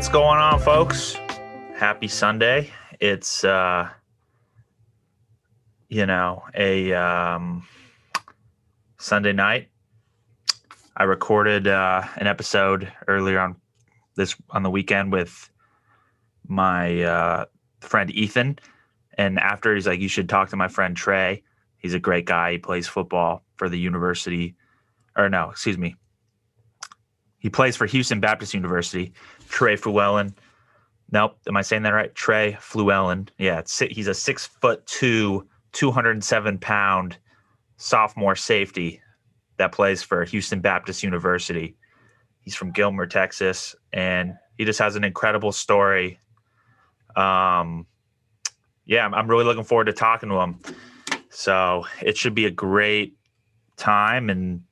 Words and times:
What's 0.00 0.08
going 0.08 0.38
on, 0.38 0.58
folks? 0.60 1.14
Happy 1.76 2.08
Sunday. 2.08 2.70
It's 3.00 3.44
uh 3.44 3.90
you 5.90 6.06
know, 6.06 6.42
a 6.54 6.94
um 6.94 7.68
Sunday 8.96 9.34
night. 9.34 9.68
I 10.96 11.02
recorded 11.02 11.66
uh 11.68 12.02
an 12.16 12.26
episode 12.26 12.90
earlier 13.08 13.40
on 13.40 13.56
this 14.14 14.34
on 14.48 14.62
the 14.62 14.70
weekend 14.70 15.12
with 15.12 15.50
my 16.48 17.02
uh 17.02 17.44
friend 17.80 18.10
Ethan 18.10 18.58
and 19.18 19.38
after 19.38 19.74
he's 19.74 19.86
like 19.86 20.00
you 20.00 20.08
should 20.08 20.30
talk 20.30 20.48
to 20.48 20.56
my 20.56 20.68
friend 20.68 20.96
Tra. 20.96 21.36
He's 21.76 21.92
a 21.92 22.00
great 22.00 22.24
guy. 22.24 22.52
He 22.52 22.58
plays 22.58 22.88
football 22.88 23.44
for 23.56 23.68
the 23.68 23.78
university 23.78 24.54
or 25.14 25.28
no, 25.28 25.50
excuse 25.50 25.76
me. 25.76 25.94
He 27.40 27.50
plays 27.50 27.76
for 27.76 27.86
Houston 27.86 28.20
Baptist 28.20 28.54
University. 28.54 29.12
Tra 29.48 29.76
Fluellen. 29.76 30.32
Nope, 31.10 31.38
am 31.48 31.56
I 31.56 31.62
saying 31.62 31.82
that 31.82 31.90
right? 31.90 32.14
Tra 32.14 32.52
Fluellen. 32.52 33.28
Yeah, 33.38 33.62
he's 33.90 34.06
a 34.06 34.14
six 34.14 34.46
foot 34.46 34.86
two, 34.86 35.48
207 35.72 36.58
pound 36.58 37.18
sophomore 37.76 38.36
safety 38.36 39.00
that 39.56 39.72
plays 39.72 40.02
for 40.02 40.24
Houston 40.24 40.60
Baptist 40.60 41.02
University. 41.02 41.76
He's 42.42 42.54
from 42.54 42.72
Gilmer, 42.72 43.06
Texas, 43.06 43.74
and 43.92 44.34
he 44.56 44.64
just 44.64 44.78
has 44.78 44.96
an 44.96 45.04
incredible 45.04 45.52
story. 45.52 46.20
Um, 47.16 47.86
yeah, 48.86 49.04
I'm, 49.04 49.14
I'm 49.14 49.28
really 49.28 49.44
looking 49.44 49.64
forward 49.64 49.86
to 49.86 49.92
talking 49.92 50.28
to 50.28 50.36
him. 50.36 50.58
So 51.30 51.86
it 52.02 52.16
should 52.16 52.34
be 52.34 52.46
a 52.46 52.50
great 52.50 53.16
time, 53.76 54.30
and 54.30 54.62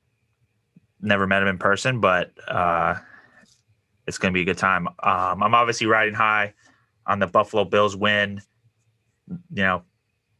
never 1.01 1.27
met 1.27 1.41
him 1.41 1.47
in 1.47 1.57
person, 1.57 1.99
but 1.99 2.31
uh, 2.47 2.95
it's 4.07 4.17
going 4.17 4.33
to 4.33 4.37
be 4.37 4.41
a 4.41 4.45
good 4.45 4.57
time. 4.57 4.87
Um, 4.87 5.43
I'm 5.43 5.55
obviously 5.55 5.87
riding 5.87 6.13
high 6.13 6.53
on 7.05 7.19
the 7.19 7.27
Buffalo 7.27 7.65
Bills 7.65 7.95
win. 7.95 8.41
You 9.27 9.63
know, 9.63 9.83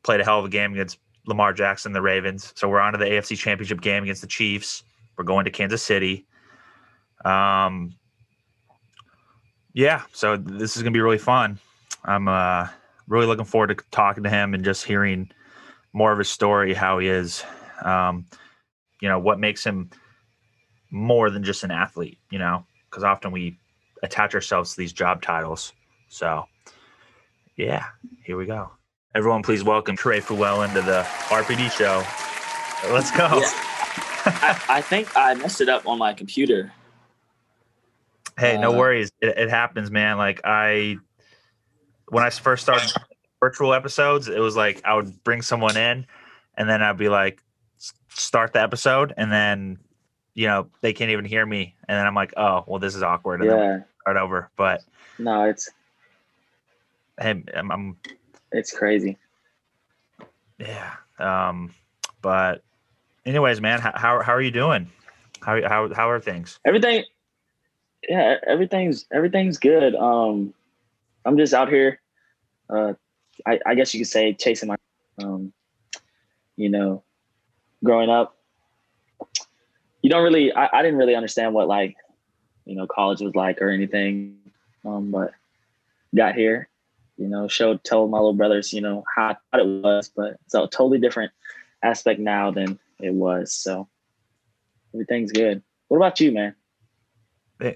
played 0.04 0.22
a 0.22 0.24
hell 0.24 0.40
of 0.40 0.46
a 0.46 0.50
game 0.50 0.74
against 0.74 0.98
Lamar 1.28 1.54
Jackson, 1.54 1.94
the 1.94 2.02
Ravens. 2.02 2.54
So 2.56 2.68
we're 2.68 2.80
on 2.80 2.94
to 2.94 2.98
the 2.98 3.06
AFC 3.06 3.38
Championship 3.38 3.82
game 3.82 4.04
against 4.04 4.22
the 4.22 4.28
Chiefs. 4.28 4.84
We're 5.18 5.26
going 5.26 5.46
to 5.46 5.52
Kansas 5.52 5.84
City. 5.84 6.26
Um, 7.26 7.96
yeah, 9.74 10.04
so 10.14 10.38
this 10.38 10.76
is 10.76 10.82
going 10.82 10.94
to 10.94 10.98
be 10.98 11.02
really 11.02 11.18
fun. 11.18 11.60
I'm 12.06 12.28
uh, 12.28 12.68
really 13.08 13.28
looking 13.28 13.46
forward 13.46 13.68
to 13.68 13.84
talking 13.92 14.24
to 14.24 14.30
him 14.30 14.54
and 14.54 14.64
just 14.64 14.86
hearing 14.86 15.30
more 15.94 16.12
of 16.12 16.18
his 16.18 16.30
story, 16.30 16.74
how 16.74 17.00
he 17.00 17.08
is. 17.08 17.44
Um, 17.84 18.26
you 19.02 19.10
know, 19.10 19.20
what 19.20 19.40
makes 19.40 19.64
him 19.64 19.90
more 20.92 21.30
than 21.30 21.44
just 21.44 21.64
an 21.64 21.72
athlete, 21.72 22.18
you 22.30 22.40
know, 22.40 22.66
because 22.90 23.04
often 23.04 23.32
we 23.32 23.58
attach 24.04 24.34
ourselves 24.34 24.72
to 24.72 24.78
these 24.78 24.94
job 24.94 25.22
titles. 25.22 25.74
So, 26.08 26.46
yeah, 27.56 27.86
here 28.24 28.38
we 28.38 28.46
go. 28.46 28.72
Everyone, 29.16 29.44
please 29.44 29.64
welcome 29.64 29.96
Tra 29.96 30.22
Fluellen 30.22 30.70
into 30.70 30.82
the 30.82 31.04
RPD 31.28 31.72
show. 31.72 32.04
Let's 32.94 33.12
go. 33.12 33.28
Yeah. 33.28 33.52
I, 34.26 34.62
I, 34.70 34.82
think 34.82 35.16
I 35.16 35.34
messed 35.34 35.62
it 35.62 35.70
up 35.70 35.88
on 35.88 35.98
my 35.98 36.14
computer. 36.14 36.72
Hey, 38.38 38.58
no 38.58 38.74
uh, 38.74 38.78
worries. 38.78 39.12
It, 39.22 39.38
it 39.38 39.50
happens, 39.50 39.92
man. 39.92 40.18
Like 40.18 40.42
I, 40.44 40.98
when 42.08 42.24
I 42.24 42.30
first 42.30 42.64
started 42.64 42.92
virtual 43.40 43.74
episodes, 43.74 44.28
it 44.28 44.40
was 44.40 44.56
like 44.56 44.82
I 44.86 44.96
would 44.96 45.24
bring 45.24 45.42
someone 45.42 45.78
in, 45.78 46.06
and 46.56 46.70
then 46.70 46.82
I'd 46.82 46.98
be 46.98 47.10
like, 47.10 47.42
start 48.10 48.54
the 48.54 48.62
episode, 48.62 49.14
and 49.18 49.32
then 49.32 49.80
you 50.34 50.48
know 50.48 50.68
they 50.82 50.94
can't 50.94 51.12
even 51.12 51.26
hear 51.26 51.46
me, 51.46 51.76
and 51.88 51.98
then 51.98 52.06
I'm 52.06 52.16
like, 52.16 52.34
oh 52.38 52.64
well, 52.68 52.80
this 52.80 52.96
is 52.96 53.04
awkward. 53.04 53.42
And 53.42 53.50
yeah. 53.50 53.80
Start 54.02 54.18
over, 54.18 54.50
but 54.56 54.82
no, 55.18 55.44
it's 55.44 55.70
hey, 57.20 57.44
I'm, 57.56 57.72
I'm 57.72 57.98
it's 58.52 58.72
crazy. 58.72 59.18
Yeah. 60.58 60.94
Um, 61.20 61.74
but 62.22 62.64
anyways, 63.26 63.62
man, 63.62 63.80
how 63.80 64.22
how 64.22 64.34
are 64.34 64.42
you 64.42 64.52
doing? 64.52 64.90
How 65.42 65.62
how 65.68 65.94
how 65.94 66.10
are 66.10 66.20
things? 66.20 66.60
Everything. 66.66 67.04
Yeah, 68.08 68.38
everything's 68.48 69.06
everything's 69.12 69.58
good. 69.58 69.96
Um, 69.96 70.54
I'm 71.26 71.38
just 71.38 71.54
out 71.54 71.70
here. 71.70 72.00
Uh, 72.70 72.94
I, 73.46 73.60
I 73.66 73.76
guess 73.76 73.94
you 73.94 74.00
could 74.00 74.08
say 74.08 74.34
chasing 74.34 74.70
my. 74.70 74.76
Um, 75.22 75.52
you 76.56 76.70
know, 76.70 77.04
growing 77.84 78.10
up, 78.10 78.38
you 80.02 80.10
don't 80.10 80.24
really 80.24 80.54
I, 80.54 80.70
I 80.72 80.82
didn't 80.82 80.98
really 80.98 81.16
understand 81.16 81.54
what 81.54 81.68
like 81.68 81.96
you 82.66 82.76
know 82.76 82.88
college 82.88 83.22
was 83.22 83.36
like 83.36 83.62
or 83.62 83.70
anything 83.70 84.38
um, 84.86 85.12
but 85.12 85.32
got 86.16 86.36
here 86.36 86.70
you 87.18 87.28
know 87.28 87.48
showed 87.48 87.84
told 87.84 88.12
my 88.12 88.18
little 88.18 88.34
brothers 88.34 88.74
you 88.74 88.82
know 88.82 89.04
how 89.16 89.30
I 89.30 89.36
thought 89.52 89.66
it 89.66 89.84
was 89.84 90.10
but 90.16 90.38
it's 90.46 90.54
a 90.54 90.68
totally 90.68 91.00
different 91.00 91.32
aspect 91.84 92.20
now 92.20 92.52
than 92.52 92.80
it 93.00 93.14
was 93.14 93.54
so 93.54 93.88
everything's 94.94 95.32
good. 95.32 95.62
What 95.88 95.98
about 95.98 96.20
you 96.20 96.32
man? 96.32 96.56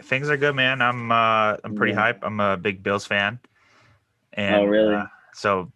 Things 0.01 0.29
are 0.29 0.37
good 0.37 0.55
man. 0.55 0.81
I'm 0.81 1.11
uh 1.11 1.57
i'm 1.63 1.75
pretty 1.75 1.93
yeah. 1.93 1.99
hype. 1.99 2.19
I'm 2.23 2.39
a 2.39 2.57
big 2.57 2.83
bills 2.83 3.05
fan. 3.05 3.39
And 4.33 4.55
oh 4.55 4.65
really? 4.65 4.95
uh, 4.95 5.05
so 5.33 5.71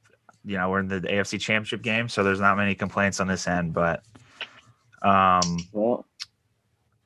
you 0.45 0.57
know 0.57 0.69
we're 0.69 0.79
in 0.79 0.87
the 0.87 1.01
afc 1.01 1.39
championship 1.39 1.81
game 1.81 2.07
so 2.07 2.23
there's 2.23 2.39
not 2.39 2.55
many 2.55 2.73
complaints 2.73 3.19
on 3.19 3.27
this 3.27 3.47
end 3.47 3.73
but 3.73 4.01
um 5.01 5.59
well 5.73 6.05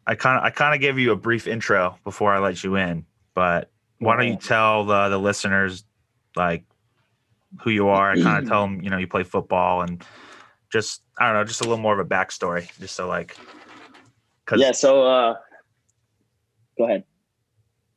I 0.08 0.16
kind 0.16 0.38
of 0.38 0.44
I 0.44 0.50
kind 0.50 0.74
of 0.74 0.82
gave 0.82 0.98
you 0.98 1.12
a 1.12 1.16
brief 1.16 1.48
intro 1.48 1.98
before 2.04 2.34
I 2.34 2.40
let 2.40 2.64
you 2.64 2.76
in, 2.76 3.06
but 3.34 3.70
why 4.00 4.18
don't 4.18 4.28
you 4.28 4.36
tell 4.36 4.86
the 4.86 5.10
the 5.10 5.18
listeners 5.18 5.84
like 6.36 6.64
who 7.62 7.70
you 7.70 7.90
are? 7.90 8.12
I 8.12 8.22
kind 8.22 8.44
of 8.44 8.50
tell 8.50 8.62
them 8.62 8.82
you 8.82 8.90
know 8.90 8.98
you 8.98 9.08
play 9.08 9.24
football 9.24 9.82
and 9.82 10.04
just 10.72 11.02
I 11.20 11.28
don't 11.28 11.36
know, 11.36 11.44
just 11.44 11.62
a 11.62 11.66
little 11.66 11.78
more 11.78 12.00
of 12.00 12.06
a 12.06 12.10
backstory, 12.10 12.68
just 12.80 12.96
so 12.96 13.08
like. 13.08 13.38
Cause, 14.46 14.60
yeah. 14.60 14.72
So, 14.72 15.04
uh, 15.04 15.36
go 16.78 16.86
ahead. 16.86 17.04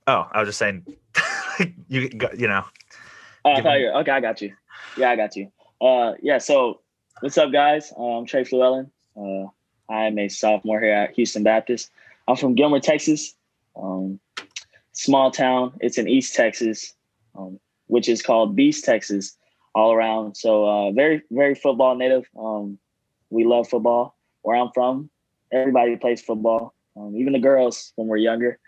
Oh, 0.06 0.28
I 0.30 0.40
was 0.40 0.48
just 0.48 0.58
saying, 0.58 0.84
you 1.88 2.10
you 2.36 2.48
know. 2.48 2.64
Oh, 3.44 3.52
I 3.52 3.62
thought 3.62 3.80
you 3.80 3.88
okay. 3.88 4.10
I 4.10 4.20
got 4.20 4.42
you. 4.42 4.54
Yeah, 4.96 5.10
I 5.10 5.16
got 5.16 5.36
you. 5.36 5.50
Uh, 5.80 6.12
yeah. 6.22 6.38
So, 6.38 6.80
what's 7.20 7.38
up, 7.38 7.50
guys? 7.52 7.92
Uh, 7.96 8.18
I'm 8.18 8.26
Tra 8.26 8.42
Fluellen. 8.42 8.90
Uh, 9.16 9.48
I'm 9.88 10.18
a 10.18 10.28
sophomore 10.28 10.80
here 10.80 10.92
at 10.92 11.14
Houston 11.14 11.42
Baptist. 11.42 11.90
I'm 12.26 12.36
from 12.36 12.54
Gilmer, 12.54 12.80
Texas. 12.80 13.34
Um, 13.76 14.20
small 14.92 15.30
town. 15.30 15.74
It's 15.80 15.98
in 15.98 16.08
East 16.08 16.34
Texas, 16.34 16.94
um, 17.36 17.58
which 17.86 18.08
is 18.08 18.22
called 18.22 18.56
Beast, 18.56 18.84
Texas, 18.84 19.36
all 19.74 19.92
around. 19.92 20.36
So 20.36 20.64
uh, 20.64 20.90
very, 20.92 21.22
very 21.30 21.54
football 21.54 21.96
native. 21.96 22.24
Um, 22.38 22.78
we 23.30 23.44
love 23.44 23.68
football. 23.68 24.16
Where 24.42 24.56
I'm 24.56 24.70
from, 24.74 25.08
everybody 25.50 25.96
plays 25.96 26.20
football, 26.20 26.74
um, 26.98 27.16
even 27.16 27.32
the 27.32 27.38
girls 27.38 27.94
when 27.96 28.08
we're 28.08 28.18
younger. 28.18 28.58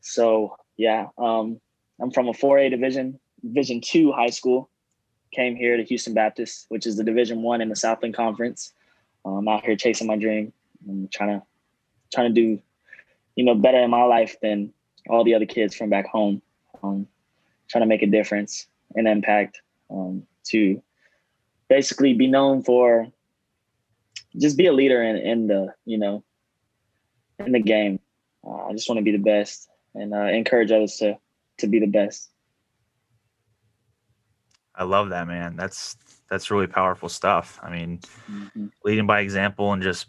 So 0.00 0.56
yeah, 0.76 1.06
um, 1.16 1.60
I'm 2.00 2.10
from 2.10 2.28
a 2.28 2.32
4A 2.32 2.70
division, 2.70 3.20
Division 3.40 3.80
two 3.80 4.10
high 4.10 4.30
school. 4.30 4.70
Came 5.32 5.54
here 5.54 5.76
to 5.76 5.84
Houston 5.84 6.14
Baptist, 6.14 6.66
which 6.68 6.86
is 6.86 6.96
the 6.96 7.04
Division 7.04 7.42
one 7.42 7.60
in 7.60 7.68
the 7.68 7.76
Southland 7.76 8.14
Conference. 8.14 8.72
I'm 9.24 9.48
out 9.48 9.64
here 9.64 9.76
chasing 9.76 10.06
my 10.06 10.16
dream. 10.16 10.52
Trying 11.10 11.40
to 11.40 11.42
trying 12.12 12.34
to 12.34 12.40
do, 12.40 12.60
you 13.36 13.44
know, 13.44 13.54
better 13.54 13.78
in 13.78 13.90
my 13.90 14.02
life 14.02 14.36
than 14.42 14.72
all 15.08 15.24
the 15.24 15.34
other 15.34 15.46
kids 15.46 15.74
from 15.74 15.90
back 15.90 16.06
home. 16.06 16.42
Um, 16.82 17.06
trying 17.68 17.82
to 17.82 17.86
make 17.86 18.02
a 18.02 18.06
difference 18.06 18.66
and 18.94 19.08
impact 19.08 19.60
um, 19.90 20.24
to 20.44 20.82
basically 21.68 22.12
be 22.12 22.26
known 22.26 22.62
for 22.62 23.08
just 24.36 24.56
be 24.56 24.66
a 24.66 24.72
leader 24.72 25.02
in, 25.02 25.16
in 25.16 25.46
the 25.46 25.74
you 25.84 25.98
know 25.98 26.22
in 27.38 27.52
the 27.52 27.60
game. 27.60 28.00
Uh, 28.46 28.66
I 28.66 28.72
just 28.72 28.88
want 28.88 28.98
to 28.98 29.04
be 29.04 29.12
the 29.12 29.18
best 29.18 29.68
and 29.94 30.12
uh, 30.12 30.26
encourage 30.26 30.70
others 30.70 30.96
to 30.96 31.18
to 31.58 31.66
be 31.66 31.80
the 31.80 31.86
best. 31.86 32.30
I 34.74 34.84
love 34.84 35.10
that, 35.10 35.28
man. 35.28 35.56
That's 35.56 35.96
that's 36.34 36.50
really 36.50 36.66
powerful 36.66 37.08
stuff. 37.08 37.60
I 37.62 37.70
mean, 37.70 38.00
mm-hmm. 38.28 38.66
leading 38.84 39.06
by 39.06 39.20
example 39.20 39.72
and 39.72 39.80
just 39.80 40.06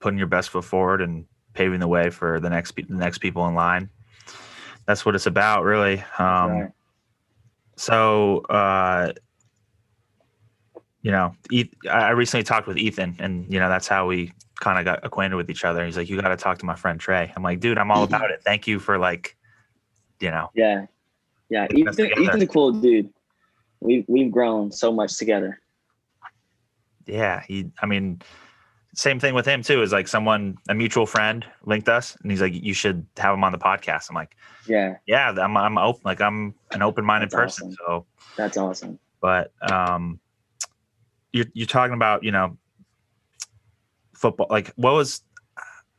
putting 0.00 0.16
your 0.16 0.26
best 0.26 0.48
foot 0.48 0.64
forward 0.64 1.02
and 1.02 1.26
paving 1.52 1.80
the 1.80 1.88
way 1.88 2.08
for 2.08 2.40
the 2.40 2.48
next 2.48 2.74
the 2.76 2.84
next 2.88 3.18
people 3.18 3.46
in 3.46 3.54
line. 3.54 3.90
That's 4.86 5.04
what 5.04 5.14
it's 5.14 5.26
about, 5.26 5.64
really. 5.64 6.02
Um, 6.18 6.50
right. 6.50 6.70
So, 7.76 8.38
uh, 8.48 9.12
you 11.02 11.10
know, 11.10 11.34
I 11.90 12.10
recently 12.12 12.44
talked 12.44 12.66
with 12.66 12.78
Ethan, 12.78 13.16
and 13.18 13.52
you 13.52 13.60
know 13.60 13.68
that's 13.68 13.86
how 13.86 14.06
we 14.06 14.32
kind 14.60 14.78
of 14.78 14.86
got 14.86 15.04
acquainted 15.04 15.36
with 15.36 15.50
each 15.50 15.66
other. 15.66 15.84
He's 15.84 15.98
like, 15.98 16.08
"You 16.08 16.18
got 16.22 16.28
to 16.28 16.36
talk 16.36 16.56
to 16.60 16.66
my 16.66 16.74
friend 16.74 16.98
Tra." 16.98 17.30
I'm 17.36 17.42
like, 17.42 17.60
"Dude, 17.60 17.76
I'm 17.76 17.90
all 17.90 18.02
about 18.02 18.30
it. 18.30 18.40
Thank 18.42 18.66
you 18.66 18.78
for 18.78 18.96
like, 18.96 19.36
you 20.20 20.30
know." 20.30 20.48
Yeah, 20.54 20.86
yeah. 21.50 21.66
Ethan, 21.70 22.12
Ethan's 22.12 22.42
a 22.44 22.46
cool 22.46 22.72
dude. 22.72 23.10
We've 23.80 24.06
we've 24.08 24.30
grown 24.30 24.72
so 24.72 24.90
much 24.90 25.18
together. 25.18 25.60
Yeah, 27.06 27.42
he. 27.46 27.70
I 27.82 27.86
mean, 27.86 28.20
same 28.94 29.20
thing 29.20 29.34
with 29.34 29.46
him 29.46 29.62
too. 29.62 29.82
Is 29.82 29.92
like 29.92 30.08
someone, 30.08 30.56
a 30.68 30.74
mutual 30.74 31.06
friend, 31.06 31.44
linked 31.64 31.88
us, 31.88 32.16
and 32.22 32.30
he's 32.30 32.40
like, 32.40 32.52
"You 32.54 32.74
should 32.74 33.06
have 33.16 33.34
him 33.34 33.44
on 33.44 33.52
the 33.52 33.58
podcast." 33.58 34.08
I'm 34.08 34.16
like, 34.16 34.36
Yeah, 34.66 34.96
"Yeah, 35.06 35.30
I'm, 35.30 35.56
I'm 35.56 35.78
open. 35.78 36.02
Like, 36.04 36.20
I'm 36.20 36.54
an 36.72 36.82
open-minded 36.82 37.30
That's 37.30 37.34
person." 37.34 37.68
awesome. 37.68 37.76
So, 37.86 38.06
that's 38.36 38.56
awesome. 38.56 38.98
but 39.20 39.52
um, 39.70 40.18
you're 41.32 41.46
you're 41.52 41.66
talking 41.66 41.94
about, 41.94 42.24
you 42.24 42.32
know, 42.32 42.56
football. 44.14 44.46
Like, 44.50 44.72
what 44.76 44.94
was? 44.94 45.22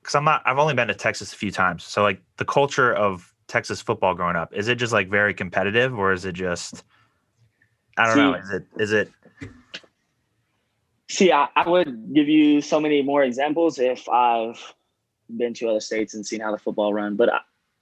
Because 0.01 0.15
I'm 0.15 0.24
not. 0.24 0.42
I've 0.45 0.57
only 0.57 0.74
been 0.74 0.88
to 0.88 0.95
Texas 0.95 1.33
a 1.33 1.36
few 1.36 1.51
times. 1.51 1.83
So, 1.83 2.01
like, 2.01 2.21
the 2.38 2.45
culture 2.45 2.94
of 2.94 3.33
Texas 3.48 3.81
football 3.81 4.13
growing 4.13 4.36
up 4.36 4.54
is 4.54 4.68
it 4.68 4.75
just 4.75 4.92
like 4.92 5.09
very 5.09 5.33
competitive, 5.33 5.98
or 5.98 6.12
is 6.12 6.25
it 6.25 6.33
just? 6.33 6.83
I 7.98 8.07
don't 8.07 8.18
know. 8.18 8.33
Is 8.33 8.50
it? 8.51 8.65
Is 8.77 8.92
it? 8.92 9.12
See, 11.09 11.31
I, 11.31 11.48
I 11.56 11.68
would 11.68 12.13
give 12.13 12.27
you 12.27 12.62
so 12.62 12.80
many 12.80 13.01
more 13.01 13.24
examples 13.24 13.80
if 13.80 14.07
I've 14.09 14.62
been 15.36 15.54
to 15.56 15.69
other 15.69 15.80
states 15.80 16.13
and 16.13 16.25
seen 16.25 16.42
how 16.42 16.51
the 16.51 16.57
football 16.57 16.94
run. 16.94 17.15
But 17.15 17.30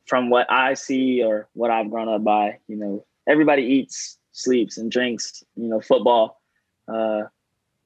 from 0.06 0.30
what 0.30 0.52
I 0.52 0.76
see 0.76 1.24
or 1.24 1.48
what 1.54 1.72
I've 1.72 1.90
grown 1.90 2.08
up 2.08 2.24
by, 2.24 2.60
you 2.68 2.76
know, 2.76 3.06
everybody 3.28 3.64
eats, 3.64 4.20
sleeps, 4.32 4.78
and 4.78 4.92
drinks. 4.92 5.44
You 5.56 5.68
know, 5.68 5.82
football. 5.82 6.42
Uh, 6.88 7.24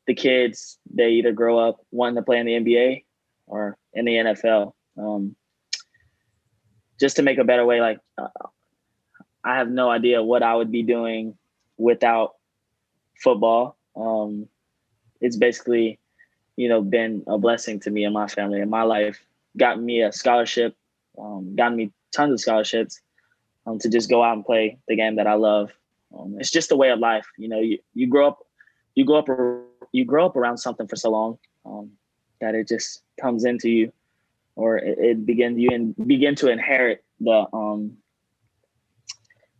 the 0.07 0.13
kids 0.13 0.79
they 0.91 1.09
either 1.11 1.31
grow 1.31 1.59
up 1.59 1.85
wanting 1.91 2.15
to 2.15 2.23
play 2.23 2.39
in 2.39 2.45
the 2.45 2.53
NBA 2.53 3.03
or 3.45 3.77
in 3.93 4.05
the 4.05 4.13
NFL. 4.13 4.73
Um, 4.97 5.35
just 6.99 7.15
to 7.15 7.21
make 7.21 7.37
a 7.37 7.43
better 7.43 7.65
way, 7.65 7.79
like 7.79 7.99
uh, 8.17 8.27
I 9.43 9.55
have 9.55 9.69
no 9.69 9.89
idea 9.89 10.21
what 10.21 10.43
I 10.43 10.55
would 10.55 10.71
be 10.71 10.83
doing 10.83 11.37
without 11.77 12.35
football. 13.15 13.77
Um, 13.95 14.49
it's 15.21 15.35
basically, 15.35 15.99
you 16.55 16.69
know, 16.69 16.81
been 16.81 17.23
a 17.27 17.37
blessing 17.37 17.79
to 17.81 17.91
me 17.91 18.03
and 18.03 18.13
my 18.13 18.27
family 18.27 18.61
and 18.61 18.69
my 18.69 18.83
life. 18.83 19.19
Gotten 19.57 19.85
me 19.85 20.01
a 20.01 20.11
scholarship, 20.11 20.75
um, 21.17 21.55
gotten 21.55 21.77
me 21.77 21.91
tons 22.11 22.33
of 22.33 22.39
scholarships 22.39 23.01
um, 23.65 23.79
to 23.79 23.89
just 23.89 24.09
go 24.09 24.23
out 24.23 24.35
and 24.35 24.45
play 24.45 24.77
the 24.87 24.95
game 24.95 25.15
that 25.15 25.27
I 25.27 25.33
love. 25.33 25.71
Um, 26.17 26.35
it's 26.39 26.51
just 26.51 26.71
a 26.71 26.75
way 26.75 26.89
of 26.89 26.99
life. 26.99 27.25
You 27.37 27.49
know, 27.49 27.59
you, 27.59 27.79
you 27.93 28.07
grow 28.07 28.27
up, 28.29 28.39
you 28.95 29.05
grow 29.05 29.19
up, 29.19 29.27
you 29.91 30.05
grow 30.05 30.25
up 30.25 30.35
around 30.35 30.57
something 30.57 30.87
for 30.87 30.95
so 30.95 31.09
long 31.11 31.37
um, 31.65 31.91
that 32.41 32.55
it 32.55 32.67
just 32.67 33.03
comes 33.19 33.45
into 33.45 33.69
you, 33.69 33.91
or 34.55 34.77
it, 34.77 34.97
it 34.99 35.25
begins 35.25 35.59
you 35.59 35.69
and 35.71 35.95
begin 36.07 36.35
to 36.35 36.49
inherit 36.49 37.03
the 37.19 37.45
um, 37.53 37.97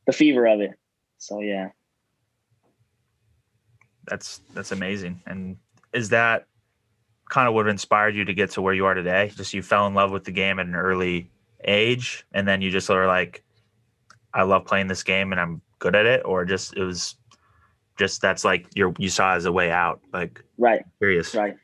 the 0.05 0.13
fever 0.13 0.47
of 0.47 0.61
it. 0.61 0.71
So 1.17 1.39
yeah. 1.41 1.69
That's 4.09 4.41
that's 4.53 4.71
amazing. 4.71 5.21
And 5.25 5.57
is 5.93 6.09
that 6.09 6.47
kind 7.29 7.47
of 7.47 7.53
what 7.53 7.67
inspired 7.67 8.15
you 8.15 8.25
to 8.25 8.33
get 8.33 8.51
to 8.51 8.61
where 8.61 8.73
you 8.73 8.85
are 8.85 8.93
today? 8.93 9.31
Just 9.35 9.53
you 9.53 9.61
fell 9.61 9.87
in 9.87 9.93
love 9.93 10.11
with 10.11 10.23
the 10.23 10.31
game 10.31 10.59
at 10.59 10.65
an 10.65 10.75
early 10.75 11.29
age, 11.63 12.25
and 12.33 12.47
then 12.47 12.61
you 12.61 12.71
just 12.71 12.89
were 12.89 13.05
like, 13.05 13.43
"I 14.33 14.43
love 14.43 14.65
playing 14.65 14.87
this 14.87 15.03
game, 15.03 15.31
and 15.31 15.39
I'm 15.39 15.61
good 15.77 15.95
at 15.95 16.05
it," 16.05 16.23
or 16.25 16.43
just 16.45 16.75
it 16.75 16.83
was 16.83 17.15
just 17.97 18.21
that's 18.21 18.43
like 18.43 18.65
you 18.75 18.93
you 18.97 19.09
saw 19.09 19.35
as 19.35 19.45
a 19.45 19.51
way 19.51 19.71
out. 19.71 20.01
Like 20.11 20.43
Right. 20.57 20.83
curious. 20.97 21.33
Right. 21.35 21.55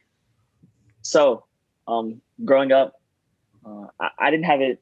So, 1.02 1.46
um, 1.88 2.22
growing 2.44 2.72
up, 2.72 2.94
uh, 3.66 3.88
I, 4.00 4.10
I 4.20 4.32
didn't 4.32 4.46
have 4.46 4.62
it. 4.62 4.82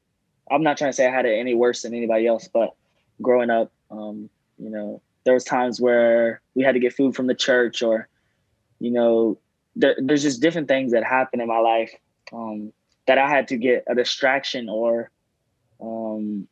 I'm 0.50 0.62
not 0.62 0.78
trying 0.78 0.90
to 0.90 0.92
say 0.96 1.06
I 1.06 1.10
had 1.10 1.26
it 1.26 1.38
any 1.38 1.54
worse 1.54 1.82
than 1.82 1.94
anybody 1.94 2.26
else, 2.26 2.48
but 2.52 2.74
growing 3.20 3.50
up, 3.50 3.72
um, 3.90 4.30
you 4.58 4.70
know, 4.70 5.02
there 5.24 5.34
was 5.34 5.44
times 5.44 5.80
where 5.80 6.40
we 6.54 6.62
had 6.62 6.72
to 6.72 6.80
get 6.80 6.92
food 6.92 7.14
from 7.14 7.26
the 7.26 7.34
church, 7.34 7.82
or, 7.82 8.08
you 8.78 8.90
know, 8.90 9.38
there, 9.76 9.96
there's 9.98 10.22
just 10.22 10.40
different 10.40 10.68
things 10.68 10.92
that 10.92 11.04
happen 11.04 11.40
in 11.40 11.48
my 11.48 11.58
life 11.58 11.92
um, 12.32 12.72
that 13.06 13.18
I 13.18 13.28
had 13.28 13.48
to 13.48 13.56
get 13.56 13.84
a 13.88 13.94
distraction 13.94 14.68
or 14.68 15.10
um, 15.80 16.46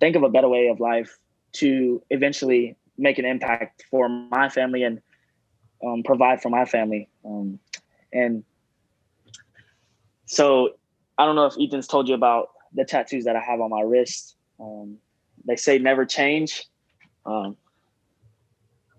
think 0.00 0.16
of 0.16 0.22
a 0.22 0.28
better 0.28 0.48
way 0.48 0.68
of 0.68 0.80
life 0.80 1.18
to 1.52 2.02
eventually 2.10 2.76
make 2.98 3.18
an 3.18 3.24
impact 3.24 3.84
for 3.90 4.08
my 4.08 4.48
family 4.48 4.82
and 4.82 5.00
um, 5.84 6.02
provide 6.02 6.40
for 6.42 6.48
my 6.50 6.64
family. 6.64 7.08
Um, 7.24 7.58
and 8.12 8.44
so 10.26 10.70
I 11.18 11.24
don't 11.24 11.36
know 11.36 11.46
if 11.46 11.54
Ethan's 11.60 11.86
told 11.86 12.08
you 12.08 12.14
about 12.14 12.50
the 12.74 12.84
tattoos 12.84 13.24
that 13.24 13.36
I 13.36 13.40
have 13.40 13.60
on 13.60 13.70
my 13.70 13.80
wrist. 13.80 14.36
Um, 14.60 14.98
they 15.46 15.56
say 15.56 15.78
never 15.78 16.04
change. 16.04 16.64
Um, 17.26 17.56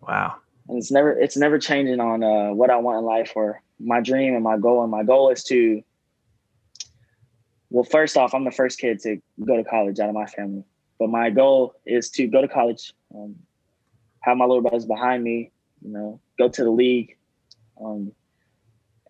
Wow. 0.01 0.35
and 0.68 0.77
it's 0.77 0.91
never 0.91 1.12
it's 1.12 1.38
never 1.38 1.59
changing 1.59 2.00
on 2.00 2.24
uh, 2.24 2.53
what 2.53 2.69
I 2.69 2.77
want 2.77 3.00
in 3.00 3.06
life 3.06 3.33
or 3.35 3.62
my 3.79 4.01
dream 4.01 4.35
and 4.35 4.44
my 4.44 4.57
goal. 4.57 4.81
And 4.83 4.91
my 4.91 5.03
goal 5.03 5.29
is 5.29 5.44
to 5.45 5.81
well, 7.69 7.83
first 7.83 8.15
off, 8.15 8.33
I'm 8.33 8.45
the 8.45 8.51
first 8.51 8.79
kid 8.79 9.00
to 9.01 9.21
go 9.45 9.57
to 9.57 9.63
college 9.63 10.00
out 10.00 10.09
of 10.09 10.15
my 10.15 10.25
family, 10.25 10.63
but 11.00 11.09
my 11.09 11.29
goal 11.29 11.75
is 11.85 12.09
to 12.12 12.27
go 12.27 12.41
to 12.41 12.47
college, 12.47 12.94
um, 13.13 13.35
have 14.21 14.38
my 14.38 14.45
little 14.45 14.62
brothers 14.62 14.85
behind 14.85 15.24
me, 15.24 15.51
you 15.81 15.91
know, 15.91 16.19
go 16.38 16.47
to 16.47 16.63
the 16.63 16.69
league, 16.69 17.18
um, 17.83 18.13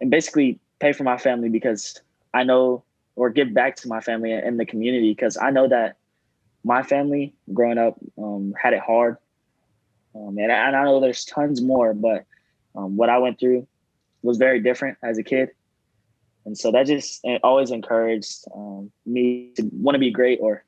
and 0.02 0.10
basically 0.10 0.60
pay 0.80 0.92
for 0.92 1.04
my 1.04 1.18
family 1.18 1.50
because 1.50 2.02
I 2.34 2.44
know 2.44 2.84
or 3.16 3.30
give 3.30 3.54
back 3.54 3.76
to 3.78 3.88
my 3.88 4.00
family 4.00 4.32
and 4.32 4.60
the 4.60 4.66
community 4.66 5.12
because 5.12 5.38
I 5.38 5.52
know 5.52 5.68
that 5.68 5.98
my 6.68 6.84
family 6.84 7.34
growing 7.54 7.78
up 7.78 7.96
um, 8.18 8.54
had 8.62 8.74
it 8.74 8.82
hard. 8.82 9.18
Um, 10.14 10.38
and, 10.38 10.52
I, 10.52 10.68
and 10.68 10.76
I 10.76 10.84
know 10.84 11.00
there's 11.00 11.26
tons 11.26 11.62
more, 11.62 11.94
but 11.94 12.26
um, 12.76 12.98
what 12.98 13.10
I 13.10 13.18
went 13.20 13.40
through 13.40 13.68
was 14.22 14.38
very 14.38 14.60
different 14.60 14.98
as 15.02 15.18
a 15.18 15.24
kid. 15.24 15.50
And 16.46 16.58
so 16.58 16.72
that 16.72 16.86
just 16.86 17.26
always 17.44 17.72
encouraged 17.72 18.46
um, 18.54 18.92
me 19.06 19.52
to 19.56 19.70
want 19.72 19.96
to 19.96 20.00
be 20.00 20.12
great. 20.12 20.40
Or 20.42 20.64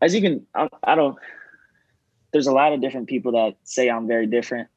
as 0.00 0.14
you 0.14 0.20
can, 0.20 0.46
I, 0.54 0.68
I 0.82 0.94
don't, 0.94 1.16
there's 2.32 2.46
a 2.46 2.52
lot 2.52 2.72
of 2.72 2.80
different 2.80 3.08
people 3.08 3.32
that 3.32 3.56
say 3.64 3.88
I'm 3.88 4.06
very 4.06 4.26
different. 4.26 4.68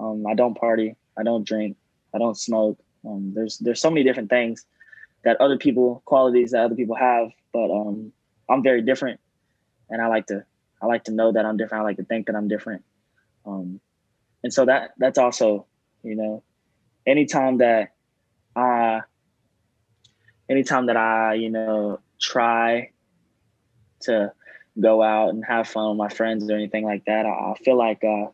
Um, 0.00 0.24
I 0.26 0.34
don't 0.34 0.54
party, 0.54 0.96
I 1.18 1.22
don't 1.22 1.46
drink, 1.46 1.76
I 2.14 2.18
don't 2.18 2.36
smoke. 2.36 2.78
Um, 3.06 3.32
there's 3.34 3.58
there's 3.58 3.80
so 3.80 3.90
many 3.90 4.02
different 4.02 4.30
things 4.30 4.64
that 5.24 5.40
other 5.40 5.58
people 5.58 6.02
qualities 6.04 6.50
that 6.52 6.64
other 6.64 6.74
people 6.74 6.96
have, 6.96 7.30
but 7.52 7.70
um, 7.70 8.12
I'm 8.48 8.62
very 8.62 8.82
different, 8.82 9.20
and 9.90 10.00
I 10.00 10.08
like 10.08 10.26
to 10.26 10.44
I 10.82 10.86
like 10.86 11.04
to 11.04 11.12
know 11.12 11.32
that 11.32 11.44
I'm 11.44 11.56
different. 11.56 11.82
I 11.82 11.84
like 11.84 11.96
to 11.96 12.04
think 12.04 12.26
that 12.26 12.36
I'm 12.36 12.48
different, 12.48 12.84
um, 13.46 13.80
and 14.42 14.52
so 14.52 14.66
that 14.66 14.92
that's 14.98 15.18
also 15.18 15.66
you 16.02 16.14
know, 16.14 16.42
anytime 17.06 17.58
that 17.58 17.94
I 18.54 19.00
anytime 20.48 20.86
that 20.86 20.96
I 20.96 21.34
you 21.34 21.50
know 21.50 22.00
try 22.20 22.90
to 24.02 24.32
go 24.80 25.02
out 25.02 25.30
and 25.30 25.44
have 25.44 25.68
fun 25.68 25.88
with 25.90 25.98
my 25.98 26.08
friends 26.08 26.48
or 26.50 26.54
anything 26.54 26.84
like 26.84 27.04
that, 27.06 27.26
I, 27.26 27.52
I 27.52 27.54
feel 27.64 27.76
like 27.76 28.04
uh, 28.04 28.26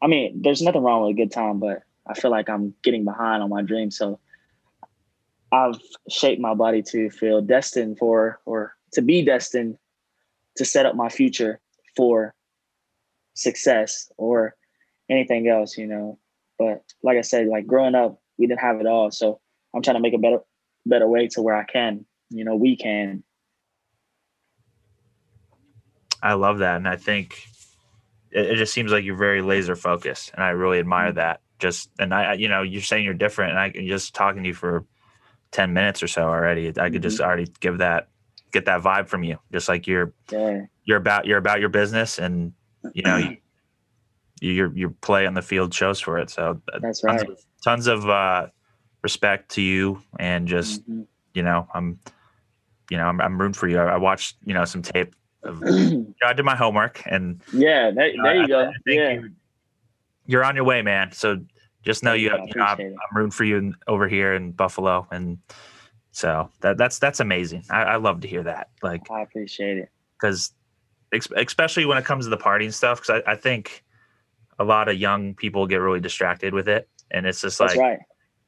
I 0.00 0.06
mean, 0.06 0.40
there's 0.42 0.62
nothing 0.62 0.82
wrong 0.82 1.02
with 1.02 1.10
a 1.12 1.16
good 1.16 1.32
time, 1.32 1.58
but 1.58 1.82
I 2.06 2.14
feel 2.14 2.30
like 2.30 2.48
I'm 2.48 2.74
getting 2.82 3.04
behind 3.04 3.42
on 3.42 3.50
my 3.50 3.62
dreams. 3.62 3.96
So 3.96 4.18
I've 5.52 5.78
shaped 6.08 6.40
my 6.40 6.54
body 6.54 6.82
to 6.82 7.10
feel 7.10 7.42
destined 7.42 7.98
for, 7.98 8.40
or 8.46 8.76
to 8.92 9.02
be 9.02 9.22
destined 9.22 9.78
to 10.56 10.64
set 10.64 10.86
up 10.86 10.94
my 10.94 11.08
future 11.08 11.60
for 11.96 12.34
success 13.34 14.10
or 14.16 14.54
anything 15.10 15.48
else, 15.48 15.78
you 15.78 15.86
know. 15.86 16.18
But 16.58 16.82
like 17.02 17.16
I 17.16 17.22
said, 17.22 17.46
like 17.46 17.66
growing 17.66 17.94
up, 17.94 18.20
we 18.38 18.46
didn't 18.46 18.60
have 18.60 18.80
it 18.80 18.86
all. 18.86 19.10
So 19.10 19.40
I'm 19.74 19.82
trying 19.82 19.96
to 19.96 20.02
make 20.02 20.14
a 20.14 20.18
better, 20.18 20.40
better 20.86 21.06
way 21.06 21.28
to 21.28 21.42
where 21.42 21.54
I 21.54 21.64
can, 21.64 22.04
you 22.30 22.44
know, 22.44 22.56
we 22.56 22.76
can. 22.76 23.22
I 26.20 26.34
love 26.34 26.58
that, 26.58 26.76
and 26.76 26.88
I 26.88 26.96
think 26.96 27.44
it, 28.32 28.46
it 28.46 28.56
just 28.56 28.72
seems 28.72 28.90
like 28.90 29.04
you're 29.04 29.16
very 29.16 29.40
laser 29.40 29.76
focused, 29.76 30.32
and 30.34 30.42
I 30.42 30.50
really 30.50 30.80
admire 30.80 31.10
mm-hmm. 31.10 31.18
that. 31.18 31.40
Just 31.60 31.90
and 31.98 32.12
I, 32.12 32.34
you 32.34 32.48
know, 32.48 32.62
you're 32.62 32.82
saying 32.82 33.04
you're 33.04 33.14
different, 33.14 33.52
and 33.52 33.60
I 33.60 33.70
can 33.70 33.86
just 33.86 34.14
talking 34.14 34.42
to 34.42 34.48
you 34.48 34.54
for 34.54 34.84
ten 35.52 35.72
minutes 35.72 36.02
or 36.02 36.08
so 36.08 36.22
already. 36.22 36.68
I 36.68 36.72
could 36.72 36.94
mm-hmm. 36.94 37.02
just 37.02 37.20
already 37.20 37.46
give 37.60 37.78
that, 37.78 38.08
get 38.52 38.64
that 38.66 38.82
vibe 38.82 39.08
from 39.08 39.22
you. 39.22 39.38
Just 39.52 39.68
like 39.68 39.86
you're 39.86 40.12
Yeah. 40.30 40.62
you're 40.84 40.96
about 40.98 41.26
you're 41.26 41.38
about 41.38 41.60
your 41.60 41.68
business, 41.68 42.18
and 42.18 42.52
you 42.94 43.02
know, 43.02 43.16
you, 43.18 43.36
your 44.40 44.76
your 44.76 44.90
play 44.90 45.26
on 45.26 45.34
the 45.34 45.42
field 45.42 45.72
shows 45.74 46.00
for 46.00 46.18
it. 46.18 46.30
So 46.30 46.60
uh, 46.72 46.78
That's 46.80 47.00
tons 47.00 47.22
right. 47.22 47.30
of, 47.30 47.44
tons 47.64 47.86
of 47.86 48.08
uh, 48.08 48.46
respect 49.02 49.50
to 49.52 49.62
you, 49.62 50.02
and 50.18 50.46
just 50.48 50.88
Mhm. 50.88 51.06
you 51.34 51.42
know, 51.42 51.68
I'm, 51.74 51.98
you 52.90 52.96
know, 52.96 53.04
I'm, 53.04 53.20
I'm 53.20 53.38
rooting 53.40 53.52
for 53.54 53.68
you. 53.68 53.78
I, 53.78 53.94
I 53.94 53.96
watched 53.96 54.36
you 54.44 54.54
know 54.54 54.64
some 54.64 54.82
tape. 54.82 55.14
Of, 55.44 55.62
you 55.66 55.98
know, 56.00 56.14
I 56.28 56.32
did 56.32 56.44
my 56.44 56.56
homework, 56.56 57.02
and 57.06 57.40
yeah, 57.52 57.90
there, 57.90 58.16
know, 58.16 58.22
there 58.24 58.32
I- 58.32 58.42
you 58.42 58.48
go. 58.48 58.60
I 58.68 58.72
yeah. 58.86 59.10
you- 59.12 59.30
you're 60.26 60.44
on 60.44 60.54
your 60.56 60.64
way, 60.64 60.82
man. 60.82 61.10
So 61.12 61.40
just 61.82 62.02
know 62.02 62.10
Thank 62.10 62.22
you. 62.22 62.28
you. 62.28 62.34
I 62.34 62.44
you 62.44 62.52
know, 62.56 62.64
I'm. 62.64 62.80
I'm 63.10 63.16
rooting 63.16 63.30
for 63.30 63.44
you 63.44 63.56
in, 63.56 63.74
over 63.86 64.06
here 64.08 64.34
in 64.34 64.52
Buffalo, 64.52 65.06
and 65.10 65.38
so 66.18 66.50
that 66.62 66.76
that's 66.76 66.98
that's 66.98 67.20
amazing. 67.20 67.62
I, 67.70 67.82
I 67.82 67.96
love 67.96 68.22
to 68.22 68.28
hear 68.28 68.42
that, 68.42 68.70
like 68.82 69.08
I 69.08 69.22
appreciate 69.22 69.78
it. 69.78 69.88
because 70.20 70.52
especially 71.12 71.86
when 71.86 71.96
it 71.96 72.04
comes 72.04 72.24
to 72.26 72.30
the 72.30 72.36
party 72.36 72.64
and 72.64 72.74
stuff. 72.74 73.00
Because 73.00 73.22
I, 73.24 73.32
I 73.32 73.36
think 73.36 73.84
a 74.58 74.64
lot 74.64 74.88
of 74.88 74.96
young 74.96 75.34
people 75.36 75.64
get 75.68 75.76
really 75.76 76.00
distracted 76.00 76.52
with 76.52 76.68
it, 76.68 76.88
and 77.12 77.24
it's 77.24 77.40
just 77.40 77.58
That's 77.60 77.76
like 77.76 77.80
right. 77.80 77.98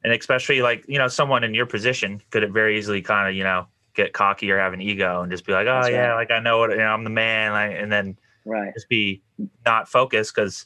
and 0.03 0.11
especially 0.11 0.61
like 0.61 0.83
you 0.89 0.97
know 0.97 1.07
someone 1.07 1.45
in 1.45 1.53
your 1.53 1.65
position 1.65 2.21
could 2.29 2.43
have 2.43 2.51
very 2.51 2.77
easily 2.77 3.01
kind 3.01 3.29
of 3.29 3.35
you 3.35 3.45
know 3.45 3.67
get 3.93 4.11
cocky 4.11 4.51
or 4.51 4.59
have 4.59 4.73
an 4.73 4.81
ego 4.81 5.21
and 5.21 5.31
just 5.31 5.45
be 5.45 5.53
like 5.53 5.67
oh 5.67 5.79
That's 5.81 5.91
yeah 5.91 6.07
right. 6.09 6.15
like 6.15 6.31
i 6.31 6.39
know 6.39 6.59
what 6.59 6.71
you 6.71 6.77
know 6.77 6.83
i'm 6.87 7.03
the 7.05 7.09
man 7.09 7.51
like, 7.53 7.75
and 7.81 7.89
then 7.91 8.17
Right. 8.45 8.73
just 8.73 8.87
be 8.89 9.21
not 9.65 9.87
focused 9.89 10.33
because 10.35 10.65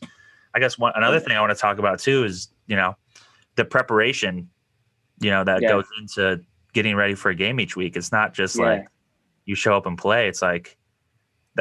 i 0.56 0.60
guess 0.60 0.78
one 0.78 0.94
another 0.96 1.20
thing 1.20 1.36
i 1.36 1.42
want 1.42 1.52
to 1.52 1.60
talk 1.60 1.78
about 1.80 2.00
too 2.00 2.24
is 2.24 2.50
you 2.68 2.76
know 2.76 2.96
the 3.56 3.66
preparation 3.66 4.50
you 5.20 5.30
know 5.32 5.44
that 5.44 5.62
Yeah. 5.64 5.70
goes 5.70 5.86
into 6.00 6.42
getting 6.76 6.96
ready 6.96 7.16
for 7.16 7.30
a 7.32 7.36
game 7.36 7.60
each 7.60 7.76
week 7.76 7.96
it's 7.96 8.12
not 8.12 8.34
just 8.36 8.56
Yeah. 8.58 8.66
like 8.66 8.88
you 9.46 9.56
show 9.56 9.76
up 9.76 9.86
and 9.88 9.98
play 9.98 10.28
it's 10.28 10.42
like, 10.42 10.78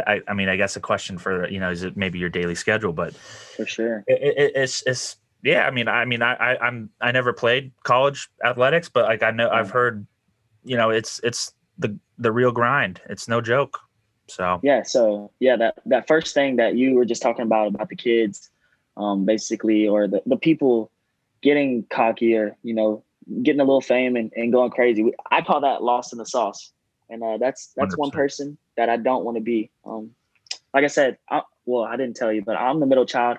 I, 0.07 0.21
I 0.27 0.35
mean 0.35 0.49
i 0.49 0.57
guess 0.57 0.75
a 0.77 0.81
question 0.81 1.17
for 1.19 1.49
you 1.49 1.61
know 1.61 1.71
is 1.71 1.85
it 1.85 1.97
maybe 1.97 2.19
your 2.19 2.29
daily 2.29 2.57
schedule 2.57 2.93
but 2.93 3.15
For 3.15 3.65
sure. 3.65 4.03
it, 4.09 4.21
it, 4.37 4.53
it's 4.57 4.83
it's 4.87 5.17
yeah 5.43 5.67
i 5.67 5.71
mean 5.71 5.87
i 5.87 6.05
mean 6.05 6.21
I, 6.21 6.35
I 6.35 6.59
i'm 6.67 6.91
i 7.01 7.13
never 7.13 7.33
played 7.33 7.71
college 7.85 8.29
athletics 8.45 8.89
but 8.89 9.05
like 9.05 9.23
i 9.23 9.31
know 9.31 9.49
i've 9.51 9.71
heard 9.71 10.05
you 10.65 10.77
know 10.77 10.91
it's 10.91 11.21
it's 11.23 11.55
the 11.79 11.97
the 12.19 12.33
real 12.33 12.51
grind 12.51 13.01
it's 13.09 13.29
no 13.29 13.41
joke 13.41 13.79
so 14.27 14.59
Yeah. 14.63 14.83
So 14.85 15.31
yeah, 15.39 15.57
that 15.57 15.75
that 15.85 16.07
first 16.09 16.33
thing 16.35 16.57
that 16.57 16.77
you 16.77 16.95
were 16.95 17.05
just 17.05 17.21
talking 17.23 17.45
about 17.45 17.69
about 17.69 17.91
the 17.91 17.97
kids, 17.97 18.49
um, 18.97 19.27
basically, 19.27 19.87
or 19.87 20.09
the, 20.09 20.23
the 20.25 20.39
people 20.39 20.91
getting 21.43 21.85
cocky 21.91 22.35
or 22.35 22.57
you 22.63 22.73
know 22.73 23.05
getting 23.43 23.61
a 23.61 23.65
little 23.65 23.81
fame 23.81 24.17
and, 24.17 24.33
and 24.37 24.53
going 24.53 24.71
crazy. 24.71 25.03
We- 25.03 25.15
I 25.31 25.43
call 25.43 25.61
that 25.63 25.83
lost 25.83 26.13
in 26.13 26.19
the 26.19 26.27
sauce, 26.27 26.73
and 27.09 27.23
uh, 27.23 27.39
that's 27.39 27.73
that's 27.77 27.97
one 27.97 28.11
100%. 28.11 28.13
person 28.13 28.59
that 28.77 28.89
I 28.89 28.97
don't 28.97 29.25
want 29.25 29.37
to 29.37 29.43
be. 29.43 29.71
Um, 29.85 30.11
like 30.73 30.85
I 30.85 30.89
said, 30.89 31.19
I, 31.31 31.43
well, 31.67 31.85
I 31.85 31.97
didn't 31.97 32.17
tell 32.17 32.33
you, 32.33 32.43
but 32.43 32.57
I'm 32.57 32.81
the 32.81 32.87
middle 32.87 33.07
child. 33.07 33.39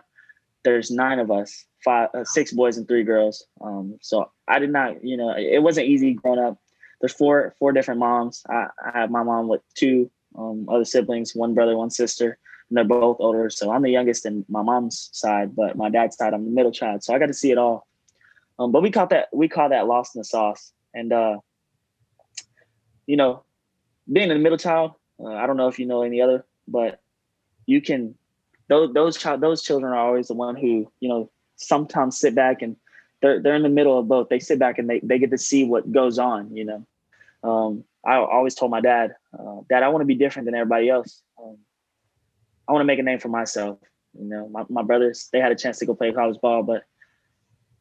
There's 0.63 0.89
nine 0.89 1.19
of 1.19 1.29
us, 1.29 1.65
five, 1.83 2.09
uh, 2.13 2.23
six 2.23 2.51
boys 2.51 2.77
and 2.77 2.87
three 2.87 3.03
girls. 3.03 3.45
Um, 3.61 3.97
so 4.01 4.31
I 4.47 4.59
did 4.59 4.71
not, 4.71 5.03
you 5.03 5.17
know, 5.17 5.35
it 5.37 5.61
wasn't 5.61 5.87
easy 5.87 6.13
growing 6.13 6.39
up. 6.39 6.57
There's 7.01 7.13
four 7.13 7.53
four 7.59 7.71
different 7.71 7.99
moms. 7.99 8.43
I, 8.49 8.67
I 8.83 8.99
have 8.99 9.11
my 9.11 9.21
mom 9.23 9.47
with 9.47 9.61
two 9.75 10.09
um, 10.37 10.67
other 10.69 10.85
siblings, 10.85 11.35
one 11.35 11.53
brother, 11.53 11.77
one 11.77 11.91
sister, 11.91 12.37
and 12.69 12.77
they're 12.77 12.83
both 12.83 13.17
older. 13.19 13.49
So 13.49 13.71
I'm 13.71 13.83
the 13.83 13.91
youngest 13.91 14.25
in 14.25 14.45
my 14.49 14.61
mom's 14.61 15.09
side, 15.13 15.55
but 15.55 15.77
my 15.77 15.89
dad's 15.89 16.17
side, 16.17 16.33
I'm 16.33 16.45
the 16.45 16.51
middle 16.51 16.71
child. 16.71 17.03
So 17.03 17.13
I 17.13 17.19
got 17.19 17.27
to 17.27 17.33
see 17.33 17.51
it 17.51 17.57
all. 17.57 17.87
Um, 18.57 18.71
but 18.71 18.81
we 18.81 18.91
call 18.91 19.07
that 19.07 19.27
we 19.33 19.47
call 19.47 19.69
that 19.69 19.87
lost 19.87 20.15
in 20.15 20.19
the 20.19 20.25
sauce. 20.25 20.71
And 20.93 21.11
uh, 21.11 21.37
you 23.05 23.17
know, 23.17 23.43
being 24.11 24.31
a 24.31 24.35
middle 24.35 24.57
child, 24.57 24.93
uh, 25.19 25.27
I 25.27 25.45
don't 25.47 25.57
know 25.57 25.67
if 25.67 25.79
you 25.79 25.85
know 25.85 26.03
any 26.03 26.21
other, 26.21 26.45
but 26.67 27.01
you 27.65 27.81
can 27.81 28.15
those 28.67 28.93
those 28.93 29.17
child 29.17 29.41
those 29.41 29.61
children 29.61 29.93
are 29.93 30.07
always 30.07 30.27
the 30.27 30.33
one 30.33 30.55
who 30.55 30.91
you 30.99 31.09
know 31.09 31.29
sometimes 31.57 32.17
sit 32.17 32.35
back 32.35 32.61
and 32.61 32.75
they're 33.21 33.41
they're 33.41 33.55
in 33.55 33.63
the 33.63 33.69
middle 33.69 33.97
of 33.97 34.07
both. 34.07 34.29
They 34.29 34.39
sit 34.39 34.59
back 34.59 34.77
and 34.77 34.89
they 34.89 34.99
they 35.01 35.19
get 35.19 35.31
to 35.31 35.37
see 35.37 35.65
what 35.65 35.91
goes 35.91 36.19
on. 36.19 36.55
You 36.55 36.65
know, 36.65 36.87
um, 37.43 37.83
I 38.05 38.17
always 38.17 38.55
told 38.55 38.71
my 38.71 38.81
dad, 38.81 39.15
uh, 39.37 39.61
Dad, 39.69 39.83
I 39.83 39.89
want 39.89 40.01
to 40.01 40.05
be 40.05 40.15
different 40.15 40.45
than 40.45 40.55
everybody 40.55 40.89
else. 40.89 41.21
Um, 41.41 41.57
I 42.67 42.71
want 42.71 42.81
to 42.81 42.85
make 42.85 42.99
a 42.99 43.03
name 43.03 43.19
for 43.19 43.29
myself. 43.29 43.79
You 44.17 44.25
know, 44.25 44.47
my, 44.47 44.63
my 44.69 44.83
brothers 44.83 45.29
they 45.31 45.39
had 45.39 45.51
a 45.51 45.55
chance 45.55 45.79
to 45.79 45.85
go 45.85 45.95
play 45.95 46.11
college 46.11 46.39
ball, 46.39 46.63
but 46.63 46.83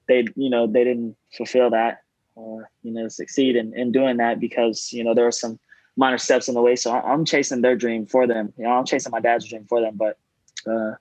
they 0.08 0.24
you 0.36 0.50
know 0.50 0.66
they 0.66 0.84
didn't 0.84 1.16
fulfill 1.36 1.70
that 1.70 2.02
or 2.34 2.70
you 2.82 2.92
know 2.92 3.08
succeed 3.08 3.56
in, 3.56 3.76
in 3.78 3.92
doing 3.92 4.16
that 4.18 4.40
because 4.40 4.92
you 4.92 5.04
know 5.04 5.14
there 5.14 5.24
were 5.24 5.32
some 5.32 5.58
minor 5.96 6.18
steps 6.18 6.48
in 6.48 6.54
the 6.54 6.62
way. 6.62 6.76
So 6.76 6.92
I'm 6.92 7.24
chasing 7.24 7.62
their 7.62 7.76
dream 7.76 8.06
for 8.06 8.26
them. 8.26 8.52
You 8.56 8.64
know, 8.64 8.70
I'm 8.70 8.84
chasing 8.84 9.10
my 9.10 9.20
dad's 9.20 9.46
dream 9.46 9.64
for 9.68 9.80
them. 9.80 9.96
But 9.96 10.18
uh, 10.66 10.94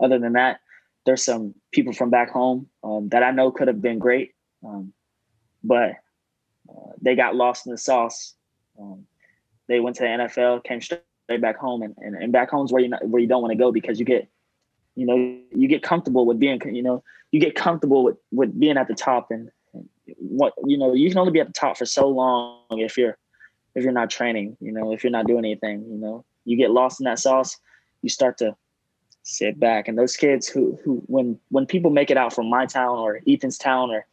other 0.00 0.18
than 0.18 0.34
that, 0.34 0.60
there's 1.06 1.24
some 1.24 1.54
people 1.72 1.92
from 1.92 2.10
back 2.10 2.30
home 2.30 2.68
um, 2.82 3.08
that 3.10 3.22
I 3.22 3.30
know 3.30 3.50
could 3.50 3.68
have 3.68 3.82
been 3.82 3.98
great, 3.98 4.34
um, 4.64 4.92
but 5.62 5.92
uh, 6.68 6.92
they 7.00 7.14
got 7.14 7.36
lost 7.36 7.66
in 7.66 7.72
the 7.72 7.78
sauce. 7.78 8.34
Um, 8.80 9.06
they 9.68 9.80
went 9.80 9.96
to 9.96 10.02
the 10.02 10.08
NFL, 10.08 10.64
came 10.64 10.80
straight 10.80 11.02
back 11.40 11.58
home, 11.58 11.82
and, 11.82 11.94
and, 11.98 12.14
and 12.16 12.32
back 12.32 12.50
home's 12.50 12.72
where 12.72 12.82
you 12.82 12.88
not, 12.88 13.06
where 13.06 13.20
you 13.20 13.28
don't 13.28 13.42
want 13.42 13.52
to 13.52 13.58
go 13.58 13.70
because 13.70 13.98
you 13.98 14.06
get, 14.06 14.28
you 14.94 15.06
know, 15.06 15.38
you 15.50 15.68
get 15.68 15.82
comfortable 15.82 16.26
with 16.26 16.38
being, 16.38 16.60
you 16.72 16.82
know, 16.82 17.02
you 17.30 17.40
get 17.40 17.54
comfortable 17.54 18.04
with 18.04 18.16
with 18.30 18.58
being 18.58 18.76
at 18.76 18.88
the 18.88 18.94
top, 18.94 19.30
and, 19.30 19.50
what 20.18 20.52
you 20.64 20.76
know, 20.76 20.94
you 20.94 21.08
can 21.08 21.18
only 21.18 21.32
be 21.32 21.40
at 21.40 21.46
the 21.46 21.52
top 21.52 21.76
for 21.78 21.86
so 21.86 22.08
long 22.08 22.60
if 22.70 22.96
you're 22.96 23.16
if 23.74 23.82
you're 23.82 23.92
not 23.92 24.10
training, 24.10 24.56
you 24.60 24.70
know, 24.70 24.92
if 24.92 25.02
you're 25.02 25.10
not 25.10 25.26
doing 25.26 25.44
anything, 25.44 25.84
you 25.88 25.98
know, 25.98 26.24
you 26.44 26.56
get 26.56 26.70
lost 26.70 27.00
in 27.00 27.04
that 27.04 27.18
sauce, 27.18 27.58
you 28.02 28.08
start 28.08 28.38
to 28.38 28.54
sit 29.22 29.58
back. 29.58 29.88
And 29.88 29.98
those 29.98 30.16
kids 30.16 30.46
who 30.46 30.78
who 30.84 31.02
when 31.06 31.38
when 31.48 31.66
people 31.66 31.90
make 31.90 32.10
it 32.10 32.16
out 32.16 32.32
from 32.32 32.48
my 32.48 32.66
town 32.66 32.98
or 32.98 33.20
Ethan's 33.26 33.58
town 33.58 33.90
or 33.90 34.06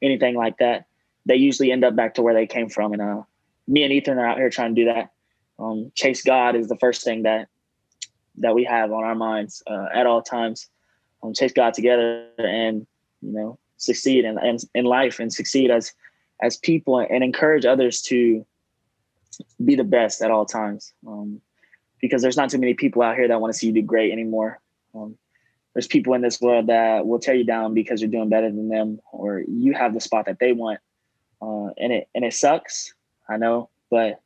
anything 0.00 0.34
like 0.34 0.58
that, 0.58 0.86
they 1.26 1.36
usually 1.36 1.72
end 1.72 1.84
up 1.84 1.94
back 1.94 2.14
to 2.14 2.22
where 2.22 2.34
they 2.34 2.46
came 2.46 2.68
from. 2.68 2.92
And 2.92 3.02
uh, 3.02 3.22
me 3.68 3.82
and 3.82 3.92
Ethan 3.92 4.18
are 4.18 4.26
out 4.26 4.38
here 4.38 4.50
trying 4.50 4.74
to 4.74 4.80
do 4.80 4.92
that. 4.92 5.10
Um, 5.58 5.92
chase 5.94 6.22
God 6.22 6.56
is 6.56 6.68
the 6.68 6.78
first 6.78 7.04
thing 7.04 7.24
that 7.24 7.48
that 8.38 8.54
we 8.54 8.64
have 8.64 8.92
on 8.92 9.04
our 9.04 9.14
minds 9.14 9.62
uh, 9.66 9.86
at 9.92 10.06
all 10.06 10.22
times. 10.22 10.68
Um, 11.22 11.34
chase 11.34 11.52
God 11.52 11.74
together 11.74 12.26
and 12.38 12.86
you 13.20 13.32
know 13.32 13.58
succeed 13.76 14.24
in, 14.24 14.38
in 14.44 14.58
in 14.74 14.84
life 14.84 15.20
and 15.20 15.32
succeed 15.32 15.70
as 15.70 15.92
as 16.40 16.56
people 16.56 16.98
and 16.98 17.22
encourage 17.22 17.64
others 17.64 18.02
to 18.02 18.44
be 19.64 19.74
the 19.74 19.84
best 19.84 20.22
at 20.22 20.30
all 20.30 20.44
times. 20.46 20.92
Um, 21.06 21.40
because 22.00 22.20
there's 22.20 22.36
not 22.36 22.50
too 22.50 22.58
many 22.58 22.74
people 22.74 23.02
out 23.02 23.16
here 23.16 23.28
that 23.28 23.40
want 23.40 23.52
to 23.52 23.58
see 23.58 23.68
you 23.68 23.72
do 23.72 23.82
great 23.82 24.10
anymore. 24.10 24.60
Um, 24.94 25.16
there's 25.72 25.86
people 25.86 26.14
in 26.14 26.20
this 26.20 26.40
world 26.40 26.66
that 26.66 27.06
will 27.06 27.20
tear 27.20 27.34
you 27.34 27.44
down 27.44 27.72
because 27.72 28.02
you're 28.02 28.10
doing 28.10 28.28
better 28.28 28.50
than 28.50 28.68
them, 28.68 29.00
or 29.10 29.42
you 29.48 29.72
have 29.72 29.94
the 29.94 30.00
spot 30.00 30.26
that 30.26 30.38
they 30.38 30.52
want, 30.52 30.80
uh, 31.40 31.68
and 31.78 31.92
it 31.92 32.08
and 32.14 32.24
it 32.24 32.34
sucks. 32.34 32.92
I 33.28 33.36
know, 33.36 33.70
but 33.90 34.20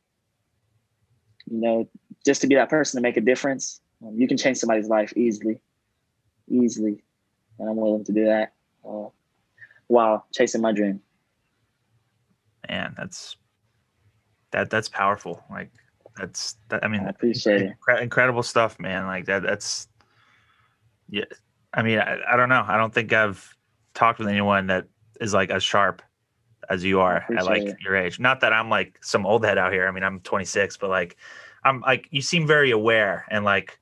you 1.49 1.61
know, 1.61 1.89
just 2.25 2.41
to 2.41 2.47
be 2.47 2.55
that 2.55 2.69
person 2.69 2.97
to 2.97 3.01
make 3.01 3.15
a 3.15 3.21
difference, 3.21 3.79
um, 4.05 4.13
you 4.15 4.27
can 4.27 4.37
change 4.37 4.57
somebody's 4.57 4.87
life 4.87 5.13
easily, 5.15 5.59
easily, 6.47 7.03
and 7.59 7.69
I'm 7.69 7.75
willing 7.75 8.03
to 8.05 8.11
do 8.11 8.25
that 8.25 8.53
uh, 8.87 9.09
while 9.87 10.25
chasing 10.33 10.61
my 10.61 10.71
dream. 10.71 11.01
man 12.69 12.93
that's 12.97 13.37
that 14.51 14.69
that's 14.69 14.89
powerful 14.89 15.43
like 15.49 15.71
that's 16.17 16.57
that, 16.69 16.83
i 16.83 16.87
mean 16.87 17.01
I 17.01 17.09
appreciate 17.09 17.61
it. 17.61 17.73
incre- 17.79 18.01
incredible 18.01 18.43
stuff 18.43 18.79
man 18.79 19.05
like 19.05 19.25
that 19.25 19.43
that's 19.43 19.87
yeah 21.09 21.25
i 21.73 21.81
mean 21.83 21.99
I, 21.99 22.17
I 22.29 22.35
don't 22.35 22.49
know 22.49 22.63
i 22.67 22.77
don't 22.77 22.93
think 22.93 23.13
i've 23.13 23.55
talked 23.93 24.19
with 24.19 24.27
anyone 24.27 24.67
that 24.67 24.87
is 25.21 25.33
like 25.33 25.49
as 25.49 25.63
sharp 25.63 26.01
as 26.69 26.83
you 26.83 26.99
are 26.99 27.25
at 27.37 27.45
like 27.45 27.63
it. 27.63 27.77
your 27.81 27.95
age 27.95 28.19
not 28.19 28.41
that 28.41 28.51
i'm 28.53 28.69
like 28.69 28.97
some 29.01 29.25
old 29.25 29.45
head 29.45 29.57
out 29.57 29.71
here 29.71 29.87
i 29.87 29.91
mean 29.91 30.03
i'm 30.03 30.19
26 30.21 30.77
but 30.77 30.89
like 30.89 31.15
i'm 31.63 31.81
like 31.81 32.07
you 32.11 32.21
seem 32.21 32.45
very 32.47 32.71
aware 32.71 33.25
and 33.29 33.45
like 33.45 33.79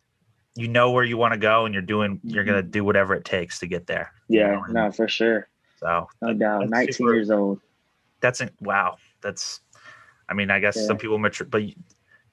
you 0.55 0.67
know 0.67 0.91
where 0.91 1.03
you 1.03 1.17
want 1.17 1.33
to 1.33 1.39
go 1.39 1.65
and 1.65 1.73
you're 1.73 1.81
doing 1.81 2.19
you're 2.23 2.43
gonna 2.43 2.61
mm-hmm. 2.61 2.71
do 2.71 2.83
whatever 2.83 3.13
it 3.13 3.25
takes 3.25 3.59
to 3.59 3.67
get 3.67 3.87
there 3.87 4.11
you 4.27 4.39
Yeah, 4.39 4.51
know, 4.51 4.85
no, 4.85 4.91
for 4.91 5.07
sure, 5.07 5.47
so 5.77 6.07
no 6.21 6.33
doubt. 6.33 6.69
19 6.69 6.93
super- 6.93 7.13
years 7.13 7.29
old. 7.29 7.59
that's 8.21 8.41
in- 8.41 8.51
wow 8.61 8.97
that's 9.21 9.61
i 10.29 10.33
mean 10.33 10.49
i 10.49 10.59
guess 10.59 10.75
Yeah. 10.77 10.85
some 10.87 10.97
people 10.97 11.17
mature 11.17 11.45
but 11.47 11.63
you, 11.63 11.73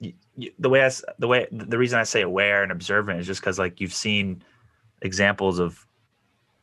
you, 0.01 0.13
you, 0.37 0.53
the 0.59 0.69
way 0.69 0.85
I, 0.87 0.91
the 1.19 1.29
way 1.29 1.47
the 1.51 1.79
reason 1.79 1.99
i 1.99 2.05
say 2.05 2.23
aware 2.23 2.63
and 2.63 2.71
observant 2.73 3.21
is 3.21 3.27
just 3.27 3.41
because 3.41 3.59
like 3.59 3.81
you've 3.81 3.95
seen 3.95 4.43
examples 5.03 5.59
of 5.59 5.85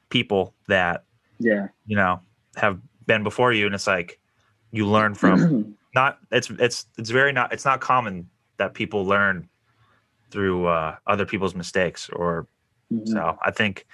people 0.10 0.54
that 0.68 1.04
Yeah. 1.40 1.68
you 1.86 1.96
know 1.96 2.22
have 2.56 2.80
been 3.06 3.24
before 3.24 3.52
you 3.54 3.66
and 3.66 3.76
it's 3.76 3.88
like 3.88 4.20
you 4.72 4.88
learn 4.88 5.14
from 5.14 5.76
not 5.96 6.20
it's 6.32 6.50
it's 6.52 6.86
it's 6.98 7.10
very 7.10 7.34
not 7.34 7.52
it's 7.54 7.66
not 7.66 7.82
common 7.82 8.30
that 8.58 8.74
people 8.74 9.06
learn 9.06 9.48
through 10.32 10.68
uh, 10.68 10.96
other 11.08 11.26
people's 11.26 11.56
mistakes 11.56 12.10
or 12.10 12.48
Mhm. 12.92 13.08
so 13.08 13.38
i 13.44 13.52
think 13.52 13.86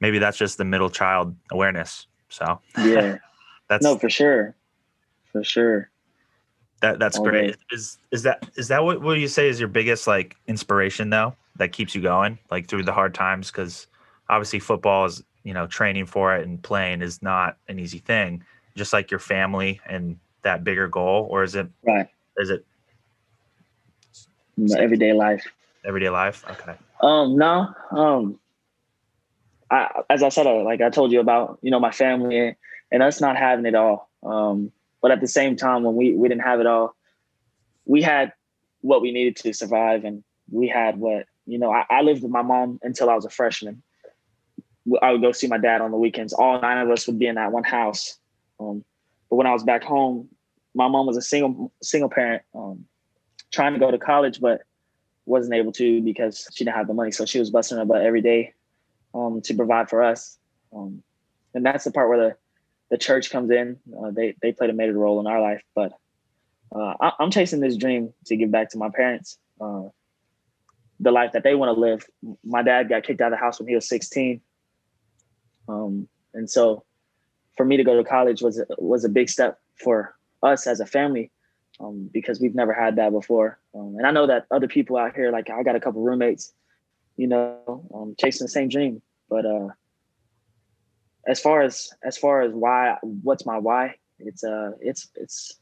maybe 0.00 0.18
that's 0.18 0.38
just 0.38 0.58
the 0.58 0.64
middle 0.64 0.90
child 0.90 1.34
awareness 1.50 2.06
so 2.28 2.60
yeah. 2.78 3.18
that's 3.68 3.82
No, 3.84 3.96
for 3.98 4.10
sure. 4.10 4.54
For 5.32 5.42
sure. 5.42 5.90
That 6.80 6.98
that's 6.98 7.18
great. 7.18 7.56
Is 7.70 7.98
is 8.12 8.22
that 8.22 8.46
is 8.56 8.68
that 8.68 8.84
what 8.84 9.00
what 9.00 9.18
you 9.18 9.26
say 9.28 9.48
is 9.48 9.58
your 9.58 9.68
biggest 9.68 10.06
like 10.06 10.36
inspiration 10.46 11.10
though 11.10 11.34
that 11.56 11.72
keeps 11.72 11.94
you 11.94 12.02
going 12.02 12.38
like 12.50 12.68
through 12.68 12.82
the 12.84 12.92
hard 12.92 13.14
times? 13.14 13.50
Because 13.50 13.86
obviously 14.28 14.58
football 14.60 15.06
is 15.06 15.22
you 15.44 15.54
know 15.54 15.66
training 15.66 16.06
for 16.06 16.36
it 16.36 16.46
and 16.46 16.62
playing 16.62 17.02
is 17.02 17.22
not 17.22 17.56
an 17.68 17.78
easy 17.78 17.98
thing. 17.98 18.44
Just 18.76 18.92
like 18.92 19.10
your 19.10 19.20
family 19.20 19.80
and 19.88 20.18
that 20.42 20.62
bigger 20.62 20.86
goal, 20.88 21.26
or 21.30 21.42
is 21.42 21.54
it 21.54 21.68
Right. 21.82 22.08
is 22.36 22.50
it 22.50 22.64
everyday 24.76 25.12
life. 25.12 25.44
Everyday 25.84 26.10
life? 26.10 26.44
Okay. 26.50 26.74
Um, 27.00 27.36
no. 27.36 27.74
Um, 27.90 28.38
I, 29.70 30.02
as 30.10 30.22
I 30.22 30.28
said, 30.28 30.46
like 30.46 30.80
I 30.80 30.90
told 30.90 31.12
you 31.12 31.20
about, 31.20 31.58
you 31.62 31.70
know, 31.70 31.80
my 31.80 31.90
family 31.90 32.56
and 32.92 33.02
us 33.02 33.20
not 33.20 33.36
having 33.36 33.66
it 33.66 33.74
all. 33.74 34.10
Um, 34.22 34.72
but 35.02 35.10
at 35.10 35.20
the 35.20 35.28
same 35.28 35.56
time, 35.56 35.82
when 35.82 35.96
we 35.96 36.14
we 36.14 36.28
didn't 36.28 36.42
have 36.44 36.60
it 36.60 36.66
all, 36.66 36.94
we 37.84 38.00
had 38.00 38.32
what 38.80 39.02
we 39.02 39.12
needed 39.12 39.36
to 39.36 39.52
survive, 39.52 40.04
and 40.04 40.24
we 40.50 40.66
had 40.66 40.96
what 40.96 41.26
you 41.46 41.58
know. 41.58 41.70
I, 41.70 41.84
I 41.90 42.00
lived 42.00 42.22
with 42.22 42.32
my 42.32 42.40
mom 42.40 42.78
until 42.82 43.10
I 43.10 43.14
was 43.14 43.26
a 43.26 43.30
freshman. 43.30 43.82
I 45.02 45.12
would 45.12 45.20
go 45.20 45.32
see 45.32 45.46
my 45.46 45.58
dad 45.58 45.80
on 45.80 45.90
the 45.90 45.96
weekends. 45.98 46.32
All 46.32 46.60
nine 46.60 46.78
of 46.78 46.90
us 46.90 47.06
would 47.06 47.18
be 47.18 47.26
in 47.26 47.34
that 47.34 47.52
one 47.52 47.64
house, 47.64 48.18
Um, 48.60 48.84
but 49.28 49.36
when 49.36 49.46
I 49.46 49.52
was 49.52 49.62
back 49.62 49.82
home, 49.82 50.28
my 50.74 50.88
mom 50.88 51.06
was 51.06 51.16
a 51.16 51.22
single 51.22 51.72
single 51.82 52.08
parent, 52.08 52.42
um, 52.54 52.86
trying 53.52 53.74
to 53.74 53.78
go 53.78 53.90
to 53.90 53.98
college, 53.98 54.40
but 54.40 54.62
wasn't 55.26 55.54
able 55.54 55.72
to 55.72 56.02
because 56.02 56.48
she 56.52 56.64
didn't 56.64 56.76
have 56.76 56.86
the 56.86 56.94
money. 56.94 57.10
So 57.10 57.24
she 57.24 57.38
was 57.38 57.50
busting 57.50 57.78
her 57.78 57.84
butt 57.84 58.02
every 58.02 58.20
day 58.20 58.54
um, 59.14 59.40
to 59.42 59.54
provide 59.54 59.88
for 59.88 60.02
us. 60.02 60.38
Um, 60.74 61.02
and 61.54 61.64
that's 61.64 61.84
the 61.84 61.92
part 61.92 62.08
where 62.08 62.18
the, 62.18 62.36
the 62.90 62.98
church 62.98 63.30
comes 63.30 63.50
in. 63.50 63.78
Uh, 63.98 64.10
they 64.10 64.34
they 64.42 64.52
played 64.52 64.70
a 64.70 64.74
major 64.74 64.92
role 64.92 65.20
in 65.20 65.26
our 65.26 65.40
life, 65.40 65.62
but 65.74 65.92
uh, 66.74 66.94
I, 67.00 67.12
am 67.20 67.30
chasing 67.30 67.60
this 67.60 67.76
dream 67.76 68.12
to 68.26 68.36
give 68.36 68.50
back 68.50 68.70
to 68.70 68.78
my 68.78 68.90
parents, 68.90 69.38
uh, 69.60 69.84
the 71.00 71.10
life 71.10 71.32
that 71.32 71.44
they 71.44 71.54
want 71.54 71.74
to 71.74 71.80
live. 71.80 72.06
My 72.44 72.62
dad 72.62 72.88
got 72.88 73.04
kicked 73.04 73.20
out 73.20 73.32
of 73.32 73.38
the 73.38 73.44
house 73.44 73.58
when 73.58 73.68
he 73.68 73.74
was 73.74 73.88
16, 73.88 74.40
um, 75.68 76.08
and 76.34 76.50
so 76.50 76.84
for 77.56 77.64
me 77.64 77.76
to 77.76 77.84
go 77.84 77.96
to 77.96 78.04
college 78.04 78.42
was 78.42 78.62
was 78.78 79.04
a 79.04 79.08
big 79.08 79.30
step 79.30 79.58
for 79.76 80.14
us 80.42 80.66
as 80.66 80.80
a 80.80 80.86
family 80.86 81.30
um, 81.80 82.10
because 82.12 82.40
we've 82.40 82.54
never 82.54 82.72
had 82.72 82.96
that 82.96 83.12
before. 83.12 83.58
Um, 83.74 83.96
and 83.98 84.06
I 84.06 84.10
know 84.10 84.26
that 84.26 84.46
other 84.50 84.68
people 84.68 84.96
out 84.96 85.14
here, 85.14 85.30
like 85.30 85.50
I 85.50 85.62
got 85.62 85.76
a 85.76 85.80
couple 85.80 86.02
roommates, 86.02 86.52
you 87.16 87.26
know, 87.26 87.86
um, 87.94 88.14
chasing 88.18 88.44
the 88.44 88.50
same 88.50 88.68
dream. 88.68 89.02
But 89.28 89.46
uh, 89.46 89.68
as 91.26 91.40
far 91.40 91.62
as 91.62 91.90
as 92.02 92.16
far 92.16 92.42
as 92.42 92.52
why, 92.52 92.98
what's 93.02 93.46
my 93.46 93.58
why? 93.58 93.96
It's 94.18 94.44
uh, 94.44 94.72
it's 94.80 95.08
it's 95.14 95.58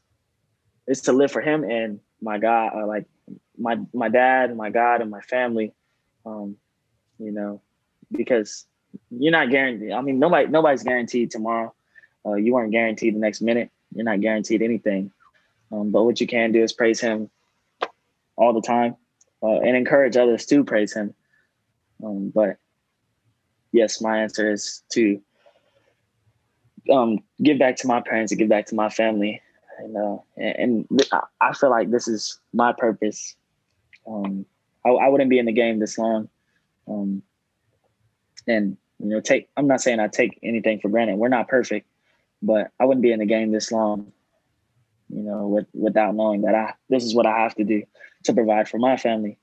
it's 0.86 1.02
to 1.02 1.12
live 1.12 1.30
for 1.30 1.40
Him 1.40 1.64
and 1.64 2.00
my 2.20 2.38
God, 2.38 2.72
uh, 2.74 2.86
like 2.86 3.06
my 3.58 3.78
my 3.92 4.08
dad, 4.08 4.56
my 4.56 4.70
God, 4.70 5.00
and 5.00 5.10
my 5.10 5.20
family. 5.20 5.72
Um, 6.24 6.56
you 7.18 7.32
know, 7.32 7.62
because 8.10 8.66
you're 9.10 9.32
not 9.32 9.50
guaranteed. 9.50 9.92
I 9.92 10.00
mean, 10.02 10.18
nobody 10.18 10.48
nobody's 10.48 10.82
guaranteed 10.82 11.30
tomorrow. 11.30 11.74
Uh, 12.24 12.34
you 12.34 12.52
weren't 12.52 12.72
guaranteed 12.72 13.14
the 13.14 13.18
next 13.18 13.40
minute. 13.40 13.70
You're 13.94 14.04
not 14.04 14.20
guaranteed 14.20 14.62
anything. 14.62 15.12
Um, 15.72 15.90
but 15.90 16.04
what 16.04 16.20
you 16.20 16.26
can 16.26 16.52
do 16.52 16.62
is 16.62 16.72
praise 16.72 17.00
him 17.00 17.30
all 18.36 18.52
the 18.52 18.60
time 18.60 18.96
uh, 19.42 19.60
and 19.60 19.76
encourage 19.76 20.16
others 20.16 20.44
to 20.46 20.64
praise 20.64 20.92
him. 20.92 21.14
Um, 22.04 22.30
but 22.34 22.58
yes, 23.72 24.00
my 24.00 24.18
answer 24.18 24.52
is 24.52 24.82
to 24.92 25.20
um, 26.92 27.20
give 27.42 27.58
back 27.58 27.76
to 27.76 27.86
my 27.86 28.00
parents 28.00 28.32
and 28.32 28.38
give 28.38 28.48
back 28.48 28.66
to 28.66 28.74
my 28.74 28.90
family. 28.90 29.40
And, 29.78 29.96
uh, 29.96 30.16
and, 30.36 30.86
I 31.40 31.54
feel 31.54 31.70
like 31.70 31.90
this 31.90 32.06
is 32.06 32.38
my 32.52 32.72
purpose. 32.72 33.34
Um, 34.06 34.44
I, 34.84 34.90
I, 34.90 35.08
wouldn't 35.08 35.30
be 35.30 35.38
in 35.38 35.46
the 35.46 35.52
game 35.52 35.78
this 35.78 35.96
long. 35.96 36.28
Um, 36.86 37.22
and, 38.46 38.76
you 38.98 39.08
know, 39.08 39.20
take, 39.20 39.48
I'm 39.56 39.66
not 39.66 39.80
saying 39.80 40.00
I 40.00 40.08
take 40.08 40.38
anything 40.42 40.80
for 40.80 40.88
granted. 40.88 41.16
We're 41.16 41.28
not 41.28 41.48
perfect, 41.48 41.86
but 42.42 42.70
I 42.78 42.84
wouldn't 42.84 43.02
be 43.02 43.12
in 43.12 43.20
the 43.20 43.26
game 43.26 43.50
this 43.50 43.72
long 43.72 44.12
you 45.12 45.22
know, 45.22 45.46
with, 45.46 45.66
without 45.74 46.14
knowing 46.14 46.42
that 46.42 46.54
I 46.54 46.74
this 46.88 47.04
is 47.04 47.14
what 47.14 47.26
I 47.26 47.40
have 47.40 47.54
to 47.56 47.64
do 47.64 47.84
to 48.24 48.32
provide 48.32 48.68
for 48.68 48.78
my 48.78 48.96
family. 48.96 49.38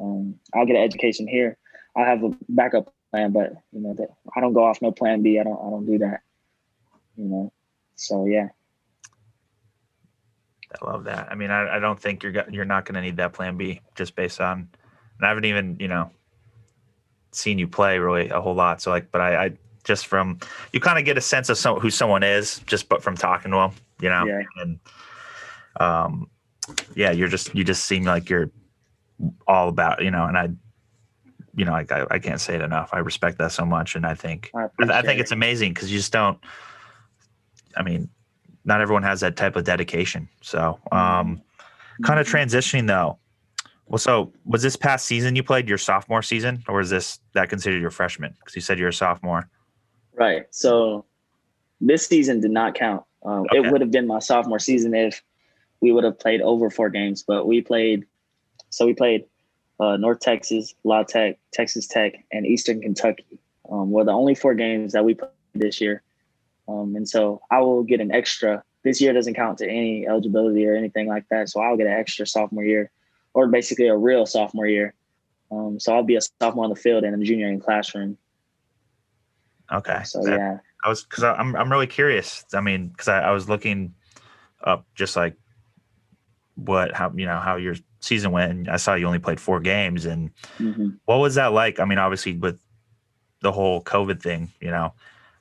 Um, 0.00 0.36
I'll 0.54 0.66
get 0.66 0.76
an 0.76 0.82
education 0.82 1.26
here. 1.26 1.56
I 1.96 2.02
have 2.02 2.22
a 2.22 2.30
backup 2.48 2.92
plan, 3.12 3.32
but 3.32 3.52
you 3.72 3.80
know 3.80 3.94
that 3.94 4.08
I 4.36 4.40
don't 4.40 4.52
go 4.52 4.64
off 4.64 4.82
no 4.82 4.92
plan 4.92 5.22
B. 5.22 5.38
I 5.38 5.44
don't 5.44 5.58
I 5.58 5.70
don't 5.70 5.86
do 5.86 5.98
that. 5.98 6.20
You 7.16 7.24
know, 7.24 7.52
so 7.94 8.26
yeah. 8.26 8.48
I 10.80 10.84
love 10.84 11.04
that. 11.04 11.28
I 11.30 11.34
mean, 11.34 11.50
I, 11.50 11.76
I 11.76 11.78
don't 11.78 11.98
think 11.98 12.22
you're 12.22 12.44
you're 12.50 12.64
not 12.64 12.84
going 12.84 12.96
to 12.96 13.00
need 13.00 13.16
that 13.16 13.32
plan 13.32 13.56
B 13.56 13.80
just 13.94 14.14
based 14.14 14.40
on. 14.40 14.68
And 15.18 15.26
I 15.26 15.28
haven't 15.28 15.46
even 15.46 15.76
you 15.80 15.88
know 15.88 16.10
seen 17.32 17.58
you 17.58 17.68
play 17.68 17.98
really 17.98 18.28
a 18.28 18.40
whole 18.40 18.54
lot. 18.54 18.82
So 18.82 18.90
like, 18.90 19.10
but 19.10 19.20
I, 19.20 19.44
I 19.44 19.52
just 19.88 20.06
from 20.06 20.38
you 20.72 20.78
kind 20.78 20.98
of 20.98 21.04
get 21.04 21.18
a 21.18 21.20
sense 21.20 21.48
of 21.48 21.58
some, 21.58 21.80
who 21.80 21.90
someone 21.90 22.22
is 22.22 22.60
just 22.66 22.88
but 22.88 23.02
from 23.02 23.16
talking 23.16 23.50
to 23.50 23.56
them 23.56 23.72
you 24.00 24.08
know? 24.08 24.24
Yeah. 24.24 24.42
and 24.62 24.78
um 25.80 26.30
yeah 26.94 27.10
you're 27.10 27.28
just 27.28 27.54
you 27.54 27.64
just 27.64 27.86
seem 27.86 28.04
like 28.04 28.28
you're 28.28 28.50
all 29.46 29.68
about 29.68 30.04
you 30.04 30.10
know 30.10 30.26
and 30.26 30.38
i 30.38 30.48
you 31.56 31.64
know 31.64 31.72
I, 31.72 31.84
I 32.08 32.20
can't 32.20 32.40
say 32.40 32.54
it 32.54 32.60
enough. 32.60 32.90
I 32.92 32.98
respect 32.98 33.38
that 33.38 33.50
so 33.50 33.64
much 33.64 33.96
and 33.96 34.06
i 34.06 34.14
think 34.14 34.50
i, 34.54 34.68
I 34.80 35.02
think 35.02 35.18
it. 35.18 35.22
it's 35.22 35.32
amazing 35.32 35.72
because 35.72 35.90
you 35.90 35.98
just 35.98 36.12
don't 36.12 36.38
i 37.76 37.82
mean 37.82 38.08
not 38.68 38.82
everyone 38.82 39.02
has 39.02 39.20
that 39.20 39.34
type 39.34 39.56
of 39.56 39.64
dedication. 39.64 40.28
So 40.42 40.78
um 40.92 40.98
mm-hmm. 40.98 42.04
kind 42.04 42.20
of 42.20 42.28
transitioning 42.28 42.86
though. 42.86 43.18
Well 43.86 43.98
so 43.98 44.32
was 44.44 44.62
this 44.62 44.76
past 44.76 45.06
season 45.06 45.34
you 45.34 45.42
played 45.42 45.68
your 45.68 45.78
sophomore 45.78 46.22
season 46.22 46.62
or 46.68 46.80
is 46.80 46.90
this 46.90 47.18
that 47.32 47.48
considered 47.48 47.80
your 47.80 47.90
freshman? 47.90 48.34
Because 48.38 48.54
you 48.54 48.60
said 48.60 48.78
you're 48.78 48.90
a 48.90 48.92
sophomore 48.92 49.48
right 50.18 50.46
so 50.50 51.04
this 51.80 52.06
season 52.06 52.40
did 52.40 52.50
not 52.50 52.74
count 52.74 53.04
um, 53.24 53.40
okay. 53.40 53.58
It 53.58 53.70
would 53.70 53.80
have 53.80 53.90
been 53.90 54.06
my 54.06 54.18
sophomore 54.20 54.58
season 54.58 54.94
if 54.94 55.22
we 55.80 55.92
would 55.92 56.04
have 56.04 56.18
played 56.18 56.40
over 56.40 56.70
four 56.70 56.90
games, 56.90 57.24
but 57.26 57.46
we 57.46 57.60
played. 57.62 58.06
So 58.70 58.86
we 58.86 58.94
played 58.94 59.24
uh, 59.80 59.96
North 59.96 60.20
Texas, 60.20 60.74
La 60.84 61.02
Tech, 61.02 61.38
Texas 61.52 61.86
Tech, 61.86 62.24
and 62.32 62.46
Eastern 62.46 62.80
Kentucky. 62.80 63.38
Um, 63.70 63.90
were 63.90 64.04
the 64.04 64.12
only 64.12 64.34
four 64.34 64.54
games 64.54 64.92
that 64.94 65.04
we 65.04 65.14
played 65.14 65.30
this 65.54 65.78
year, 65.78 66.02
um, 66.68 66.96
and 66.96 67.06
so 67.06 67.42
I 67.50 67.60
will 67.60 67.82
get 67.82 68.00
an 68.00 68.10
extra. 68.10 68.62
This 68.82 68.98
year 68.98 69.12
doesn't 69.12 69.34
count 69.34 69.58
to 69.58 69.68
any 69.68 70.06
eligibility 70.06 70.66
or 70.66 70.74
anything 70.74 71.06
like 71.06 71.28
that, 71.28 71.50
so 71.50 71.60
I'll 71.60 71.76
get 71.76 71.86
an 71.86 71.92
extra 71.92 72.26
sophomore 72.26 72.64
year, 72.64 72.90
or 73.34 73.46
basically 73.48 73.88
a 73.88 73.96
real 73.96 74.24
sophomore 74.24 74.66
year. 74.66 74.94
Um, 75.50 75.78
so 75.78 75.94
I'll 75.94 76.02
be 76.02 76.16
a 76.16 76.20
sophomore 76.40 76.64
on 76.64 76.70
the 76.70 76.76
field 76.76 77.04
and 77.04 77.20
a 77.20 77.24
junior 77.24 77.48
in 77.48 77.60
classroom. 77.60 78.16
Okay. 79.72 80.02
So 80.04 80.22
that, 80.22 80.38
yeah, 80.38 80.58
I 80.84 80.88
was 80.88 81.04
because 81.04 81.24
I'm 81.24 81.54
I'm 81.56 81.70
really 81.70 81.86
curious. 81.86 82.44
I 82.54 82.60
mean, 82.60 82.88
because 82.88 83.08
I, 83.08 83.20
I 83.20 83.30
was 83.32 83.48
looking 83.48 83.94
up 84.64 84.86
just 84.94 85.16
like 85.16 85.36
what 86.54 86.92
how 86.94 87.12
you 87.14 87.26
know 87.26 87.38
how 87.38 87.56
your 87.56 87.76
season 88.00 88.30
went. 88.32 88.50
and 88.50 88.68
I 88.68 88.76
saw 88.76 88.94
you 88.94 89.06
only 89.06 89.18
played 89.18 89.40
four 89.40 89.60
games, 89.60 90.06
and 90.06 90.30
mm-hmm. 90.58 90.90
what 91.04 91.18
was 91.18 91.34
that 91.34 91.52
like? 91.52 91.80
I 91.80 91.84
mean, 91.84 91.98
obviously 91.98 92.34
with 92.34 92.60
the 93.40 93.52
whole 93.52 93.82
COVID 93.82 94.22
thing, 94.22 94.50
you 94.60 94.70
know, 94.70 94.94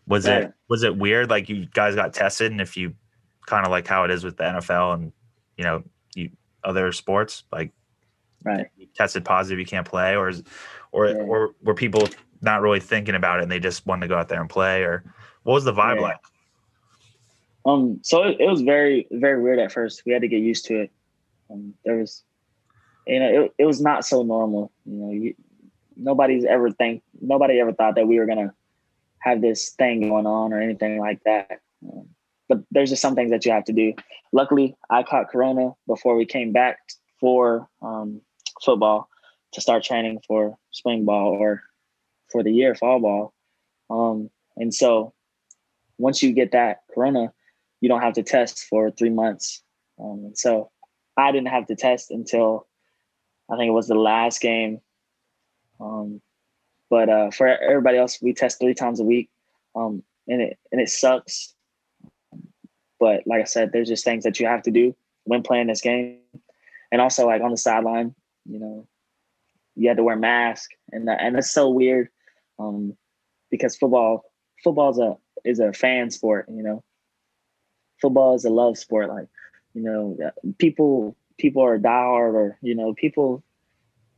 was 0.08 0.26
it 0.26 0.54
was 0.70 0.84
it 0.84 0.98
weird? 0.98 1.30
Like 1.30 1.50
you 1.50 1.68
guys 1.74 1.96
got 1.96 2.14
tested, 2.14 2.52
and 2.52 2.62
if 2.62 2.78
you 2.78 2.94
kind 3.46 3.66
of 3.66 3.72
like 3.72 3.88
how 3.88 4.04
it 4.04 4.12
is 4.12 4.24
with 4.24 4.38
the 4.38 4.44
NFL 4.44 4.94
and 4.96 5.12
you 5.58 5.64
know 5.64 5.84
you 6.16 6.32
other 6.64 6.92
sports, 6.92 7.44
like 7.52 7.72
right 8.44 8.68
tested 8.96 9.26
positive, 9.26 9.60
you 9.60 9.66
can't 9.66 9.88
play, 9.88 10.16
or 10.16 10.30
is, 10.30 10.44
or 10.92 11.08
yeah. 11.08 11.16
or 11.16 11.56
were 11.62 11.74
people 11.74 12.08
not 12.42 12.62
really 12.62 12.80
thinking 12.80 13.16
about 13.16 13.40
it 13.40 13.44
and 13.44 13.52
they 13.52 13.60
just 13.60 13.86
wanted 13.86 14.02
to 14.02 14.08
go 14.08 14.18
out 14.18 14.30
there 14.30 14.42
and 14.42 14.50
play, 14.50 14.84
or 14.84 15.04
what 15.44 15.54
was 15.54 15.64
the 15.64 15.74
vibe 15.74 15.96
yeah. 15.96 16.02
like? 16.02 16.20
Um, 17.66 18.00
so 18.02 18.24
it, 18.24 18.38
it, 18.40 18.50
was 18.50 18.62
very, 18.62 19.08
very 19.12 19.42
weird 19.42 19.60
at 19.60 19.72
first. 19.72 20.04
We 20.06 20.14
had 20.14 20.22
to 20.22 20.28
get 20.28 20.42
used 20.42 20.66
to 20.66 20.82
it. 20.84 20.92
Um, 21.50 21.74
there 21.84 21.98
was, 21.98 22.24
you 23.06 23.20
know, 23.20 23.44
it, 23.44 23.54
it 23.58 23.66
was 23.66 23.82
not 23.82 24.06
so 24.06 24.24
normal. 24.24 24.72
You 24.86 24.96
know, 24.96 25.12
you, 25.12 25.36
nobody's 25.98 26.46
ever 26.46 26.72
think, 26.72 27.04
nobody 27.20 27.60
ever 27.60 27.74
thought 27.74 27.96
that 27.96 28.08
we 28.08 28.20
were 28.20 28.26
gonna 28.26 28.54
have 29.20 29.42
this 29.42 29.72
thing 29.72 30.08
going 30.10 30.26
on 30.26 30.54
or 30.54 30.62
anything 30.62 31.00
like 31.00 31.22
that. 31.26 31.60
Um, 31.84 32.08
but 32.48 32.60
there's 32.72 32.90
just 32.90 33.02
some 33.02 33.16
things 33.16 33.32
that 33.32 33.46
you 33.46 33.52
have 33.52 33.66
to 33.66 33.74
do. 33.74 33.94
Luckily, 34.32 34.76
I 34.90 35.04
caught 35.04 35.30
Corona 35.30 35.72
before 35.86 36.16
we 36.16 36.26
came 36.26 36.54
back 36.54 36.78
for 37.20 37.68
um, 37.82 38.22
football 38.64 39.10
to 39.54 39.62
start 39.62 39.84
training 39.84 40.22
for 40.28 40.58
spring 40.72 41.06
ball 41.06 41.34
or 41.34 41.64
for 42.32 42.44
the 42.44 42.52
year 42.52 42.76
fall 42.76 43.00
ball. 43.00 43.34
Um, 43.90 44.30
and 44.56 44.74
so 44.74 45.14
once 45.98 46.22
you 46.22 46.32
get 46.34 46.52
that 46.52 46.82
corona, 46.94 47.34
you 47.82 47.90
don't 47.90 48.02
have 48.02 48.14
to 48.14 48.24
test 48.24 48.66
for 48.66 48.92
three 48.92 49.10
months. 49.10 49.64
Um, 50.00 50.32
so 50.36 50.72
I 51.16 51.32
didn't 51.32 51.50
have 51.50 51.68
to 51.68 51.76
test 51.76 52.12
until 52.12 52.68
I 53.50 53.58
think 53.58 53.70
it 53.70 53.74
was 53.74 53.88
the 53.88 53.96
last 53.96 54.42
game. 54.42 54.82
Um, 55.80 56.22
but 56.90 57.10
uh, 57.10 57.32
for 57.32 57.48
everybody 57.48 57.98
else, 57.98 58.20
we 58.22 58.34
test 58.34 58.60
three 58.60 58.74
times 58.74 59.00
a 59.00 59.04
week, 59.04 59.30
um, 59.76 60.04
and 60.28 60.42
it 60.42 60.58
and 60.72 60.80
it 60.80 60.90
sucks. 60.90 61.54
But 63.00 63.24
like 63.28 63.42
I 63.42 63.46
said, 63.46 63.72
there's 63.72 63.90
just 63.90 64.04
things 64.04 64.24
that 64.24 64.40
you 64.40 64.48
have 64.48 64.64
to 64.64 64.72
do 64.72 64.96
when 65.26 65.44
playing 65.44 65.68
this 65.68 65.82
game, 65.82 66.20
and 66.92 67.02
also 67.02 67.28
like 67.28 67.42
on 67.42 67.52
the 67.52 67.58
sideline, 67.58 68.16
you 68.46 68.60
know, 68.60 68.88
you 69.76 69.88
had 69.88 69.98
to 69.98 70.04
wear 70.04 70.16
a 70.16 70.20
mask, 70.20 70.72
and 70.92 71.08
that, 71.08 71.22
and 71.22 71.38
it's 71.38 71.52
so 71.52 71.70
weird 71.70 72.10
um, 72.60 72.96
because 73.50 73.76
football 73.76 74.32
football's 74.64 75.00
a 75.00 75.18
is 75.44 75.60
a 75.60 75.74
fan 75.74 76.10
sport. 76.12 76.48
You 76.50 76.64
know, 76.64 76.84
football 78.02 78.36
is 78.36 78.46
a 78.46 78.50
love 78.50 78.78
sport. 78.78 79.10
Like, 79.10 79.28
you 79.74 79.82
know, 79.82 80.18
people 80.58 81.16
people 81.38 81.64
are 81.64 81.80
diehard, 81.80 82.34
or 82.34 82.58
you 82.62 82.76
know, 82.76 82.94
people 82.94 83.44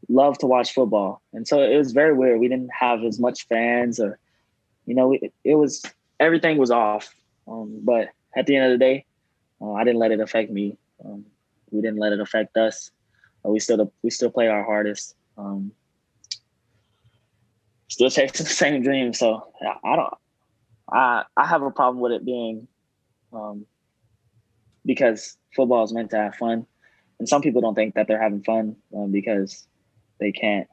love 0.07 0.37
to 0.39 0.45
watch 0.47 0.73
football, 0.73 1.21
and 1.33 1.47
so 1.47 1.61
it 1.61 1.77
was 1.77 1.91
very 1.91 2.13
weird. 2.13 2.39
We 2.39 2.47
didn't 2.47 2.71
have 2.77 3.03
as 3.03 3.19
much 3.19 3.47
fans, 3.47 3.99
or 3.99 4.19
you 4.85 4.95
know, 4.95 5.13
it, 5.13 5.33
it 5.43 5.55
was 5.55 5.83
everything 6.19 6.57
was 6.57 6.71
off. 6.71 7.13
Um, 7.47 7.79
but 7.83 8.09
at 8.35 8.45
the 8.45 8.55
end 8.55 8.65
of 8.65 8.71
the 8.71 8.77
day, 8.77 9.05
uh, 9.61 9.73
I 9.73 9.83
didn't 9.83 9.99
let 9.99 10.11
it 10.11 10.19
affect 10.19 10.51
me. 10.51 10.77
Um, 11.03 11.25
we 11.71 11.81
didn't 11.81 11.99
let 11.99 12.13
it 12.13 12.19
affect 12.19 12.57
us. 12.57 12.91
Uh, 13.45 13.49
we 13.49 13.59
still 13.59 13.91
we 14.01 14.09
still 14.09 14.29
played 14.29 14.49
our 14.49 14.63
hardest. 14.63 15.15
Um, 15.37 15.71
still 17.89 18.09
chasing 18.09 18.31
the 18.45 18.49
same 18.49 18.81
dream. 18.81 19.13
So 19.13 19.45
I 19.83 19.95
don't 19.95 20.13
I 20.91 21.23
I 21.35 21.45
have 21.45 21.61
a 21.61 21.71
problem 21.71 22.01
with 22.01 22.13
it 22.13 22.25
being 22.25 22.67
um, 23.33 23.65
because 24.85 25.37
football 25.55 25.83
is 25.83 25.93
meant 25.93 26.11
to 26.11 26.17
have 26.17 26.35
fun, 26.35 26.65
and 27.19 27.27
some 27.27 27.41
people 27.41 27.61
don't 27.61 27.75
think 27.75 27.95
that 27.95 28.07
they're 28.07 28.21
having 28.21 28.43
fun 28.43 28.75
um, 28.95 29.11
because 29.11 29.67
they 30.19 30.31
can't 30.31 30.67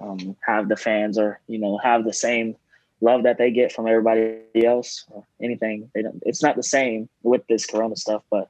um, 0.00 0.36
have 0.46 0.68
the 0.68 0.76
fans 0.76 1.18
or 1.18 1.40
you 1.46 1.58
know 1.58 1.78
have 1.78 2.04
the 2.04 2.12
same 2.12 2.56
love 3.00 3.24
that 3.24 3.36
they 3.38 3.50
get 3.50 3.72
from 3.72 3.86
everybody 3.86 4.40
else 4.64 5.04
or 5.10 5.26
anything. 5.42 5.90
They 5.94 6.02
don't. 6.02 6.22
It's 6.24 6.42
not 6.42 6.56
the 6.56 6.62
same 6.62 7.08
with 7.22 7.46
this 7.48 7.66
Corona 7.66 7.96
stuff, 7.96 8.22
but 8.30 8.48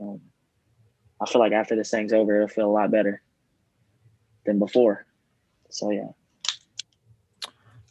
um, 0.00 0.20
I 1.20 1.26
feel 1.26 1.40
like 1.40 1.52
after 1.52 1.76
this 1.76 1.90
thing's 1.90 2.12
over, 2.12 2.36
it'll 2.36 2.48
feel 2.48 2.70
a 2.70 2.72
lot 2.72 2.90
better 2.90 3.22
than 4.44 4.58
before. 4.58 5.06
So 5.70 5.90
yeah. 5.90 6.08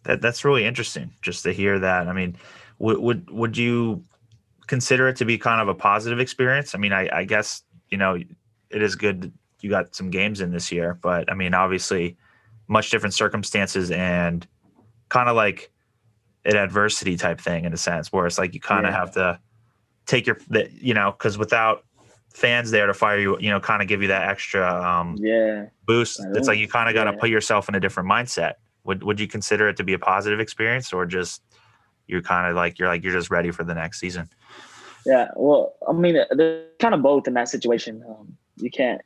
That 0.05 0.21
that's 0.21 0.45
really 0.45 0.65
interesting 0.65 1.11
just 1.21 1.43
to 1.43 1.51
hear 1.51 1.79
that. 1.79 2.07
I 2.07 2.13
mean, 2.13 2.37
would 2.79 2.97
would 2.99 3.29
would 3.29 3.57
you 3.57 4.03
consider 4.67 5.07
it 5.07 5.17
to 5.17 5.25
be 5.25 5.37
kind 5.37 5.61
of 5.61 5.67
a 5.67 5.75
positive 5.75 6.19
experience? 6.19 6.73
I 6.75 6.77
mean, 6.77 6.93
I, 6.93 7.09
I 7.11 7.23
guess 7.23 7.63
you 7.89 7.97
know 7.97 8.15
it 8.69 8.81
is 8.81 8.95
good 8.95 9.31
you 9.61 9.69
got 9.69 9.95
some 9.95 10.11
games 10.11 10.41
in 10.41 10.51
this 10.51 10.71
year, 10.71 10.97
but 11.01 11.29
I 11.31 11.33
mean, 11.33 11.53
obviously, 11.53 12.17
much 12.67 12.91
different 12.91 13.13
circumstances 13.13 13.89
and 13.89 14.45
kind 15.09 15.27
of 15.27 15.35
like 15.35 15.71
an 16.45 16.55
adversity 16.55 17.17
type 17.17 17.41
thing 17.41 17.65
in 17.65 17.73
a 17.73 17.77
sense, 17.77 18.11
where 18.11 18.27
it's 18.27 18.37
like 18.37 18.53
you 18.53 18.59
kind 18.59 18.85
of 18.85 18.91
yeah. 18.91 18.99
have 18.99 19.11
to 19.13 19.39
take 20.05 20.27
your, 20.27 20.37
you 20.71 20.93
know, 20.93 21.11
because 21.11 21.37
without 21.37 21.83
fans 22.31 22.69
there 22.69 22.85
to 22.85 22.93
fire 22.93 23.17
you, 23.17 23.39
you 23.39 23.49
know, 23.49 23.59
kind 23.59 23.81
of 23.81 23.87
give 23.87 24.01
you 24.01 24.09
that 24.09 24.29
extra 24.29 24.69
um, 24.83 25.15
yeah 25.19 25.65
boost. 25.87 26.19
It's 26.35 26.47
like 26.47 26.59
you 26.59 26.67
kind 26.67 26.87
of 26.87 26.93
got 26.93 27.05
to 27.05 27.11
yeah. 27.11 27.19
put 27.19 27.29
yourself 27.29 27.67
in 27.67 27.75
a 27.75 27.79
different 27.79 28.07
mindset 28.09 28.53
would 28.85 29.03
would 29.03 29.19
you 29.19 29.27
consider 29.27 29.67
it 29.67 29.77
to 29.77 29.83
be 29.83 29.93
a 29.93 29.99
positive 29.99 30.39
experience 30.39 30.93
or 30.93 31.05
just 31.05 31.41
you're 32.07 32.21
kind 32.21 32.47
of 32.47 32.55
like 32.55 32.79
you're 32.79 32.87
like 32.87 33.03
you're 33.03 33.13
just 33.13 33.29
ready 33.29 33.51
for 33.51 33.63
the 33.63 33.73
next 33.73 33.99
season? 33.99 34.29
Yeah 35.05 35.29
well 35.35 35.75
i 35.87 35.91
mean 35.91 36.17
they're 36.31 36.65
kind 36.79 36.93
of 36.93 37.01
both 37.01 37.27
in 37.27 37.33
that 37.33 37.49
situation. 37.49 38.03
Um, 38.07 38.37
you 38.57 38.71
can't 38.71 39.01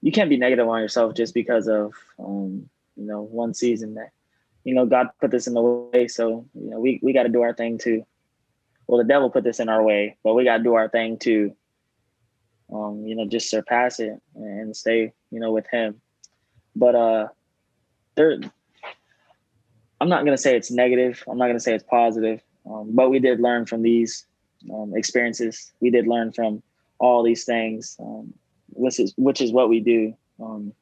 you 0.00 0.12
can't 0.12 0.30
be 0.30 0.36
negative 0.36 0.68
on 0.68 0.80
yourself 0.80 1.14
just 1.14 1.34
because 1.34 1.68
of 1.68 1.92
um, 2.18 2.68
you 2.96 3.06
know 3.06 3.22
one 3.22 3.54
season 3.54 3.94
that 3.94 4.10
you 4.64 4.74
know 4.74 4.86
god 4.86 5.08
put 5.20 5.30
this 5.30 5.46
in 5.46 5.54
the 5.54 5.62
way. 5.62 6.08
So 6.08 6.46
you 6.54 6.70
know 6.70 6.80
we, 6.80 7.00
we 7.02 7.12
got 7.12 7.24
to 7.24 7.28
do 7.28 7.42
our 7.42 7.54
thing 7.54 7.78
too. 7.78 8.06
Well 8.86 8.98
the 8.98 9.04
devil 9.04 9.30
put 9.30 9.44
this 9.44 9.60
in 9.60 9.68
our 9.68 9.82
way 9.82 10.16
but 10.24 10.34
we 10.34 10.44
got 10.44 10.58
to 10.58 10.62
do 10.62 10.74
our 10.74 10.88
thing 10.88 11.18
to 11.20 11.54
um, 12.72 13.04
you 13.06 13.14
know 13.14 13.26
just 13.26 13.50
surpass 13.50 14.00
it 14.00 14.20
and 14.34 14.76
stay 14.76 15.12
you 15.30 15.40
know 15.40 15.52
with 15.52 15.66
him. 15.70 16.00
But 16.76 16.94
uh 16.94 17.28
there 18.14 18.38
I'm 20.02 20.08
not 20.08 20.24
going 20.24 20.36
to 20.36 20.42
say 20.42 20.56
it's 20.56 20.72
negative. 20.72 21.22
I'm 21.30 21.38
not 21.38 21.44
going 21.44 21.56
to 21.56 21.60
say 21.60 21.76
it's 21.76 21.84
positive. 21.84 22.42
Um, 22.66 22.88
but 22.92 23.10
we 23.10 23.20
did 23.20 23.38
learn 23.38 23.66
from 23.66 23.82
these 23.82 24.26
um, 24.68 24.94
experiences. 24.96 25.70
We 25.78 25.90
did 25.90 26.08
learn 26.08 26.32
from 26.32 26.60
all 26.98 27.22
these 27.22 27.44
things, 27.44 27.96
um, 28.00 28.34
which 28.70 28.98
is 28.98 29.14
which 29.16 29.40
is 29.40 29.52
what 29.52 29.68
we 29.68 29.78
do. 29.78 30.12
Um, 30.42 30.72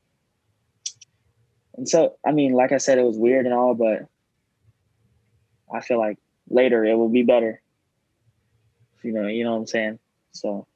and 1.77 1.87
so, 1.87 2.17
I 2.27 2.33
mean, 2.33 2.55
like 2.55 2.73
I 2.73 2.79
said, 2.79 2.97
it 2.97 3.05
was 3.05 3.19
weird 3.19 3.45
and 3.45 3.55
all, 3.55 3.75
but 3.75 4.07
I 5.71 5.83
feel 5.83 5.99
like 5.99 6.17
later 6.49 6.83
it 6.87 6.95
will 6.95 7.11
be 7.11 7.23
better. 7.23 7.61
You 9.03 9.13
know, 9.13 9.27
you 9.27 9.45
know 9.45 9.53
what 9.53 9.59
I'm 9.59 9.67
saying. 9.67 9.99
So, 10.33 10.67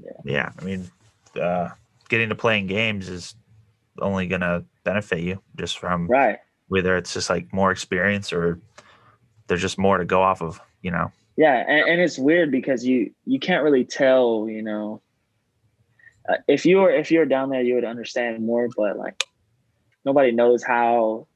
yeah. 0.00 0.10
Yeah, 0.24 0.52
I 0.58 0.64
mean, 0.64 0.90
uh, 1.40 1.68
getting 2.08 2.30
to 2.30 2.34
playing 2.34 2.66
games 2.66 3.08
is 3.08 3.36
only 4.00 4.26
going 4.26 4.40
to 4.40 4.64
benefit 4.82 5.20
you 5.20 5.40
just 5.56 5.78
from 5.78 6.08
right 6.08 6.40
whether 6.70 6.96
it's 6.96 7.12
just 7.12 7.28
like 7.28 7.52
more 7.52 7.72
experience 7.72 8.32
or 8.32 8.60
there's 9.48 9.60
just 9.60 9.76
more 9.76 9.98
to 9.98 10.04
go 10.04 10.22
off 10.22 10.40
of, 10.40 10.60
you 10.82 10.90
know. 10.90 11.10
Yeah, 11.36 11.64
and, 11.66 11.88
and 11.88 12.00
it's 12.00 12.16
weird 12.16 12.52
because 12.52 12.86
you 12.86 13.12
you 13.26 13.40
can't 13.40 13.64
really 13.64 13.84
tell, 13.84 14.46
you 14.48 14.62
know. 14.62 15.02
Uh, 16.28 16.36
if 16.46 16.64
you 16.64 16.78
were 16.78 16.90
if 16.90 17.10
you 17.10 17.18
were 17.18 17.26
down 17.26 17.50
there, 17.50 17.62
you 17.62 17.74
would 17.74 17.84
understand 17.84 18.46
more. 18.46 18.68
But 18.76 18.96
like, 18.96 19.24
nobody 20.04 20.30
knows 20.30 20.62
how 20.62 21.26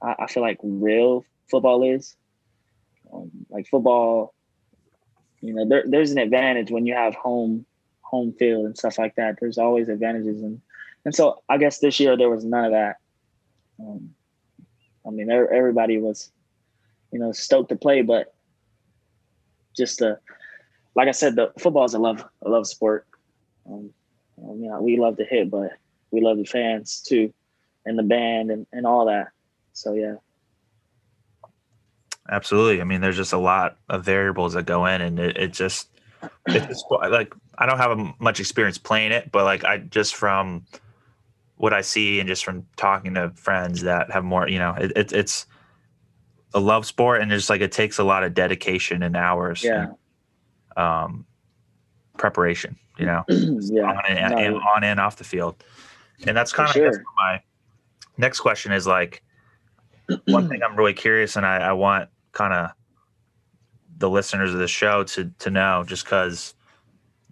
I, 0.00 0.14
I 0.20 0.26
feel 0.28 0.44
like 0.44 0.58
real 0.62 1.24
football 1.50 1.82
is. 1.82 2.14
Um, 3.12 3.30
like 3.50 3.66
football, 3.66 4.34
you 5.40 5.54
know, 5.54 5.68
there, 5.68 5.82
there's 5.86 6.12
an 6.12 6.18
advantage 6.18 6.70
when 6.70 6.86
you 6.86 6.94
have 6.94 7.16
home 7.16 7.66
home 8.02 8.32
field 8.38 8.64
and 8.64 8.78
stuff 8.78 8.96
like 8.96 9.16
that. 9.16 9.38
There's 9.40 9.58
always 9.58 9.88
advantages, 9.88 10.40
and 10.40 10.60
and 11.04 11.12
so 11.12 11.42
I 11.48 11.58
guess 11.58 11.80
this 11.80 11.98
year 11.98 12.16
there 12.16 12.30
was 12.30 12.44
none 12.44 12.66
of 12.66 12.70
that. 12.72 12.96
Um, 13.80 14.14
I 15.08 15.10
mean, 15.10 15.30
everybody 15.30 15.98
was, 15.98 16.30
you 17.12 17.18
know, 17.18 17.32
stoked 17.32 17.70
to 17.70 17.76
play, 17.76 18.02
but 18.02 18.34
just 19.76 20.02
uh, 20.02 20.16
like 20.94 21.08
I 21.08 21.12
said, 21.12 21.36
the 21.36 21.52
football 21.58 21.84
is 21.84 21.94
a 21.94 21.98
love, 21.98 22.24
a 22.42 22.48
love 22.48 22.66
sport. 22.66 23.06
Um, 23.66 23.90
you 24.36 24.68
know, 24.68 24.80
we 24.80 24.98
love 24.98 25.16
to 25.16 25.24
hit, 25.24 25.50
but 25.50 25.70
we 26.10 26.20
love 26.20 26.36
the 26.36 26.44
fans 26.44 27.00
too, 27.00 27.32
and 27.86 27.98
the 27.98 28.02
band 28.02 28.50
and, 28.50 28.66
and 28.72 28.86
all 28.86 29.06
that. 29.06 29.28
So 29.72 29.94
yeah. 29.94 30.16
Absolutely. 32.30 32.80
I 32.80 32.84
mean, 32.84 33.00
there's 33.00 33.16
just 33.16 33.32
a 33.32 33.38
lot 33.38 33.78
of 33.88 34.04
variables 34.04 34.52
that 34.52 34.66
go 34.66 34.84
in, 34.86 35.00
and 35.00 35.18
it, 35.18 35.38
it 35.38 35.52
just 35.52 35.88
it's 36.46 36.84
like 36.90 37.32
I 37.56 37.66
don't 37.66 37.78
have 37.78 37.98
much 38.18 38.40
experience 38.40 38.76
playing 38.76 39.12
it, 39.12 39.32
but 39.32 39.44
like 39.44 39.64
I 39.64 39.78
just 39.78 40.14
from 40.14 40.66
what 41.58 41.72
I 41.72 41.82
see 41.82 42.20
and 42.20 42.28
just 42.28 42.44
from 42.44 42.66
talking 42.76 43.14
to 43.14 43.30
friends 43.30 43.82
that 43.82 44.10
have 44.10 44.24
more, 44.24 44.48
you 44.48 44.58
know, 44.58 44.74
it, 44.78 44.92
it, 44.96 45.12
it's 45.12 45.46
a 46.54 46.60
love 46.60 46.86
sport 46.86 47.20
and 47.20 47.32
it's 47.32 47.50
like 47.50 47.60
it 47.60 47.72
takes 47.72 47.98
a 47.98 48.04
lot 48.04 48.22
of 48.22 48.32
dedication 48.32 49.02
and 49.02 49.16
hours. 49.16 49.62
Yeah. 49.62 49.88
And, 50.76 50.84
um, 50.84 51.26
preparation, 52.16 52.76
you 52.96 53.06
know, 53.06 53.24
yeah. 53.28 53.82
on 53.82 54.02
and, 54.08 54.34
no. 54.34 54.38
and, 54.38 54.54
on 54.56 54.84
and 54.84 55.00
off 55.00 55.16
the 55.16 55.24
field. 55.24 55.62
And 56.26 56.36
that's 56.36 56.52
kind 56.52 56.68
of 56.68 56.74
sure. 56.74 57.04
my 57.16 57.42
next 58.16 58.40
question 58.40 58.72
is 58.72 58.86
like 58.86 59.22
one 60.26 60.48
thing 60.48 60.62
I'm 60.62 60.76
really 60.76 60.94
curious 60.94 61.36
and 61.36 61.44
I, 61.44 61.56
I 61.58 61.72
want 61.72 62.08
kind 62.32 62.54
of 62.54 62.70
the 63.98 64.08
listeners 64.08 64.54
of 64.54 64.60
the 64.60 64.68
show 64.68 65.02
to 65.02 65.32
to 65.40 65.50
know 65.50 65.84
just 65.84 66.04
because 66.04 66.54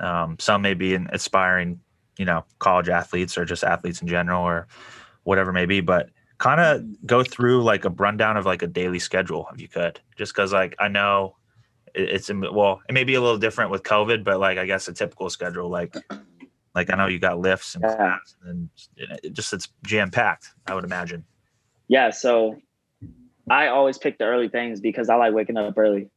um, 0.01 0.37
some 0.41 0.63
may 0.63 0.75
be 0.75 0.95
aspiring 0.95 1.81
you 2.19 2.25
know 2.25 2.45
college 2.59 2.89
athletes 2.89 3.37
or 3.37 3.45
just 3.45 3.65
athletes 3.65 4.01
in 4.01 4.09
general 4.09 4.43
or 4.43 4.67
whatever 5.25 5.53
may 5.53 5.67
be 5.67 5.81
but 5.81 6.11
kind 6.39 6.61
of 6.61 7.07
go 7.07 7.23
through 7.23 7.63
like 7.63 7.85
a 7.85 7.91
rundown 7.91 8.37
of 8.37 8.45
like 8.45 8.63
a 8.63 8.67
daily 8.67 8.99
schedule 8.99 9.49
if 9.53 9.61
you 9.61 9.69
could 9.69 10.01
just 10.17 10.35
because 10.35 10.53
like 10.53 10.75
i 10.79 10.89
know 10.89 11.37
it's 11.95 12.31
well 12.53 12.83
it 12.89 12.93
may 12.93 13.05
be 13.05 13.15
a 13.15 13.21
little 13.21 13.39
different 13.39 13.71
with 13.71 13.83
covid 13.83 14.23
but 14.23 14.39
like 14.39 14.59
i 14.59 14.67
guess 14.67 14.87
a 14.89 14.93
typical 14.93 15.31
schedule 15.31 15.69
like 15.69 15.97
like 16.75 16.93
i 16.93 16.97
know 16.97 17.07
you 17.07 17.19
got 17.19 17.39
lifts 17.39 17.75
and 17.75 17.85
yeah. 17.85 18.19
and 18.45 18.69
it 19.23 19.33
just 19.33 19.53
it's 19.53 19.69
jam 19.85 20.11
packed 20.11 20.51
i 20.67 20.75
would 20.75 20.85
imagine. 20.85 21.25
Yeah 21.89 22.11
so 22.11 22.59
i 23.49 23.69
always 23.69 23.97
pick 23.97 24.19
the 24.19 24.25
early 24.25 24.49
things 24.49 24.81
because 24.81 25.09
i 25.09 25.15
like 25.17 25.33
waking 25.33 25.57
up 25.57 25.77
early. 25.79 26.11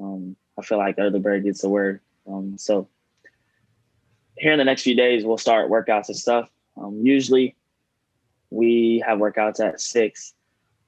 Um, 0.00 0.36
i 0.58 0.62
feel 0.62 0.78
like 0.78 0.96
early 0.98 1.20
bird 1.20 1.44
gets 1.44 1.62
the 1.62 1.68
word. 1.68 2.00
Um, 2.26 2.58
so 2.58 2.88
here 4.40 4.52
in 4.52 4.58
the 4.58 4.64
next 4.64 4.82
few 4.82 4.94
days, 4.94 5.22
we'll 5.22 5.36
start 5.36 5.70
workouts 5.70 6.08
and 6.08 6.16
stuff. 6.16 6.48
Um, 6.78 7.00
usually, 7.02 7.56
we 8.48 9.04
have 9.06 9.18
workouts 9.18 9.60
at 9.60 9.80
six, 9.82 10.32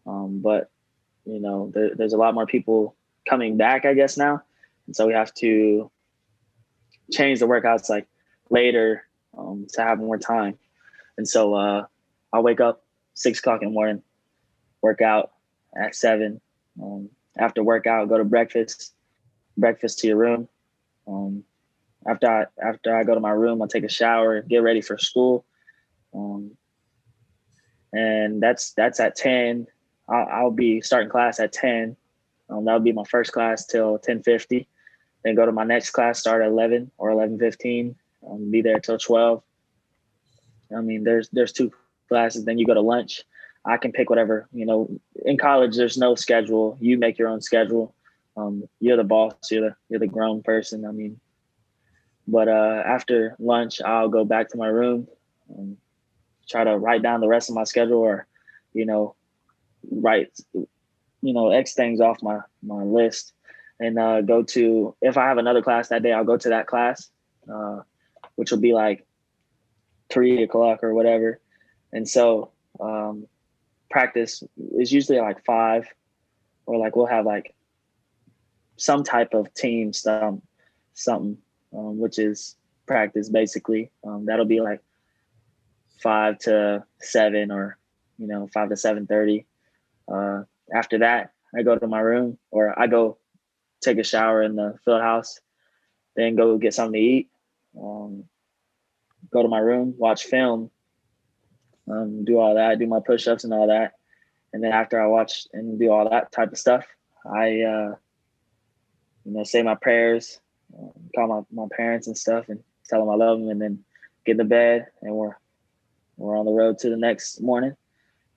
um, 0.06 0.40
but 0.42 0.70
you 1.26 1.38
know, 1.38 1.70
there, 1.74 1.94
there's 1.94 2.14
a 2.14 2.16
lot 2.16 2.34
more 2.34 2.46
people 2.46 2.96
coming 3.28 3.58
back, 3.58 3.84
I 3.84 3.92
guess 3.92 4.16
now, 4.16 4.42
and 4.86 4.96
so 4.96 5.06
we 5.06 5.12
have 5.12 5.34
to 5.34 5.90
change 7.12 7.40
the 7.40 7.46
workouts 7.46 7.90
like 7.90 8.08
later 8.48 9.04
um, 9.36 9.66
to 9.74 9.82
have 9.82 9.98
more 9.98 10.18
time. 10.18 10.58
And 11.18 11.28
so 11.28 11.54
uh, 11.54 11.84
I'll 12.32 12.42
wake 12.42 12.60
up 12.60 12.86
six 13.12 13.38
o'clock 13.38 13.60
in 13.60 13.68
the 13.68 13.74
morning, 13.74 14.02
work 14.80 15.02
out 15.02 15.32
at 15.76 15.94
seven. 15.94 16.40
Um, 16.82 17.10
after 17.36 17.62
workout, 17.62 18.08
go 18.08 18.16
to 18.16 18.24
breakfast, 18.24 18.94
breakfast 19.58 19.98
to 19.98 20.06
your 20.06 20.16
room. 20.16 20.48
After 22.06 22.26
I 22.26 22.46
after 22.62 22.96
I 22.96 23.04
go 23.04 23.14
to 23.14 23.20
my 23.20 23.30
room, 23.30 23.62
I 23.62 23.66
take 23.66 23.84
a 23.84 23.88
shower, 23.88 24.42
get 24.42 24.62
ready 24.62 24.80
for 24.80 24.98
school, 24.98 25.44
um, 26.14 26.56
and 27.92 28.42
that's 28.42 28.72
that's 28.72 29.00
at 29.00 29.16
ten. 29.16 29.66
I'll, 30.08 30.26
I'll 30.30 30.50
be 30.50 30.80
starting 30.80 31.10
class 31.10 31.38
at 31.38 31.52
ten. 31.52 31.96
Um, 32.50 32.64
that 32.64 32.74
would 32.74 32.84
be 32.84 32.92
my 32.92 33.04
first 33.04 33.32
class 33.32 33.66
till 33.66 33.98
ten 33.98 34.22
fifty. 34.22 34.68
Then 35.24 35.36
go 35.36 35.46
to 35.46 35.52
my 35.52 35.64
next 35.64 35.90
class, 35.90 36.18
start 36.18 36.42
at 36.42 36.48
eleven 36.48 36.90
or 36.98 37.10
eleven 37.10 37.38
fifteen. 37.38 37.94
Um, 38.28 38.50
be 38.50 38.62
there 38.62 38.80
till 38.80 38.98
twelve. 38.98 39.42
I 40.76 40.80
mean, 40.80 41.04
there's 41.04 41.28
there's 41.30 41.52
two 41.52 41.72
classes. 42.08 42.44
Then 42.44 42.58
you 42.58 42.66
go 42.66 42.74
to 42.74 42.80
lunch. 42.80 43.22
I 43.64 43.76
can 43.76 43.92
pick 43.92 44.10
whatever 44.10 44.48
you 44.52 44.66
know. 44.66 44.88
In 45.24 45.38
college, 45.38 45.76
there's 45.76 45.96
no 45.96 46.14
schedule. 46.16 46.76
You 46.80 46.98
make 46.98 47.18
your 47.18 47.28
own 47.28 47.40
schedule. 47.40 47.94
Um, 48.36 48.64
you're 48.80 48.96
the 48.96 49.04
boss. 49.04 49.34
You're 49.50 49.70
the 49.70 49.76
you're 49.88 50.00
the 50.00 50.06
grown 50.06 50.42
person. 50.42 50.84
I 50.84 50.90
mean, 50.90 51.20
but 52.32 52.48
uh, 52.48 52.82
after 52.86 53.36
lunch, 53.38 53.82
I'll 53.82 54.08
go 54.08 54.24
back 54.24 54.48
to 54.48 54.56
my 54.56 54.66
room 54.66 55.06
and 55.50 55.76
try 56.48 56.64
to 56.64 56.78
write 56.78 57.02
down 57.02 57.20
the 57.20 57.28
rest 57.28 57.50
of 57.50 57.54
my 57.54 57.64
schedule 57.64 57.98
or, 57.98 58.26
you 58.72 58.86
know, 58.86 59.14
write, 59.90 60.30
you 60.54 60.66
know, 61.34 61.50
X 61.50 61.74
things 61.74 62.00
off 62.00 62.22
my, 62.22 62.38
my 62.62 62.84
list. 62.84 63.34
and 63.82 63.98
uh, 63.98 64.20
go 64.22 64.42
to 64.42 64.94
if 65.02 65.16
I 65.16 65.26
have 65.26 65.38
another 65.38 65.60
class 65.60 65.88
that 65.88 66.02
day, 66.02 66.12
I'll 66.12 66.24
go 66.24 66.36
to 66.36 66.48
that 66.50 66.68
class, 66.68 67.10
uh, 67.52 67.80
which 68.36 68.50
will 68.50 68.60
be 68.60 68.72
like 68.72 69.04
three 70.08 70.42
o'clock 70.42 70.84
or 70.84 70.94
whatever. 70.94 71.40
And 71.92 72.08
so 72.08 72.52
um, 72.80 73.26
practice 73.90 74.42
is 74.78 74.92
usually 74.92 75.18
like 75.18 75.44
five, 75.44 75.86
or 76.64 76.78
like 76.78 76.94
we'll 76.96 77.06
have 77.06 77.26
like 77.26 77.54
some 78.76 79.02
type 79.04 79.34
of 79.34 79.52
team 79.52 79.92
stuff, 79.92 80.36
something, 80.94 81.38
um, 81.76 81.98
which 81.98 82.18
is 82.18 82.56
practice 82.86 83.28
basically. 83.28 83.90
Um, 84.04 84.26
that'll 84.26 84.44
be 84.44 84.60
like 84.60 84.80
five 86.02 86.38
to 86.40 86.84
seven, 87.00 87.50
or 87.50 87.78
you 88.18 88.26
know, 88.26 88.48
five 88.52 88.68
to 88.70 88.76
seven 88.76 89.06
thirty. 89.06 89.46
Uh, 90.12 90.42
after 90.74 90.98
that, 90.98 91.32
I 91.56 91.62
go 91.62 91.76
to 91.76 91.86
my 91.86 92.00
room, 92.00 92.38
or 92.50 92.78
I 92.78 92.86
go 92.86 93.18
take 93.80 93.98
a 93.98 94.04
shower 94.04 94.42
in 94.42 94.56
the 94.56 94.74
field 94.84 95.02
house, 95.02 95.40
then 96.16 96.36
go 96.36 96.58
get 96.58 96.74
something 96.74 97.00
to 97.00 97.06
eat. 97.06 97.30
Um, 97.80 98.24
go 99.32 99.42
to 99.42 99.48
my 99.48 99.58
room, 99.58 99.94
watch 99.96 100.24
film, 100.24 100.70
um, 101.90 102.24
do 102.24 102.38
all 102.38 102.54
that, 102.54 102.78
do 102.78 102.86
my 102.86 103.00
push-ups 103.00 103.44
and 103.44 103.52
all 103.52 103.68
that, 103.68 103.94
and 104.52 104.62
then 104.62 104.72
after 104.72 105.00
I 105.00 105.06
watch 105.06 105.46
and 105.52 105.78
do 105.78 105.90
all 105.90 106.10
that 106.10 106.32
type 106.32 106.52
of 106.52 106.58
stuff, 106.58 106.86
I 107.24 107.62
uh, 107.62 107.94
you 109.24 109.32
know 109.32 109.44
say 109.44 109.62
my 109.62 109.74
prayers, 109.74 110.40
um, 110.78 110.92
call 111.14 111.46
my, 111.52 111.64
my 111.64 111.68
parents 111.76 112.06
and 112.06 112.16
stuff, 112.16 112.48
and 112.48 112.60
tell 112.88 113.00
them 113.00 113.10
I 113.10 113.14
love 113.14 113.38
them, 113.38 113.48
and 113.48 113.60
then 113.60 113.84
get 114.24 114.38
to 114.38 114.44
bed, 114.44 114.86
and 115.02 115.14
we're 115.14 115.36
we're 116.16 116.36
on 116.36 116.46
the 116.46 116.52
road 116.52 116.78
to 116.78 116.90
the 116.90 116.96
next 116.96 117.40
morning. 117.40 117.76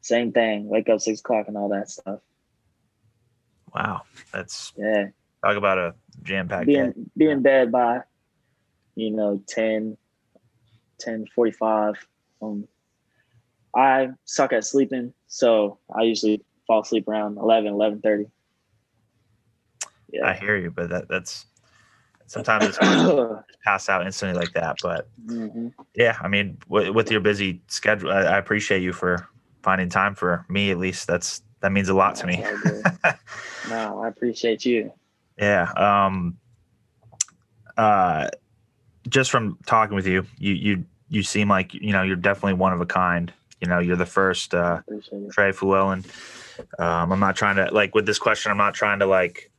Same 0.01 0.31
thing, 0.31 0.67
wake 0.67 0.89
up 0.89 1.01
six 1.01 1.19
o'clock 1.19 1.47
and 1.47 1.57
all 1.57 1.69
that 1.69 1.89
stuff. 1.89 2.19
Wow, 3.73 4.03
that's 4.31 4.71
yeah. 4.77 5.07
Talk 5.43 5.57
about 5.57 5.77
a 5.77 5.95
jam 6.23 6.47
packed 6.47 6.65
being 6.65 6.85
in, 6.85 7.11
be 7.17 7.29
in 7.29 7.41
bed 7.41 7.71
by, 7.71 8.01
you 8.95 9.11
know, 9.11 9.41
10, 9.47 9.97
10 10.99 11.25
45. 11.35 12.07
Um, 12.41 12.67
I 13.75 14.09
suck 14.23 14.53
at 14.53 14.63
sleeping, 14.63 15.13
so 15.27 15.79
I 15.93 16.03
usually 16.03 16.43
fall 16.65 16.81
asleep 16.81 17.07
around 17.07 17.37
11, 17.37 17.73
11 17.73 18.01
30. 18.01 18.25
Yeah. 20.11 20.27
I 20.27 20.33
hear 20.33 20.57
you, 20.57 20.71
but 20.71 20.89
that, 20.89 21.09
that's 21.09 21.45
sometimes 22.27 22.65
it's 22.65 22.77
pass 23.63 23.89
out 23.89 24.05
instantly 24.05 24.39
like 24.39 24.53
that. 24.53 24.77
But 24.81 25.07
mm-hmm. 25.25 25.69
yeah, 25.95 26.17
I 26.21 26.27
mean, 26.27 26.57
w- 26.69 26.93
with 26.93 27.11
your 27.11 27.21
busy 27.21 27.61
schedule, 27.67 28.11
I, 28.11 28.21
I, 28.21 28.37
appreciate 28.37 28.81
you 28.81 28.93
for 28.93 29.27
finding 29.63 29.89
time 29.89 30.15
for 30.15 30.45
me. 30.49 30.71
At 30.71 30.77
least 30.77 31.07
that's 31.07 31.41
that 31.61 31.71
means 31.71 31.89
a 31.89 31.93
lot 31.93 32.15
to 32.15 32.27
me. 32.27 32.43
no, 33.69 34.01
I 34.01 34.07
appreciate 34.07 34.65
you. 34.65 34.91
Yeah. 35.37 35.71
Um, 35.75 36.37
uh, 37.77 38.29
just 39.07 39.31
from 39.31 39.57
talking 39.65 39.95
with 39.95 40.07
you, 40.07 40.25
you 40.37 40.53
you 40.53 40.85
you 41.09 41.23
seem 41.23 41.49
like 41.49 41.73
you 41.73 41.91
know 41.91 42.03
you're 42.03 42.15
definitely 42.15 42.53
one 42.53 42.73
of 42.73 42.81
a 42.81 42.85
kind. 42.85 43.31
You 43.61 43.67
know, 43.67 43.79
you're 43.79 43.95
the 43.95 44.05
first 44.05 44.53
uh, 44.53 44.81
Tra 45.31 45.53
Fluellen. 45.53 46.05
Um, 46.77 47.11
I'm 47.11 47.19
not 47.19 47.35
trying 47.35 47.55
to 47.55 47.73
like 47.73 47.95
with 47.95 48.05
this 48.05 48.19
question. 48.19 48.51
I'm 48.51 48.57
not 48.57 48.73
trying 48.73 48.99
to 48.99 49.05
like. 49.05 49.51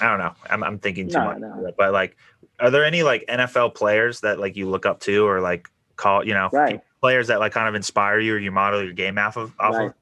I 0.00 0.08
don't 0.08 0.18
know. 0.18 0.34
I'm, 0.50 0.62
I'm 0.62 0.78
thinking 0.78 1.08
too 1.08 1.18
no, 1.18 1.24
much, 1.24 1.38
no. 1.38 1.72
but 1.76 1.92
like, 1.92 2.16
are 2.60 2.70
there 2.70 2.84
any 2.84 3.02
like 3.02 3.24
NFL 3.28 3.74
players 3.74 4.20
that 4.20 4.38
like 4.38 4.56
you 4.56 4.68
look 4.68 4.86
up 4.86 5.00
to 5.00 5.26
or 5.26 5.40
like 5.40 5.68
call 5.96 6.26
you 6.26 6.34
know 6.34 6.50
right. 6.52 6.82
players 7.00 7.28
that 7.28 7.40
like 7.40 7.52
kind 7.52 7.68
of 7.68 7.74
inspire 7.74 8.18
you 8.18 8.34
or 8.34 8.38
you 8.38 8.50
model 8.50 8.82
your 8.82 8.92
game 8.92 9.18
off 9.18 9.36
of? 9.36 9.52
Off 9.58 9.74
right. 9.74 9.86
of? 9.86 9.94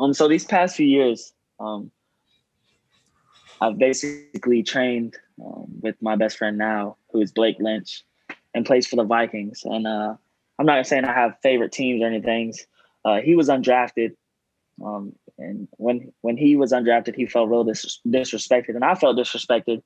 Um. 0.00 0.14
So 0.14 0.28
these 0.28 0.44
past 0.44 0.76
few 0.76 0.86
years, 0.86 1.32
um, 1.60 1.90
I've 3.60 3.78
basically 3.78 4.62
trained 4.62 5.16
um, 5.44 5.66
with 5.80 5.96
my 6.00 6.16
best 6.16 6.38
friend 6.38 6.58
now, 6.58 6.96
who 7.10 7.20
is 7.20 7.32
Blake 7.32 7.56
Lynch, 7.58 8.04
and 8.54 8.64
plays 8.64 8.86
for 8.86 8.96
the 8.96 9.04
Vikings. 9.04 9.62
And 9.64 9.86
uh, 9.86 10.14
I'm 10.58 10.66
not 10.66 10.86
saying 10.86 11.04
I 11.04 11.12
have 11.12 11.38
favorite 11.42 11.72
teams 11.72 12.02
or 12.02 12.06
anything. 12.06 12.54
Uh, 13.04 13.20
he 13.20 13.34
was 13.34 13.48
undrafted, 13.48 14.14
um, 14.84 15.14
and 15.38 15.68
when 15.76 16.12
when 16.22 16.36
he 16.36 16.56
was 16.56 16.72
undrafted, 16.72 17.14
he 17.14 17.26
felt 17.26 17.48
real 17.48 17.64
dis- 17.64 18.00
disrespected, 18.06 18.74
and 18.74 18.84
I 18.84 18.94
felt 18.94 19.16
disrespected, 19.16 19.82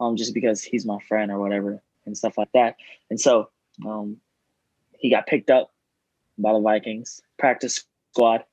um, 0.00 0.16
just 0.16 0.34
because 0.34 0.62
he's 0.62 0.86
my 0.86 0.98
friend 1.08 1.30
or 1.30 1.38
whatever 1.38 1.82
and 2.06 2.16
stuff 2.16 2.38
like 2.38 2.52
that. 2.52 2.76
And 3.10 3.20
so 3.20 3.50
um, 3.86 4.18
he 4.98 5.10
got 5.10 5.26
picked 5.26 5.50
up 5.50 5.72
by 6.38 6.52
the 6.52 6.60
Vikings 6.60 7.20
practice 7.38 7.84
squad. 8.12 8.44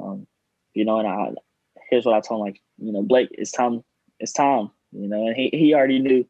Um, 0.00 0.26
you 0.74 0.84
know, 0.84 0.98
and 0.98 1.08
I 1.08 1.30
here's 1.90 2.04
what 2.04 2.14
I 2.14 2.20
told 2.20 2.40
him: 2.40 2.46
like, 2.46 2.60
you 2.78 2.92
know, 2.92 3.02
Blake, 3.02 3.28
it's 3.32 3.52
time 3.52 3.84
it's 4.18 4.32
time, 4.32 4.70
you 4.92 5.08
know, 5.08 5.26
and 5.26 5.36
he, 5.36 5.50
he 5.52 5.74
already 5.74 5.98
knew 5.98 6.26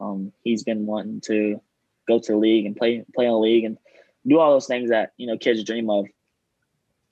um, 0.00 0.32
he's 0.42 0.62
been 0.62 0.86
wanting 0.86 1.20
to 1.22 1.60
go 2.08 2.18
to 2.18 2.32
the 2.32 2.38
league 2.38 2.66
and 2.66 2.76
play 2.76 3.04
play 3.14 3.26
in 3.26 3.32
the 3.32 3.38
league 3.38 3.64
and 3.64 3.78
do 4.26 4.38
all 4.38 4.52
those 4.52 4.66
things 4.66 4.90
that 4.90 5.12
you 5.16 5.26
know 5.26 5.38
kids 5.38 5.64
dream 5.64 5.90
of. 5.90 6.06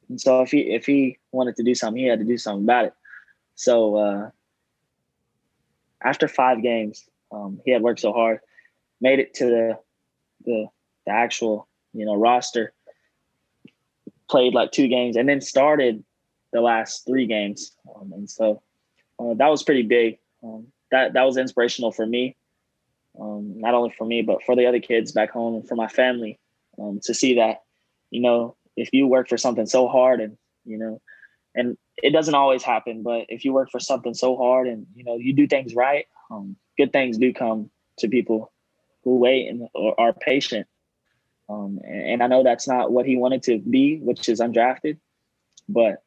And 0.09 0.21
so 0.21 0.43
if 0.43 0.51
he 0.51 0.61
if 0.61 0.87
he 0.87 1.19
wanted 1.33 1.57
to 1.57 1.63
do 1.63 1.75
something, 1.75 2.03
he 2.03 2.09
had 2.09 2.19
to 2.21 2.25
do 2.25 2.39
something 2.39 2.65
about 2.65 2.87
it. 2.87 2.95
So 3.55 3.97
uh, 3.97 4.31
after 6.03 6.29
five 6.29 6.63
games, 6.63 7.09
um, 7.33 7.61
he 7.65 7.73
had 7.73 7.83
worked 7.83 8.01
so 8.01 8.13
hard, 8.13 8.41
made 9.01 9.19
it 9.19 9.35
to 9.35 9.47
the 9.47 9.79
the, 10.45 10.67
the 11.07 11.13
actual 11.13 11.69
you 11.93 12.07
know 12.07 12.15
roster, 12.15 12.73
played 14.31 14.55
like 14.55 14.73
two 14.73 14.89
games, 14.89 15.17
and 15.17 15.29
then 15.29 15.41
started 15.41 16.05
the 16.53 16.61
last 16.61 17.07
three 17.07 17.27
games. 17.27 17.73
Um, 17.95 18.13
and 18.13 18.31
so 18.31 18.63
uh, 19.19 19.35
that 19.35 19.49
was 19.49 19.63
pretty 19.63 19.83
big. 19.83 20.19
Um, 20.43 20.69
that 20.91 21.13
that 21.13 21.25
was 21.25 21.37
inspirational 21.37 21.93
for 21.93 22.07
me, 22.07 22.37
um, 23.21 23.61
not 23.61 23.75
only 23.75 23.93
for 23.99 24.07
me 24.07 24.23
but 24.23 24.43
for 24.45 24.57
the 24.57 24.67
other 24.67 24.81
kids 24.81 25.13
back 25.13 25.31
home 25.31 25.57
and 25.57 25.69
for 25.69 25.75
my 25.75 25.89
family 25.89 26.39
um, 26.81 27.01
to 27.03 27.15
see 27.15 27.35
that, 27.35 27.63
you 28.11 28.21
know, 28.21 28.57
if 28.79 28.91
you 28.93 29.07
work 29.07 29.29
for 29.29 29.37
something 29.37 29.67
so 29.67 29.89
hard 29.89 30.21
and 30.21 30.37
you 30.65 30.79
know, 30.79 31.01
and 31.55 31.77
it 32.03 32.11
doesn't 32.11 32.35
always 32.35 32.63
happen, 32.63 33.03
but 33.03 33.27
if 33.29 33.45
you 33.45 33.53
work 33.53 33.71
for 33.71 33.81
something 33.81 34.15
so 34.15 34.37
hard 34.37 34.69
and 34.69 34.87
you 34.95 35.05
know 35.05 35.17
you 35.17 35.33
do 35.33 35.47
things 35.47 35.75
right, 35.75 36.07
um, 36.31 36.57
good 36.77 36.93
things 36.93 37.19
do 37.19 37.33
come 37.33 37.71
to 37.99 38.09
people 38.09 38.53
who 39.05 39.17
wait 39.17 39.49
and 39.49 39.69
or 39.75 39.99
are 40.01 40.13
patient. 40.13 40.67
Um, 41.49 41.81
and, 41.83 42.23
I 42.23 42.27
know 42.27 42.45
that's 42.45 42.69
not 42.69 42.93
what 42.93 43.07
he 43.07 43.17
wanted 43.17 43.43
to 43.45 43.59
be, 43.59 43.97
which 44.01 44.29
is 44.29 44.39
undrafted, 44.39 44.99
but 45.67 46.03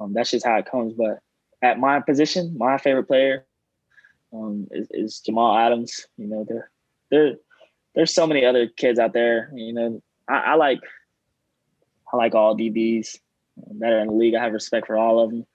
um, 0.00 0.14
that's 0.14 0.30
just 0.30 0.46
how 0.46 0.56
it 0.56 0.64
comes. 0.64 0.94
But 0.94 1.18
at 1.60 1.78
my 1.78 2.00
position, 2.00 2.56
my 2.56 2.78
favorite 2.78 3.04
player 3.04 3.46
um, 4.32 4.66
is, 4.70 4.88
is, 4.90 5.20
Jamal 5.20 5.58
Adams. 5.58 6.06
You 6.16 6.28
know, 6.28 6.46
there, 6.48 6.70
there, 7.10 7.34
there's 7.94 8.14
so 8.14 8.26
many 8.26 8.46
other 8.46 8.66
kids 8.66 8.98
out 8.98 9.12
there. 9.12 9.50
You 9.54 9.74
know, 9.74 10.02
I, 10.26 10.38
I 10.38 10.54
like, 10.54 10.80
I 12.12 12.16
like 12.16 12.34
all 12.34 12.56
DBs 12.56 13.18
that 13.78 13.92
are 13.92 14.00
in 14.00 14.08
the 14.08 14.14
league. 14.14 14.34
I 14.34 14.42
have 14.42 14.52
respect 14.52 14.86
for 14.86 14.96
all 14.96 15.20
of 15.20 15.30
them, 15.30 15.46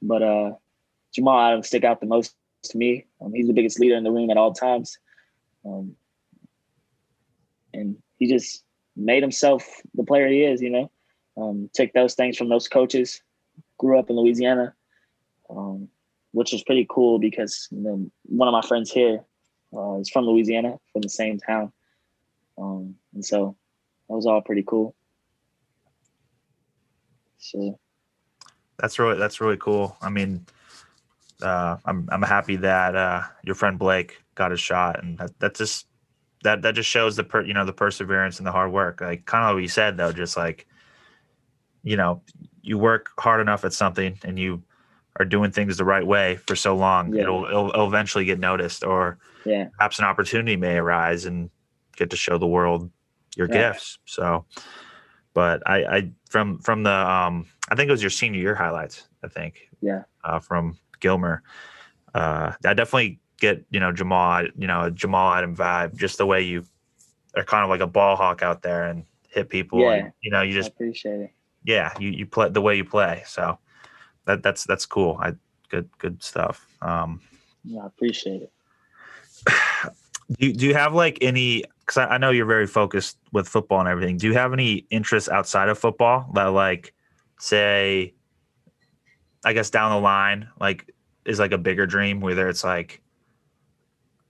but 0.00 0.22
uh, 0.22 0.52
Jamal 1.14 1.38
Adams 1.38 1.66
stick 1.66 1.84
out 1.84 2.00
the 2.00 2.06
most 2.06 2.34
to 2.64 2.78
me. 2.78 3.06
Um, 3.20 3.32
he's 3.32 3.46
the 3.46 3.52
biggest 3.52 3.80
leader 3.80 3.96
in 3.96 4.04
the 4.04 4.10
room 4.10 4.30
at 4.30 4.36
all 4.36 4.52
times, 4.52 4.98
um, 5.66 5.94
and 7.74 7.96
he 8.18 8.28
just 8.28 8.64
made 8.96 9.22
himself 9.22 9.66
the 9.94 10.04
player 10.04 10.28
he 10.28 10.44
is. 10.44 10.62
You 10.62 10.70
know, 10.70 10.90
um, 11.36 11.70
took 11.74 11.92
those 11.92 12.14
things 12.14 12.36
from 12.36 12.48
those 12.48 12.68
coaches. 12.68 13.20
Grew 13.78 13.98
up 13.98 14.10
in 14.10 14.16
Louisiana 14.16 14.74
um, 15.56 15.88
which 16.32 16.52
was 16.52 16.64
pretty 16.64 16.86
cool 16.88 17.18
because 17.18 17.68
you 17.70 17.80
know, 17.80 18.10
one 18.24 18.48
of 18.48 18.52
my 18.52 18.66
friends 18.66 18.90
here 18.90 19.24
uh, 19.74 19.98
is 19.98 20.10
from 20.10 20.24
Louisiana, 20.24 20.78
from 20.92 21.02
the 21.02 21.08
same 21.08 21.38
town, 21.38 21.72
um, 22.58 22.94
and 23.14 23.24
so 23.24 23.56
that 24.08 24.14
was 24.14 24.26
all 24.26 24.42
pretty 24.42 24.64
cool. 24.66 24.94
So 27.42 27.78
that's 28.78 28.98
really 28.98 29.18
that's 29.18 29.40
really 29.40 29.56
cool. 29.56 29.96
I 30.00 30.10
mean, 30.10 30.46
uh, 31.42 31.76
I'm 31.84 32.08
I'm 32.10 32.22
happy 32.22 32.56
that 32.56 32.94
uh, 32.94 33.22
your 33.42 33.54
friend 33.54 33.78
Blake 33.78 34.22
got 34.34 34.52
a 34.52 34.56
shot, 34.56 35.02
and 35.02 35.18
that, 35.18 35.38
that 35.40 35.54
just 35.54 35.86
that 36.44 36.62
that 36.62 36.74
just 36.74 36.88
shows 36.88 37.16
the 37.16 37.24
per, 37.24 37.42
you 37.44 37.54
know 37.54 37.64
the 37.64 37.72
perseverance 37.72 38.38
and 38.38 38.46
the 38.46 38.52
hard 38.52 38.72
work. 38.72 39.00
Like 39.00 39.26
kind 39.26 39.44
of 39.44 39.56
what 39.56 39.62
you 39.62 39.68
said 39.68 39.96
though, 39.96 40.12
just 40.12 40.36
like 40.36 40.66
you 41.82 41.96
know 41.96 42.22
you 42.62 42.78
work 42.78 43.10
hard 43.18 43.40
enough 43.40 43.64
at 43.64 43.72
something 43.72 44.18
and 44.24 44.38
you 44.38 44.62
are 45.16 45.24
doing 45.24 45.50
things 45.50 45.76
the 45.76 45.84
right 45.84 46.06
way 46.06 46.36
for 46.46 46.56
so 46.56 46.74
long, 46.74 47.12
yeah. 47.12 47.22
it'll, 47.22 47.44
it'll, 47.44 47.68
it'll 47.68 47.86
eventually 47.86 48.24
get 48.24 48.38
noticed, 48.38 48.82
or 48.82 49.18
yeah. 49.44 49.66
perhaps 49.76 49.98
an 49.98 50.04
opportunity 50.04 50.56
may 50.56 50.76
arise 50.76 51.26
and 51.26 51.50
get 51.96 52.08
to 52.10 52.16
show 52.16 52.38
the 52.38 52.46
world 52.46 52.90
your 53.36 53.48
yeah. 53.48 53.72
gifts. 53.72 53.98
So, 54.06 54.46
but 55.34 55.62
I, 55.68 55.84
I 55.84 56.10
from 56.28 56.58
from 56.58 56.82
the 56.82 56.92
um, 56.92 57.46
I 57.70 57.74
think 57.74 57.88
it 57.88 57.92
was 57.92 58.02
your 58.02 58.10
senior 58.10 58.40
year 58.40 58.54
highlights. 58.54 59.08
I 59.24 59.28
think 59.28 59.68
yeah 59.80 60.02
uh, 60.24 60.38
from 60.38 60.78
Gilmer. 61.00 61.42
Uh, 62.14 62.52
I 62.64 62.74
definitely 62.74 63.20
get 63.38 63.64
you 63.70 63.80
know 63.80 63.92
Jamal 63.92 64.44
you 64.56 64.66
know 64.66 64.90
Jamal 64.90 65.32
Adam 65.34 65.56
vibe, 65.56 65.96
just 65.96 66.18
the 66.18 66.26
way 66.26 66.42
you 66.42 66.64
are 67.36 67.44
kind 67.44 67.64
of 67.64 67.70
like 67.70 67.80
a 67.80 67.86
ball 67.86 68.16
hawk 68.16 68.42
out 68.42 68.62
there 68.62 68.84
and 68.84 69.04
hit 69.28 69.48
people. 69.48 69.80
Yeah, 69.80 69.92
and, 69.92 70.12
you 70.20 70.30
know 70.30 70.42
you 70.42 70.52
just 70.52 70.70
I 70.70 70.72
appreciate 70.74 71.20
it. 71.20 71.30
Yeah, 71.64 71.92
you 71.98 72.10
you 72.10 72.26
play 72.26 72.48
the 72.48 72.60
way 72.60 72.76
you 72.76 72.84
play. 72.84 73.22
So 73.26 73.58
that 74.26 74.42
that's 74.42 74.64
that's 74.64 74.86
cool. 74.86 75.18
I 75.20 75.34
good 75.68 75.88
good 75.98 76.22
stuff. 76.22 76.66
Um, 76.82 77.20
yeah, 77.64 77.82
I 77.82 77.86
appreciate 77.86 78.42
it. 78.42 78.52
Do 80.38 80.46
you, 80.46 80.54
do 80.54 80.66
you 80.66 80.74
have 80.74 80.94
like 80.94 81.18
any? 81.20 81.64
Because 81.92 82.08
I, 82.08 82.14
I 82.14 82.18
know 82.18 82.30
you're 82.30 82.46
very 82.46 82.66
focused 82.66 83.18
with 83.32 83.46
football 83.46 83.80
and 83.80 83.88
everything. 83.88 84.16
Do 84.16 84.26
you 84.26 84.32
have 84.32 84.54
any 84.54 84.86
interests 84.90 85.28
outside 85.28 85.68
of 85.68 85.78
football 85.78 86.30
that, 86.34 86.46
like, 86.46 86.94
say, 87.38 88.14
I 89.44 89.52
guess 89.52 89.68
down 89.68 89.92
the 89.92 90.00
line, 90.00 90.48
like, 90.58 90.90
is 91.26 91.38
like 91.38 91.52
a 91.52 91.58
bigger 91.58 91.86
dream, 91.86 92.20
whether 92.20 92.48
it's 92.48 92.64
like, 92.64 93.02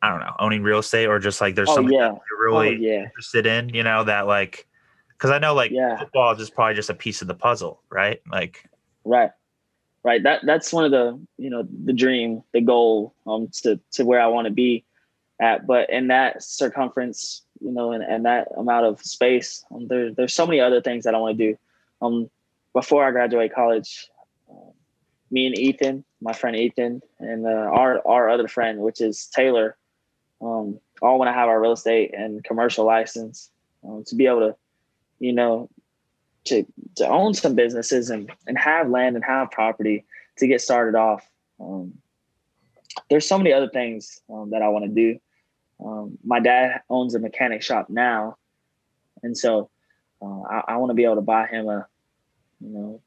I 0.03 0.11
don't 0.11 0.19
know, 0.19 0.35
owning 0.41 0.65
real 0.65 0.81
estate 0.81 1.07
or 1.07 1.21
just 1.21 1.41
like 1.41 1.55
there's 1.55 1.71
Oh 1.71 1.75
something 1.75 1.93
yeah, 1.93 2.11
you're 2.11 2.45
really 2.45 2.69
oh 2.69 2.73
yeah, 2.73 3.05
interested 3.05 3.47
in, 3.47 3.69
you 3.69 3.85
know, 3.85 4.03
that 4.03 4.27
like, 4.27 4.67
because 5.11 5.31
I 5.31 5.39
know 5.39 5.55
like 5.55 5.71
Yeah. 5.71 5.99
football 6.01 6.33
is 6.33 6.39
just 6.39 6.55
probably 6.55 6.75
just 6.75 6.91
a 6.91 6.95
piece 6.95 7.23
of 7.23 7.29
the 7.29 7.35
puzzle, 7.35 7.81
right? 7.89 8.21
Like, 8.29 8.69
right, 9.05 9.31
right. 10.03 10.21
That 10.21 10.41
that's 10.45 10.73
one 10.73 10.85
of 10.85 10.91
the 10.91 11.25
you 11.39 11.51
know 11.51 11.67
the 11.85 11.93
dream, 11.93 12.43
the 12.53 12.61
goal, 12.61 13.15
um, 13.29 13.49
to 13.63 13.79
to 13.93 14.05
where 14.05 14.21
I 14.21 14.27
want 14.27 14.47
to 14.47 14.53
be 14.53 14.85
at. 15.41 15.67
But 15.67 15.89
in 15.91 16.09
that 16.09 16.43
circumference, 16.43 17.45
you 17.63 17.73
know, 17.73 17.93
and, 17.93 18.03
and 18.03 18.25
that 18.27 18.49
amount 18.57 18.87
of 18.87 19.01
space, 19.01 19.65
um, 19.75 19.87
there 19.89 20.13
there's 20.13 20.35
so 20.35 20.47
many 20.47 20.61
other 20.61 20.81
things 20.81 21.05
that 21.05 21.15
I 21.15 21.19
want 21.19 21.39
to 21.39 21.53
do. 21.53 21.59
Um, 22.01 22.31
before 22.73 23.07
I 23.07 23.11
graduate 23.11 23.55
college, 23.55 24.09
um, 24.51 24.73
me 25.31 25.47
and 25.47 25.59
Ethan, 25.59 26.05
my 26.21 26.33
friend 26.33 26.57
Ethan, 26.57 27.03
and 27.21 27.47
uh, 27.47 27.51
our 27.51 28.07
our 28.07 28.29
other 28.29 28.49
friend, 28.49 28.81
which 28.81 29.01
is 29.01 29.27
Taylor, 29.27 29.77
um, 30.41 30.81
all 31.01 31.19
want 31.19 31.29
to 31.29 31.33
have 31.33 31.49
our 31.49 31.61
real 31.61 31.73
estate 31.73 32.13
and 32.15 32.43
commercial 32.45 32.85
license 32.85 33.51
um, 33.85 34.05
to 34.07 34.15
be 34.15 34.27
able 34.27 34.41
to, 34.41 34.57
you 35.19 35.33
know, 35.33 35.69
to 36.45 36.67
to 36.97 37.07
own 37.07 37.35
some 37.35 37.55
businesses 37.55 38.11
and 38.11 38.31
and 38.47 38.59
have 38.59 38.89
land 38.89 39.17
and 39.17 39.25
have 39.25 39.51
property 39.51 40.05
to 40.39 40.47
get 40.47 40.61
started 40.61 40.97
off. 40.97 41.29
Um, 41.61 41.95
there's 43.09 43.27
so 43.27 43.39
many 43.39 43.53
other 43.53 43.69
things 43.69 44.21
um, 44.33 44.51
that 44.51 44.63
I 44.63 44.69
want 44.69 44.85
to 44.85 44.91
do. 44.91 45.19
Um, 45.85 46.19
my 46.23 46.39
dad 46.39 46.83
owns 46.89 47.15
a 47.15 47.19
mechanic 47.19 47.63
shop 47.63 47.91
now, 47.91 48.37
and 49.23 49.37
so 49.37 49.69
uh, 50.21 50.43
I, 50.43 50.63
I 50.69 50.77
want 50.77 50.91
to 50.91 50.95
be 50.95 51.05
able 51.05 51.17
to 51.17 51.23
buy 51.23 51.47
him 51.47 51.69
a, 51.69 51.87
you 52.61 52.69
know, 52.69 53.01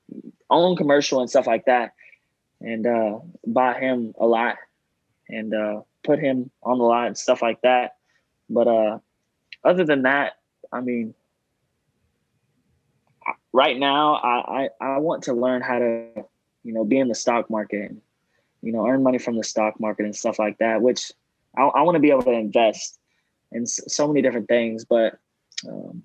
own 0.49 0.75
commercial 0.75 1.21
and 1.21 1.29
stuff 1.29 1.47
like 1.47 1.65
that, 1.65 1.93
and 2.59 2.85
uh, 2.85 3.19
buy 3.47 3.79
him 3.79 4.13
a 4.19 4.25
lot, 4.25 4.57
and 5.29 5.53
uh, 5.53 5.81
put 6.03 6.19
him 6.19 6.51
on 6.63 6.77
the 6.77 6.83
lot 6.83 7.07
and 7.07 7.17
stuff 7.17 7.41
like 7.41 7.61
that. 7.61 7.95
But 8.49 8.67
uh, 8.67 8.99
other 9.63 9.85
than 9.85 10.01
that, 10.01 10.33
I 10.71 10.81
mean, 10.81 11.13
right 13.53 13.77
now 13.77 14.15
I, 14.15 14.69
I 14.81 14.85
I 14.85 14.97
want 14.97 15.23
to 15.23 15.33
learn 15.33 15.61
how 15.61 15.79
to, 15.79 16.25
you 16.63 16.73
know, 16.73 16.83
be 16.83 16.99
in 16.99 17.07
the 17.07 17.15
stock 17.15 17.49
market, 17.49 17.91
and, 17.91 18.01
you 18.61 18.73
know, 18.73 18.85
earn 18.85 19.01
money 19.01 19.17
from 19.17 19.37
the 19.37 19.43
stock 19.43 19.79
market 19.79 20.03
and 20.03 20.15
stuff 20.15 20.39
like 20.39 20.57
that. 20.57 20.81
Which 20.81 21.13
I, 21.57 21.63
I 21.63 21.81
want 21.81 21.95
to 21.95 21.99
be 21.99 22.11
able 22.11 22.23
to 22.23 22.31
invest 22.31 22.99
in 23.51 23.65
so 23.65 24.07
many 24.07 24.21
different 24.21 24.47
things, 24.47 24.85
but 24.85 25.17
um, 25.67 26.03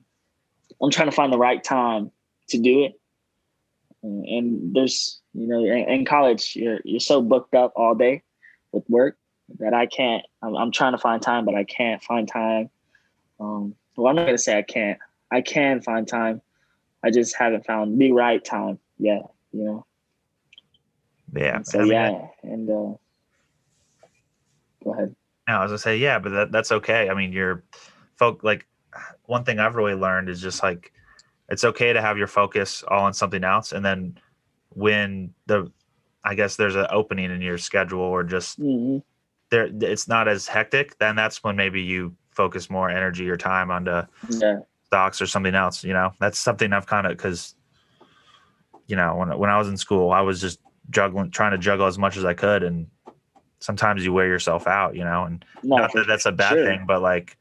I'm 0.80 0.90
trying 0.90 1.08
to 1.08 1.14
find 1.14 1.32
the 1.32 1.38
right 1.38 1.62
time 1.62 2.10
to 2.48 2.58
do 2.58 2.84
it. 2.84 3.00
And, 4.02 4.24
and 4.24 4.74
there's, 4.74 5.20
you 5.34 5.46
know, 5.46 5.58
in, 5.58 5.88
in 5.88 6.04
college, 6.04 6.56
you're 6.56 6.80
you're 6.84 7.00
so 7.00 7.20
booked 7.20 7.54
up 7.54 7.72
all 7.76 7.94
day 7.94 8.22
with 8.72 8.88
work 8.88 9.16
that 9.58 9.74
I 9.74 9.86
can't. 9.86 10.24
I'm, 10.42 10.56
I'm 10.56 10.72
trying 10.72 10.92
to 10.92 10.98
find 10.98 11.20
time, 11.20 11.44
but 11.44 11.54
I 11.54 11.64
can't 11.64 12.02
find 12.02 12.26
time. 12.26 12.70
Um, 13.38 13.74
well, 13.96 14.08
I'm 14.08 14.16
not 14.16 14.26
gonna 14.26 14.38
say 14.38 14.56
I 14.56 14.62
can't. 14.62 14.98
I 15.30 15.42
can 15.42 15.82
find 15.82 16.08
time. 16.08 16.40
I 17.02 17.10
just 17.10 17.36
haven't 17.36 17.66
found 17.66 17.98
the 17.98 18.12
right 18.12 18.42
time 18.42 18.78
yet. 18.98 19.22
You 19.52 19.64
know. 19.64 19.86
yeah. 21.34 21.56
And 21.56 21.66
so 21.66 21.80
I 21.80 21.82
mean, 21.82 21.92
yeah, 21.92 22.26
and 22.42 22.70
uh, 22.70 22.96
go 24.84 24.94
ahead. 24.94 25.14
No, 25.48 25.56
I 25.56 25.62
was 25.62 25.70
gonna 25.70 25.78
say 25.78 25.96
yeah, 25.98 26.18
but 26.18 26.30
that, 26.30 26.52
that's 26.52 26.72
okay. 26.72 27.08
I 27.08 27.14
mean, 27.14 27.32
you're 27.32 27.64
folk 28.16 28.42
like 28.44 28.66
one 29.26 29.44
thing 29.44 29.58
I've 29.58 29.76
really 29.76 29.94
learned 29.94 30.28
is 30.28 30.40
just 30.40 30.62
like 30.62 30.92
it's 31.48 31.64
okay 31.64 31.92
to 31.92 32.00
have 32.00 32.18
your 32.18 32.26
focus 32.26 32.84
all 32.86 33.04
on 33.04 33.14
something 33.14 33.44
else, 33.44 33.72
and 33.72 33.84
then 33.84 34.18
when 34.70 35.34
the 35.46 35.70
I 36.24 36.34
guess 36.34 36.56
there's 36.56 36.76
an 36.76 36.86
opening 36.90 37.30
in 37.30 37.40
your 37.40 37.58
schedule 37.58 38.00
or 38.00 38.22
just 38.24 38.58
hmm 38.58 38.98
there 39.50 39.68
it's 39.80 40.06
not 40.06 40.28
as 40.28 40.46
hectic, 40.46 40.96
then 40.98 41.16
that's 41.16 41.42
when 41.42 41.56
maybe 41.56 41.82
you 41.82 42.14
focus 42.30 42.70
more 42.70 42.88
energy 42.88 43.28
or 43.28 43.36
time 43.36 43.70
onto 43.70 44.02
Yeah. 44.28 44.60
stocks 44.86 45.20
or 45.20 45.26
something 45.26 45.54
else. 45.54 45.82
You 45.82 45.92
know, 45.92 46.12
that's 46.20 46.38
something 46.38 46.72
I've 46.72 46.86
kind 46.86 47.06
of 47.06 47.16
because 47.16 47.54
you 48.86 48.96
know 48.96 49.16
when 49.16 49.36
when 49.36 49.50
I 49.50 49.58
was 49.58 49.68
in 49.68 49.76
school, 49.76 50.12
I 50.12 50.20
was 50.20 50.40
just 50.40 50.60
juggling, 50.90 51.30
trying 51.30 51.52
to 51.52 51.58
juggle 51.58 51.86
as 51.86 51.98
much 51.98 52.16
as 52.16 52.24
I 52.24 52.34
could, 52.34 52.62
and 52.62 52.86
sometimes 53.60 54.04
you 54.04 54.12
wear 54.12 54.26
yourself 54.26 54.66
out. 54.66 54.96
You 54.96 55.04
know, 55.04 55.24
and 55.24 55.44
No, 55.62 55.76
not 55.78 55.92
that 55.94 56.06
that's 56.06 56.26
a 56.26 56.32
bad 56.32 56.56
sure. 56.56 56.64
thing, 56.66 56.84
but 56.86 57.00
like, 57.02 57.36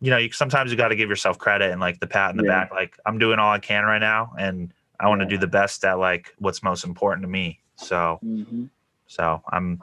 you 0.00 0.10
know, 0.10 0.16
you 0.18 0.32
sometimes 0.32 0.70
you 0.70 0.76
got 0.76 0.88
to 0.88 0.96
give 0.96 1.08
yourself 1.08 1.38
credit 1.38 1.70
and 1.70 1.80
like 1.80 2.00
the 2.00 2.06
pat 2.06 2.30
in 2.30 2.36
the 2.36 2.42
Yeah. 2.44 2.50
back. 2.50 2.70
Like 2.72 2.98
I'm 3.06 3.18
doing 3.18 3.38
all 3.38 3.52
I 3.52 3.58
can 3.58 3.84
right 3.84 3.98
now, 3.98 4.32
and 4.38 4.72
I 4.98 5.08
want 5.08 5.20
to 5.20 5.26
Yeah. 5.26 5.30
do 5.30 5.38
the 5.38 5.46
best 5.46 5.84
at 5.84 5.98
like 5.98 6.34
what's 6.38 6.62
most 6.62 6.84
important 6.84 7.22
to 7.24 7.28
me. 7.28 7.60
So, 7.76 8.18
hmm 8.22 8.64
so 9.06 9.42
I'm, 9.52 9.82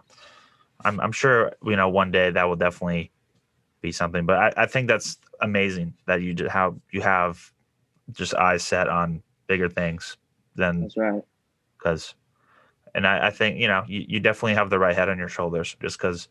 I'm, 0.84 1.00
I'm 1.00 1.12
sure 1.12 1.54
you 1.64 1.76
know 1.76 1.90
one 1.90 2.12
day 2.12 2.32
that 2.32 2.44
will 2.46 2.56
definitely 2.56 3.12
be 3.82 3.92
something. 3.92 4.26
But 4.26 4.38
I, 4.38 4.64
I 4.64 4.66
think 4.66 4.88
that's 4.88 5.18
amazing 5.42 5.94
that 6.08 6.22
you 6.22 6.48
how 6.50 6.76
you 6.92 7.02
have 7.02 7.52
just 8.12 8.34
eyes 8.34 8.64
set 8.64 8.88
on 8.88 9.22
bigger 9.48 9.70
things 9.70 10.18
than 10.56 10.82
That's 10.82 10.98
right. 10.98 11.24
because 11.78 12.16
and 12.96 13.08
I, 13.08 13.28
I 13.28 13.30
think 13.32 13.58
you 13.58 13.68
know 13.68 13.84
you, 13.88 14.06
you 14.08 14.20
definitely 14.20 14.56
have 14.56 14.70
the 14.70 14.80
right 14.80 14.96
head 14.96 15.10
on 15.10 15.18
your 15.18 15.30
shoulders 15.30 15.76
just 15.82 15.98
because 15.98 16.28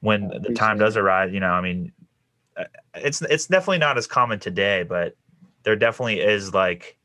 when 0.00 0.28
the 0.28 0.52
time 0.52 0.78
does 0.78 0.96
arrive 0.96 1.32
you 1.32 1.40
know 1.40 1.50
i 1.50 1.60
mean 1.60 1.92
uh, 2.56 2.64
it's 2.94 3.22
it's 3.22 3.46
definitely 3.46 3.78
not 3.78 3.96
as 3.96 4.06
common 4.06 4.38
today 4.38 4.82
but 4.82 5.16
there 5.62 5.76
definitely 5.76 6.20
is 6.20 6.52
like 6.54 6.96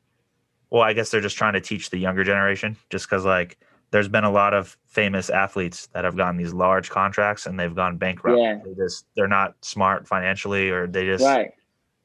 well 0.69 0.81
i 0.81 0.93
guess 0.93 1.09
they're 1.11 1.21
just 1.21 1.37
trying 1.37 1.53
to 1.53 1.61
teach 1.61 1.89
the 1.89 1.97
younger 1.97 2.23
generation 2.23 2.75
just 2.89 3.05
because 3.09 3.25
like 3.25 3.57
there's 3.91 4.07
been 4.07 4.23
a 4.23 4.31
lot 4.31 4.53
of 4.53 4.77
famous 4.85 5.29
athletes 5.29 5.87
that 5.93 6.03
have 6.03 6.15
gotten 6.15 6.37
these 6.37 6.53
large 6.53 6.89
contracts 6.89 7.45
and 7.45 7.59
they've 7.59 7.75
gone 7.75 7.97
bankrupt 7.97 8.39
Yeah. 8.39 8.59
they 8.63 8.73
just 8.73 9.05
they're 9.15 9.27
not 9.27 9.55
smart 9.61 10.07
financially 10.07 10.69
or 10.69 10.87
they 10.87 11.05
just 11.05 11.23
Right. 11.23 11.51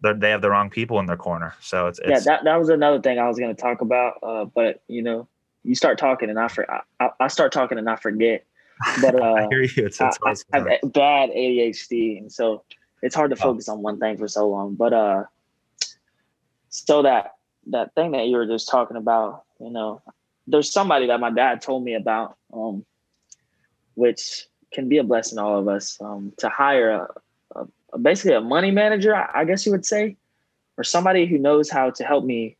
they're, 0.01 0.15
they 0.15 0.31
have 0.31 0.43
the 0.43 0.51
wrong 0.51 0.71
people 0.71 0.99
in 1.01 1.07
their 1.07 1.17
corner 1.17 1.55
so 1.61 1.89
it's, 1.89 2.01
yeah, 2.07 2.21
that, 2.21 2.45
that 2.45 2.57
was 2.57 2.69
another 2.69 3.01
thing 3.01 3.19
I 3.19 3.27
was 3.27 3.39
going 3.39 3.55
to 3.55 3.61
talk 3.61 3.81
about. 3.81 4.19
Uh, 4.23 4.45
but 4.45 4.83
you 4.87 5.03
know, 5.03 5.29
you 5.65 5.75
start 5.75 5.99
talking 5.99 6.31
and 6.31 6.39
I, 6.39 6.49
for, 6.49 6.71
I, 7.01 7.11
I 7.19 7.29
start 7.29 7.53
talking 7.53 7.79
and 7.79 7.89
I 7.89 7.97
forget. 7.97 8.45
But 9.03 9.15
uh, 9.21 9.35
i 9.35 9.47
hear 9.51 9.63
you 9.63 9.87
it's, 9.87 10.01
I, 10.01 10.09
it's 10.09 10.19
I 10.23 10.27
always 10.27 10.45
have 10.53 10.67
a- 10.67 10.87
bad 10.87 11.31
ADHD, 11.31 12.19
and 12.19 12.31
so 12.31 12.63
it's 13.03 13.15
hard 13.15 13.31
to 13.31 13.37
Oh. 13.39 13.43
focus 13.53 13.69
on 13.69 13.83
one 13.83 13.99
thing 13.99 14.17
for 14.19 14.29
so 14.29 14.49
long. 14.49 14.75
But 14.75 14.93
uh, 14.93 15.25
so 16.69 17.03
that 17.03 17.33
that 17.69 17.95
thing 17.95 18.13
that 18.13 18.27
you 18.27 18.37
were 18.37 18.47
just 18.47 18.69
talking 18.69 18.97
about, 18.97 19.45
you 19.59 19.71
know, 19.71 20.03
there's 20.47 20.71
somebody 20.71 21.07
that 21.07 21.19
my 21.21 21.31
dad 21.31 21.63
told 21.63 21.83
me 21.83 21.95
about, 21.95 22.37
um, 22.53 22.85
which 23.95 24.47
can 24.73 24.89
be 24.89 24.99
a 24.99 25.05
blessing 25.05 25.37
to 25.39 25.43
all 25.45 25.59
of 25.59 25.69
us. 25.69 25.99
Um, 26.01 26.33
to 26.39 26.49
hire 26.51 26.91
a, 26.91 27.09
a, 27.61 27.67
a 27.95 27.99
basically 27.99 28.35
a 28.35 28.41
money 28.41 28.71
manager, 28.71 29.15
I, 29.15 29.31
I 29.35 29.45
guess 29.45 29.65
you 29.65 29.73
would 29.73 29.87
say, 29.87 30.17
or 30.77 30.85
somebody 30.85 31.25
who 31.27 31.39
knows 31.39 31.71
how 31.71 31.91
to 31.91 32.05
help 32.05 32.25
me 32.25 32.57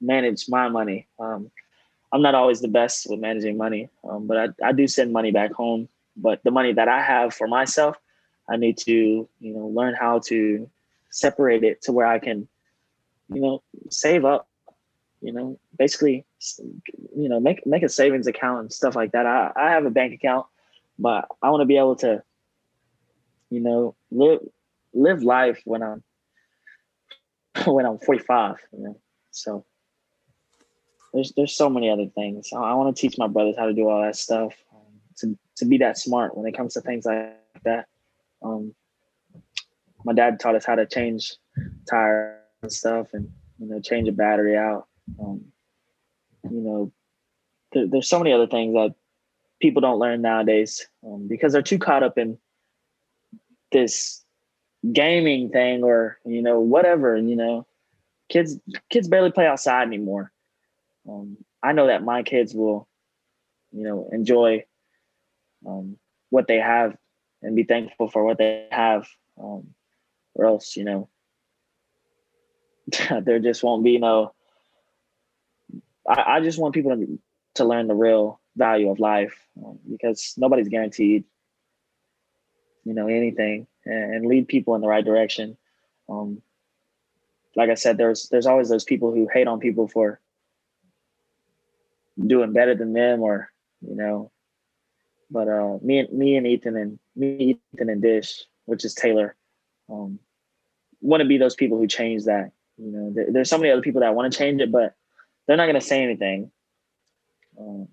manage 0.00 0.48
my 0.48 0.68
money. 0.68 1.06
Um, 1.20 1.50
I'm 2.14 2.22
not 2.22 2.36
always 2.36 2.60
the 2.60 2.68
best 2.68 3.10
with 3.10 3.18
managing 3.18 3.56
money, 3.56 3.90
um, 4.08 4.28
but 4.28 4.36
I, 4.36 4.68
I 4.68 4.72
do 4.72 4.86
send 4.86 5.12
money 5.12 5.32
back 5.32 5.52
home. 5.52 5.88
But 6.16 6.44
the 6.44 6.52
money 6.52 6.72
that 6.72 6.86
I 6.86 7.02
have 7.02 7.34
for 7.34 7.48
myself, 7.48 7.98
I 8.48 8.56
need 8.56 8.78
to, 8.78 8.92
you 8.92 9.52
know, 9.52 9.66
learn 9.66 9.96
how 9.98 10.20
to 10.26 10.70
separate 11.10 11.64
it 11.64 11.82
to 11.82 11.92
where 11.92 12.06
I 12.06 12.20
can, 12.20 12.46
you 13.28 13.40
know, 13.40 13.62
save 13.90 14.24
up. 14.24 14.48
You 15.22 15.32
know, 15.32 15.58
basically, 15.76 16.24
you 17.16 17.28
know, 17.28 17.40
make 17.40 17.66
make 17.66 17.82
a 17.82 17.88
savings 17.88 18.28
account 18.28 18.60
and 18.60 18.72
stuff 18.72 18.94
like 18.94 19.10
that. 19.10 19.26
I, 19.26 19.50
I 19.56 19.70
have 19.70 19.84
a 19.84 19.90
bank 19.90 20.14
account, 20.14 20.46
but 20.96 21.26
I 21.42 21.50
want 21.50 21.62
to 21.62 21.66
be 21.66 21.78
able 21.78 21.96
to, 21.96 22.22
you 23.50 23.58
know, 23.60 23.96
live 24.12 24.38
live 24.92 25.24
life 25.24 25.60
when 25.64 25.82
I'm 25.82 26.04
when 27.66 27.86
I'm 27.86 27.98
45. 27.98 28.58
You 28.72 28.84
know, 28.84 29.00
so 29.32 29.64
there's 31.14 31.32
there's 31.36 31.56
so 31.56 31.70
many 31.70 31.88
other 31.88 32.06
things. 32.06 32.50
I, 32.52 32.58
I 32.58 32.74
want 32.74 32.94
to 32.94 33.00
teach 33.00 33.16
my 33.16 33.28
brothers 33.28 33.54
how 33.56 33.66
to 33.66 33.72
do 33.72 33.88
all 33.88 34.02
that 34.02 34.16
stuff, 34.16 34.52
um, 34.74 35.00
to 35.18 35.38
to 35.56 35.64
be 35.64 35.78
that 35.78 35.96
smart 35.96 36.36
when 36.36 36.46
it 36.46 36.56
comes 36.56 36.74
to 36.74 36.80
things 36.80 37.06
like 37.06 37.38
that. 37.64 37.86
Um, 38.42 38.74
my 40.04 40.12
dad 40.12 40.40
taught 40.40 40.56
us 40.56 40.64
how 40.64 40.74
to 40.74 40.86
change 40.86 41.36
tires 41.88 42.40
and 42.62 42.72
stuff, 42.72 43.14
and 43.14 43.30
you 43.58 43.68
know, 43.68 43.80
change 43.80 44.08
a 44.08 44.12
battery 44.12 44.56
out. 44.56 44.88
Um, 45.20 45.44
you 46.50 46.60
know, 46.60 46.92
there, 47.72 47.86
there's 47.86 48.08
so 48.08 48.18
many 48.18 48.32
other 48.32 48.48
things 48.48 48.74
that 48.74 48.94
people 49.60 49.80
don't 49.80 50.00
learn 50.00 50.20
nowadays 50.20 50.86
um, 51.06 51.28
because 51.28 51.52
they're 51.52 51.62
too 51.62 51.78
caught 51.78 52.02
up 52.02 52.18
in 52.18 52.36
this 53.70 54.22
gaming 54.92 55.48
thing 55.50 55.84
or 55.84 56.18
you 56.26 56.42
know 56.42 56.58
whatever. 56.58 57.14
And 57.14 57.30
You 57.30 57.36
know, 57.36 57.66
kids 58.28 58.58
kids 58.90 59.06
barely 59.06 59.30
play 59.30 59.46
outside 59.46 59.86
anymore. 59.86 60.32
Um, 61.08 61.38
I 61.62 61.72
know 61.72 61.86
that 61.86 62.02
my 62.02 62.22
kids 62.22 62.54
will, 62.54 62.88
you 63.72 63.84
know, 63.84 64.08
enjoy 64.12 64.64
um, 65.66 65.96
what 66.30 66.46
they 66.46 66.58
have 66.58 66.96
and 67.42 67.56
be 67.56 67.64
thankful 67.64 68.08
for 68.08 68.24
what 68.24 68.38
they 68.38 68.66
have, 68.70 69.08
um, 69.38 69.74
or 70.34 70.46
else 70.46 70.76
you 70.76 70.84
know 70.84 71.08
there 73.22 73.38
just 73.38 73.62
won't 73.62 73.84
be 73.84 73.98
no. 73.98 74.32
I, 76.08 76.36
I 76.36 76.40
just 76.40 76.58
want 76.58 76.74
people 76.74 76.96
to 76.96 77.18
to 77.54 77.64
learn 77.64 77.86
the 77.86 77.94
real 77.94 78.40
value 78.56 78.90
of 78.90 78.98
life 78.98 79.34
um, 79.64 79.78
because 79.90 80.34
nobody's 80.36 80.68
guaranteed, 80.68 81.24
you 82.84 82.94
know, 82.94 83.06
anything, 83.06 83.66
and, 83.84 84.14
and 84.14 84.26
lead 84.26 84.48
people 84.48 84.74
in 84.74 84.80
the 84.80 84.88
right 84.88 85.04
direction. 85.04 85.56
Um, 86.08 86.42
like 87.56 87.70
I 87.70 87.74
said, 87.74 87.96
there's 87.96 88.28
there's 88.28 88.46
always 88.46 88.68
those 88.68 88.84
people 88.84 89.12
who 89.12 89.28
hate 89.32 89.46
on 89.46 89.60
people 89.60 89.88
for 89.88 90.20
doing 92.18 92.52
better 92.52 92.74
than 92.74 92.92
them, 92.92 93.20
or 93.20 93.50
you 93.80 93.94
know. 93.94 94.30
But 95.30 95.48
uh, 95.48 95.78
me 95.82 95.98
and 95.98 96.12
me 96.12 96.36
and 96.36 96.46
Ethan 96.46 96.76
and 96.76 96.98
me, 97.16 97.58
Ethan 97.74 97.88
and 97.88 98.02
Dish, 98.02 98.44
which 98.66 98.84
is 98.84 98.94
Taylor, 98.94 99.34
um, 99.90 100.18
want 101.00 101.22
to 101.22 101.28
be 101.28 101.38
those 101.38 101.54
people 101.54 101.78
who 101.78 101.86
change 101.86 102.24
that. 102.24 102.52
You 102.76 102.90
know, 102.90 103.12
there, 103.14 103.26
there's 103.30 103.50
so 103.50 103.58
many 103.58 103.70
other 103.70 103.82
people 103.82 104.00
that 104.00 104.14
want 104.14 104.32
to 104.32 104.38
change 104.38 104.60
it, 104.60 104.72
but 104.72 104.94
they're 105.46 105.56
not 105.56 105.66
going 105.66 105.74
to 105.74 105.80
say 105.80 106.02
anything. 106.02 106.50
Um, 107.58 107.88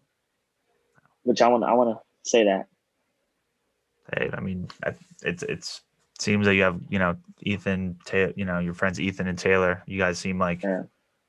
which 1.23 1.41
I 1.41 1.47
want 1.47 1.63
I 1.63 1.73
want 1.73 1.97
to 1.97 2.29
say 2.29 2.45
that. 2.45 2.67
Hey, 4.15 4.29
I 4.33 4.39
mean, 4.41 4.67
it's 5.23 5.43
it's 5.43 5.81
seems 6.19 6.47
like 6.47 6.55
you 6.55 6.63
have 6.63 6.79
you 6.89 6.99
know 6.99 7.15
Ethan, 7.41 7.97
Ta- 8.05 8.33
you 8.35 8.45
know 8.45 8.59
your 8.59 8.73
friends 8.73 8.99
Ethan 8.99 9.27
and 9.27 9.37
Taylor. 9.37 9.83
You 9.85 9.97
guys 9.97 10.19
seem 10.19 10.39
like 10.39 10.63
yeah. 10.63 10.83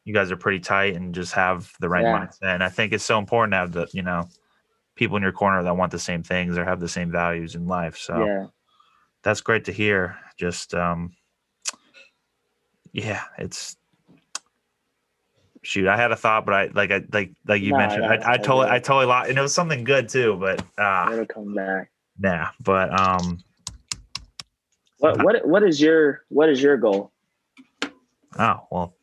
You 0.05 0.13
guys 0.13 0.31
are 0.33 0.37
pretty 0.37 0.61
tight 0.61 0.97
and 0.97 1.15
just 1.15 1.33
have 1.33 1.73
the 1.81 1.89
right 1.89 2.03
yeah. 2.03 2.19
mindset. 2.19 2.55
And 2.55 2.65
I 2.65 2.69
think 2.69 2.93
it's 2.93 3.05
so 3.05 3.19
important 3.19 3.53
to 3.53 3.57
have 3.59 3.73
the 3.73 3.89
you 3.93 4.03
know 4.03 4.29
people 4.95 5.17
in 5.17 5.23
your 5.23 5.33
corner 5.33 5.63
that 5.63 5.77
want 5.77 5.93
the 5.93 5.99
same 5.99 6.23
things 6.23 6.59
or 6.59 6.65
have 6.65 6.81
the 6.81 6.89
same 6.89 7.11
values 7.11 7.55
in 7.55 7.67
life. 7.67 7.97
So 7.97 8.25
yeah. 8.25 8.47
that's 9.23 9.41
great 9.41 9.65
to 9.67 9.73
hear. 9.73 10.19
Just 10.37 10.75
um, 10.75 11.13
yeah, 12.93 13.23
it's 13.39 13.77
shoot, 15.63 15.89
I 15.89 15.97
had 15.97 16.13
a 16.13 16.17
thought, 16.17 16.45
but 16.45 16.55
I 16.55 16.67
like 16.75 16.91
I 16.91 17.03
like 17.13 17.33
like 17.47 17.63
you 17.63 17.71
no, 17.71 17.79
mentioned, 17.79 18.05
I, 18.05 18.33
I 18.33 18.37
totally 18.37 18.69
I 18.69 18.79
totally 18.79 19.07
lost, 19.07 19.31
and 19.31 19.39
it 19.39 19.43
was 19.43 19.55
something 19.55 19.85
good 19.85 20.09
too, 20.09 20.37
but 20.39 20.65
uh, 20.79 21.09
it'll 21.13 21.27
come 21.27 21.55
back. 21.55 21.91
Yeah, 22.23 22.51
but 22.63 22.99
um, 22.99 23.39
what 24.99 25.23
what 25.25 25.47
what 25.47 25.63
is 25.63 25.81
your 25.81 26.25
what 26.29 26.49
is 26.49 26.63
your 26.63 26.77
goal? 26.77 27.13
Oh 28.39 28.67
well, 28.71 28.95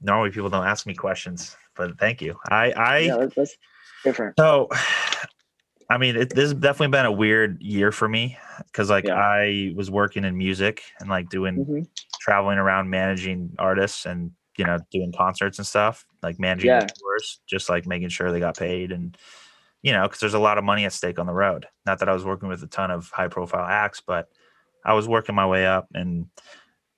normally 0.00 0.30
people 0.30 0.50
don't 0.50 0.66
ask 0.66 0.86
me 0.86 0.94
questions, 0.94 1.56
but 1.74 1.98
thank 1.98 2.20
you. 2.20 2.38
I 2.50 2.72
I 2.72 2.98
yeah, 2.98 3.26
that's 3.34 3.56
different. 4.04 4.34
So, 4.38 4.68
I 5.90 5.98
mean, 5.98 6.16
it, 6.16 6.30
this 6.30 6.50
has 6.50 6.54
definitely 6.54 6.88
been 6.88 7.06
a 7.06 7.12
weird 7.12 7.62
year 7.62 7.92
for 7.92 8.08
me 8.08 8.36
because 8.66 8.90
like 8.90 9.06
yeah. 9.06 9.14
I 9.14 9.72
was 9.76 9.90
working 9.90 10.24
in 10.24 10.36
music 10.36 10.82
and 10.98 11.08
like 11.08 11.28
doing 11.28 11.56
mm-hmm. 11.56 11.82
traveling 12.20 12.58
around 12.58 12.90
managing 12.90 13.54
artists 13.58 14.04
and 14.04 14.32
you 14.56 14.64
know, 14.64 14.78
doing 14.90 15.12
concerts 15.12 15.58
and 15.58 15.66
stuff, 15.66 16.06
like 16.22 16.38
managing 16.38 16.68
yeah. 16.68 16.80
tours, 16.80 17.40
just 17.46 17.68
like 17.68 17.86
making 17.86 18.08
sure 18.08 18.32
they 18.32 18.40
got 18.40 18.56
paid 18.56 18.92
and, 18.92 19.16
you 19.82 19.92
know, 19.92 20.02
because 20.02 20.20
there's 20.20 20.34
a 20.34 20.38
lot 20.38 20.58
of 20.58 20.64
money 20.64 20.84
at 20.84 20.92
stake 20.92 21.18
on 21.18 21.26
the 21.26 21.32
road. 21.32 21.66
Not 21.84 21.98
that 21.98 22.08
I 22.08 22.12
was 22.12 22.24
working 22.24 22.48
with 22.48 22.62
a 22.62 22.66
ton 22.66 22.90
of 22.90 23.10
high 23.10 23.28
profile 23.28 23.66
acts, 23.66 24.02
but 24.04 24.28
I 24.84 24.94
was 24.94 25.06
working 25.06 25.34
my 25.34 25.46
way 25.46 25.66
up. 25.66 25.88
And 25.94 26.26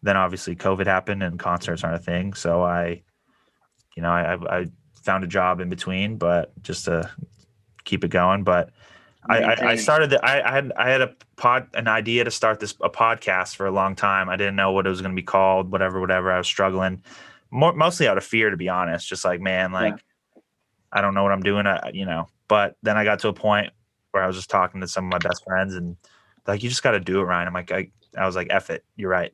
then 0.03 0.17
obviously 0.17 0.55
COVID 0.55 0.87
happened 0.87 1.23
and 1.23 1.39
concerts 1.39 1.85
aren't 1.85 1.97
a 1.97 2.03
thing. 2.03 2.35
So 2.35 2.63
I, 2.63 3.03
you 3.97 4.03
know, 4.03 4.11
I, 4.11 4.61
I 4.61 4.67
found 5.03 5.25
a 5.25 5.27
job 5.27 5.61
in 5.61 5.69
between, 5.69 6.17
but 6.17 6.53
just 6.63 6.85
to 6.85 7.11
keep 7.85 8.05
it 8.05 8.11
going. 8.11 8.45
But 8.45 8.71
I, 9.29 9.43
I, 9.43 9.71
I, 9.71 9.77
started 9.77 10.11
the, 10.11 10.25
I, 10.25 10.49
I 10.49 10.55
had 10.55 10.73
I 10.77 10.91
had 10.91 11.01
a 11.01 11.15
pod 11.37 11.69
an 11.75 11.89
idea 11.89 12.25
to 12.25 12.31
start 12.31 12.61
this 12.61 12.75
a 12.81 12.89
podcast 12.89 13.57
for 13.57 13.67
a 13.67 13.71
long 13.71 13.97
time. 13.97 14.29
I 14.29 14.37
didn't 14.37 14.57
know 14.57 14.73
what 14.73 14.87
it 14.87 14.91
was 14.91 15.01
going 15.01 15.13
to 15.13 15.17
be 15.17 15.25
called, 15.25 15.73
whatever, 15.73 16.01
whatever. 16.01 16.31
I 16.31 16.39
was 16.39 16.47
struggling 16.47 17.03
more, 17.51 17.73
mostly 17.73 18.07
out 18.07 18.17
of 18.17 18.25
fear, 18.25 18.51
to 18.51 18.57
be 18.57 18.69
honest. 18.69 19.09
Just 19.09 19.25
like, 19.25 19.41
man, 19.41 19.73
like, 19.73 19.95
yeah. 19.95 20.43
I 20.93 21.01
don't 21.01 21.15
know 21.15 21.23
what 21.23 21.33
I'm 21.33 21.43
doing, 21.43 21.67
I, 21.67 21.91
you 21.93 22.07
know. 22.07 22.29
But 22.47 22.77
then 22.83 22.97
I 22.97 23.05
got 23.05 23.19
to 23.21 23.29
a 23.29 23.35
point 23.35 23.73
where 24.13 24.23
I 24.23 24.27
was 24.27 24.37
just 24.37 24.49
talking 24.49 24.81
to 24.81 24.89
some 24.89 25.05
of 25.05 25.11
my 25.11 25.19
best 25.19 25.45
friends 25.45 25.75
and 25.75 25.97
like, 26.47 26.63
you 26.63 26.71
just 26.71 26.83
got 26.83 26.93
to 26.93 27.01
do 27.01 27.21
it, 27.21 27.25
Ryan. 27.25 27.49
I'm 27.49 27.55
like, 27.55 27.71
I, 27.71 27.91
I 28.17 28.25
was 28.25 28.37
like, 28.37 28.47
F 28.51 28.71
it, 28.71 28.85
you're 28.97 29.11
right. 29.11 29.33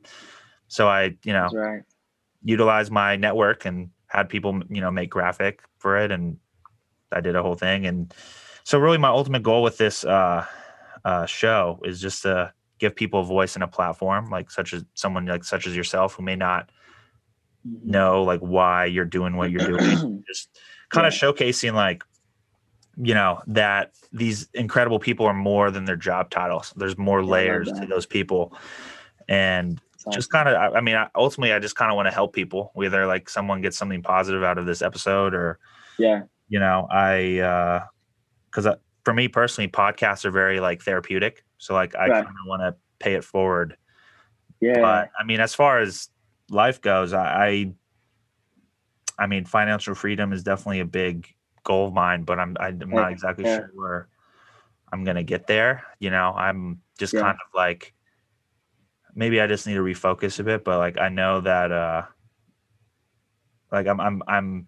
So 0.69 0.89
I, 0.89 1.17
you 1.25 1.33
know, 1.33 1.49
right. 1.53 1.83
utilized 2.43 2.91
my 2.93 3.17
network 3.17 3.65
and 3.65 3.91
had 4.07 4.29
people, 4.29 4.63
you 4.69 4.81
know, 4.81 4.91
make 4.91 5.11
graphic 5.11 5.61
for 5.79 5.97
it. 5.99 6.11
And 6.11 6.39
I 7.13 7.21
did 7.21 7.37
a 7.37 7.43
whole 7.43 7.55
thing. 7.55 7.87
And 7.87 8.13
so 8.65 8.79
really 8.79 8.99
my 8.99 9.09
ultimate 9.09 9.43
goal 9.43 9.63
with 9.63 9.79
this 9.79 10.05
uh, 10.05 10.47
uh, 11.05 11.27
show 11.27 11.81
is 11.85 12.01
just 12.01 12.23
to 12.23 12.53
give 12.79 12.97
people 12.97 13.21
a 13.21 13.25
voice 13.25 13.55
and 13.55 13.63
a 13.63 13.69
platform, 13.69 14.31
like 14.31 14.51
such 14.51 14.73
as 14.73 14.85
someone 14.95 15.27
like 15.27 15.45
such 15.45 15.67
as 15.67 15.77
yourself 15.77 16.15
who 16.15 16.23
may 16.23 16.37
not 16.37 16.71
Mm-hmm. 17.67 17.93
know 17.93 18.23
like 18.25 18.41
why 18.41 18.85
you're 18.85 19.07
doing 19.07 19.37
what 19.37 19.51
you're 19.51 19.67
doing 19.67 20.23
just 20.29 20.51
kind 20.91 21.07
of 21.07 21.15
showcasing 21.15 21.73
like 21.73 22.05
you 23.03 23.15
know 23.15 23.41
that 23.47 23.93
these 24.13 24.51
incredible 24.53 24.99
people 24.99 25.25
are 25.25 25.33
more 25.33 25.71
than 25.71 25.87
their 25.87 25.97
job 25.97 26.29
titles 26.29 26.75
there's 26.77 26.99
more 26.99 27.25
layers 27.25 27.73
to 27.73 27.87
those 27.87 28.05
people 28.05 28.55
and 29.29 29.81
just 30.13 30.31
kind 30.31 30.49
of 30.49 30.75
i 30.75 30.81
mean 30.81 30.97
ultimately 31.15 31.53
i 31.53 31.59
just 31.59 31.77
kind 31.77 31.91
of 31.91 31.97
want 31.97 32.07
to 32.07 32.13
help 32.13 32.33
people 32.33 32.71
whether 32.75 33.07
like 33.07 33.29
someone 33.29 33.61
gets 33.61 33.77
something 33.77 34.03
positive 34.03 34.43
out 34.43 34.59
of 34.59 34.67
this 34.67 34.83
episode 34.83 35.35
or 35.35 35.59
yeah 35.99 36.23
you 36.49 36.59
know 36.59 36.87
i 36.91 37.39
uh 37.39 37.85
because 38.47 38.67
for 39.05 39.15
me 39.15 39.29
personally 39.29 39.69
podcasts 39.69 40.25
are 40.25 40.31
very 40.31 40.61
like 40.61 40.83
therapeutic 40.83 41.45
so 41.59 41.75
like 41.75 41.95
i 41.97 42.09
right. 42.09 42.25
kind 42.25 42.27
of 42.27 42.47
want 42.47 42.61
to 42.61 42.75
pay 42.99 43.15
it 43.15 43.25
forward 43.25 43.77
yeah 44.61 44.81
but 44.81 45.11
i 45.19 45.25
mean 45.25 45.41
as 45.41 45.55
far 45.55 45.81
as 45.81 46.11
life 46.51 46.81
goes, 46.81 47.13
I, 47.13 47.73
I, 49.19 49.27
mean, 49.27 49.45
financial 49.45 49.95
freedom 49.95 50.33
is 50.33 50.43
definitely 50.43 50.81
a 50.81 50.87
big 50.87 51.29
goal 51.65 51.89
of 51.89 51.95
mine, 51.95 52.23
but 52.23 52.39
I'm 52.39 52.57
I'm 52.61 52.79
not 52.91 53.13
exactly 53.13 53.45
yeah. 53.45 53.59
sure 53.59 53.71
where 53.75 54.09
I'm 54.93 55.05
gonna 55.05 55.23
get 55.23 55.47
there. 55.47 55.85
You 55.99 56.11
know, 56.11 56.33
I'm 56.37 56.81
just 56.99 57.15
yeah. 57.15 57.21
kind 57.21 57.35
of 57.35 57.55
like 57.55 57.95
maybe 59.15 59.41
I 59.41 59.47
just 59.47 59.67
need 59.67 59.75
to 59.75 59.81
refocus 59.81 60.39
a 60.41 60.45
bit, 60.45 60.65
but 60.65 60.79
like 60.79 60.99
I 60.99 61.09
know 61.09 61.41
that 61.41 61.73
uh 61.73 62.03
like 63.71 63.87
I'm 63.87 64.01
I'm 64.01 64.23
I'm 64.27 64.67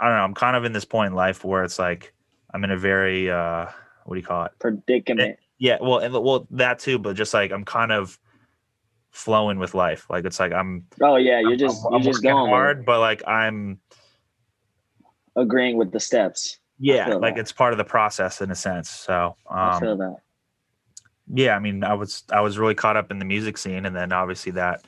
I 0.00 0.08
don't 0.08 0.16
know, 0.16 0.24
I'm 0.24 0.34
kind 0.34 0.56
of 0.56 0.64
in 0.64 0.72
this 0.72 0.84
point 0.84 1.12
in 1.12 1.14
life 1.14 1.44
where 1.44 1.64
it's 1.64 1.78
like 1.78 2.12
I'm 2.52 2.64
in 2.64 2.70
a 2.70 2.76
very 2.76 3.30
uh 3.30 3.66
what 4.04 4.14
do 4.14 4.20
you 4.20 4.26
call 4.26 4.44
it? 4.44 4.52
Predicament. 4.58 5.30
It, 5.30 5.38
yeah, 5.58 5.78
well 5.80 5.98
and 5.98 6.12
well 6.12 6.46
that 6.50 6.78
too, 6.78 6.98
but 6.98 7.16
just 7.16 7.32
like 7.32 7.52
I'm 7.52 7.64
kind 7.64 7.92
of 7.92 8.18
flowing 9.12 9.58
with 9.58 9.74
life. 9.74 10.06
Like 10.10 10.24
it's 10.24 10.40
like 10.40 10.52
I'm. 10.52 10.86
Oh 11.00 11.16
yeah, 11.16 11.40
you're 11.40 11.56
just 11.56 11.84
I'm, 11.84 11.92
you're 11.92 12.00
I'm 12.00 12.02
just 12.02 12.22
going 12.22 12.50
hard, 12.50 12.84
but 12.84 12.98
like 12.98 13.22
I'm 13.28 13.78
agreeing 15.36 15.76
with 15.76 15.92
the 15.92 16.00
steps. 16.00 16.58
Yeah, 16.78 17.14
like 17.14 17.36
that. 17.36 17.40
it's 17.42 17.52
part 17.52 17.72
of 17.72 17.78
the 17.78 17.84
process 17.84 18.40
in 18.40 18.50
a 18.50 18.56
sense. 18.56 18.90
So 18.90 19.36
um, 19.48 19.58
I 19.58 19.80
feel 19.80 19.96
that. 19.98 20.16
Yeah, 21.32 21.56
I 21.56 21.58
mean, 21.58 21.84
I 21.84 21.94
was 21.94 22.24
I 22.30 22.40
was 22.40 22.58
really 22.58 22.74
caught 22.74 22.96
up 22.96 23.10
in 23.10 23.18
the 23.18 23.24
music 23.24 23.58
scene, 23.58 23.86
and 23.86 23.94
then 23.94 24.12
obviously 24.12 24.52
that 24.52 24.84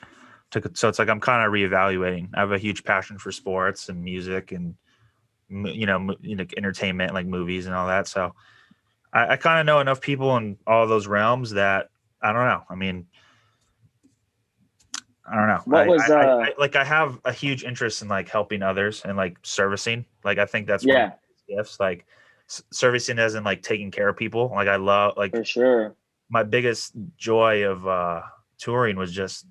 took 0.50 0.66
it. 0.66 0.76
So 0.76 0.88
it's 0.88 0.98
like 0.98 1.08
I'm 1.08 1.20
kind 1.20 1.46
of 1.46 1.52
reevaluating. 1.52 2.30
I 2.34 2.40
have 2.40 2.52
a 2.52 2.58
huge 2.58 2.84
passion 2.84 3.18
for 3.18 3.32
sports 3.32 3.88
and 3.88 4.02
music, 4.02 4.52
and 4.52 4.74
you 5.48 5.86
know, 5.86 6.14
you 6.20 6.36
know, 6.36 6.44
entertainment 6.56 7.14
like 7.14 7.26
movies 7.26 7.66
and 7.66 7.74
all 7.74 7.86
that. 7.86 8.08
So 8.08 8.34
I, 9.12 9.32
I 9.32 9.36
kind 9.36 9.60
of 9.60 9.66
know 9.66 9.80
enough 9.80 10.00
people 10.00 10.36
in 10.36 10.58
all 10.66 10.86
those 10.86 11.06
realms 11.06 11.50
that 11.52 11.90
I 12.20 12.32
don't 12.32 12.46
know. 12.46 12.62
I 12.68 12.74
mean, 12.74 13.06
I 15.26 15.36
don't 15.36 15.46
know. 15.48 15.62
What 15.64 15.82
I, 15.82 15.86
was 15.88 16.10
I, 16.10 16.20
uh, 16.20 16.36
I, 16.36 16.52
like 16.58 16.76
I 16.76 16.84
have 16.84 17.18
a 17.24 17.32
huge 17.32 17.64
interest 17.64 18.02
in 18.02 18.08
like 18.08 18.28
helping 18.28 18.62
others 18.62 19.02
and 19.04 19.16
like 19.16 19.38
servicing. 19.42 20.04
Like 20.24 20.38
I 20.38 20.46
think 20.46 20.66
that's 20.66 20.84
yeah 20.84 21.12
gifts. 21.48 21.80
Like 21.80 22.06
s- 22.48 22.62
servicing 22.72 23.18
as 23.18 23.34
in 23.34 23.44
like 23.44 23.62
taking 23.62 23.90
care 23.90 24.08
of 24.08 24.16
people. 24.16 24.50
Like 24.54 24.68
I 24.68 24.76
love 24.76 25.14
like 25.16 25.32
for 25.32 25.44
sure. 25.44 25.96
My 26.34 26.42
biggest 26.42 26.92
joy 27.16 27.62
of 27.62 27.86
uh 27.86 28.22
touring 28.58 28.96
was 28.96 29.12
just 29.12 29.46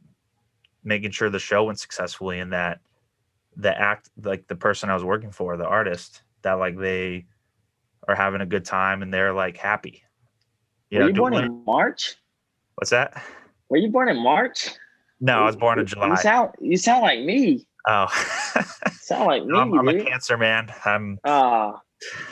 making 0.84 1.12
sure 1.12 1.30
the 1.30 1.40
show 1.40 1.64
went 1.64 1.80
successfully 1.80 2.40
and 2.40 2.52
that 2.52 2.82
the 3.56 3.72
act 3.80 4.10
like 4.22 4.48
the 4.48 4.56
person 4.56 4.90
I 4.90 4.94
was 4.94 5.04
working 5.06 5.32
for, 5.32 5.56
the 5.56 5.66
artist, 5.66 6.24
that 6.42 6.54
like 6.54 6.78
they 6.78 7.26
are 8.10 8.16
having 8.16 8.42
a 8.42 8.46
good 8.46 8.66
time 8.66 9.02
and 9.02 9.14
they're 9.14 9.32
like 9.32 9.56
happy. 9.56 10.04
You 10.90 10.98
Were 10.98 11.04
know, 11.04 11.08
you 11.08 11.14
born 11.14 11.34
in 11.36 11.64
March? 11.64 12.16
What's 12.76 12.90
that? 12.90 13.24
Were 13.70 13.78
you 13.78 13.90
born 13.90 14.10
in 14.10 14.22
March? 14.22 14.70
No, 15.22 15.40
I 15.40 15.46
was 15.46 15.56
born 15.56 15.80
in 15.80 15.86
July. 15.86 16.10
You 16.10 16.18
sound 16.18 16.50
you 16.60 16.76
sound 16.76 17.04
like 17.04 17.22
me. 17.22 17.66
Oh, 17.88 18.08
sound 19.00 19.26
like 19.26 19.46
me. 19.46 19.58
I'm, 19.58 19.74
I'm 19.74 19.88
a 19.88 20.04
Cancer 20.04 20.38
man. 20.38 20.68
I'm. 20.84 21.18
Ah. 21.24 21.80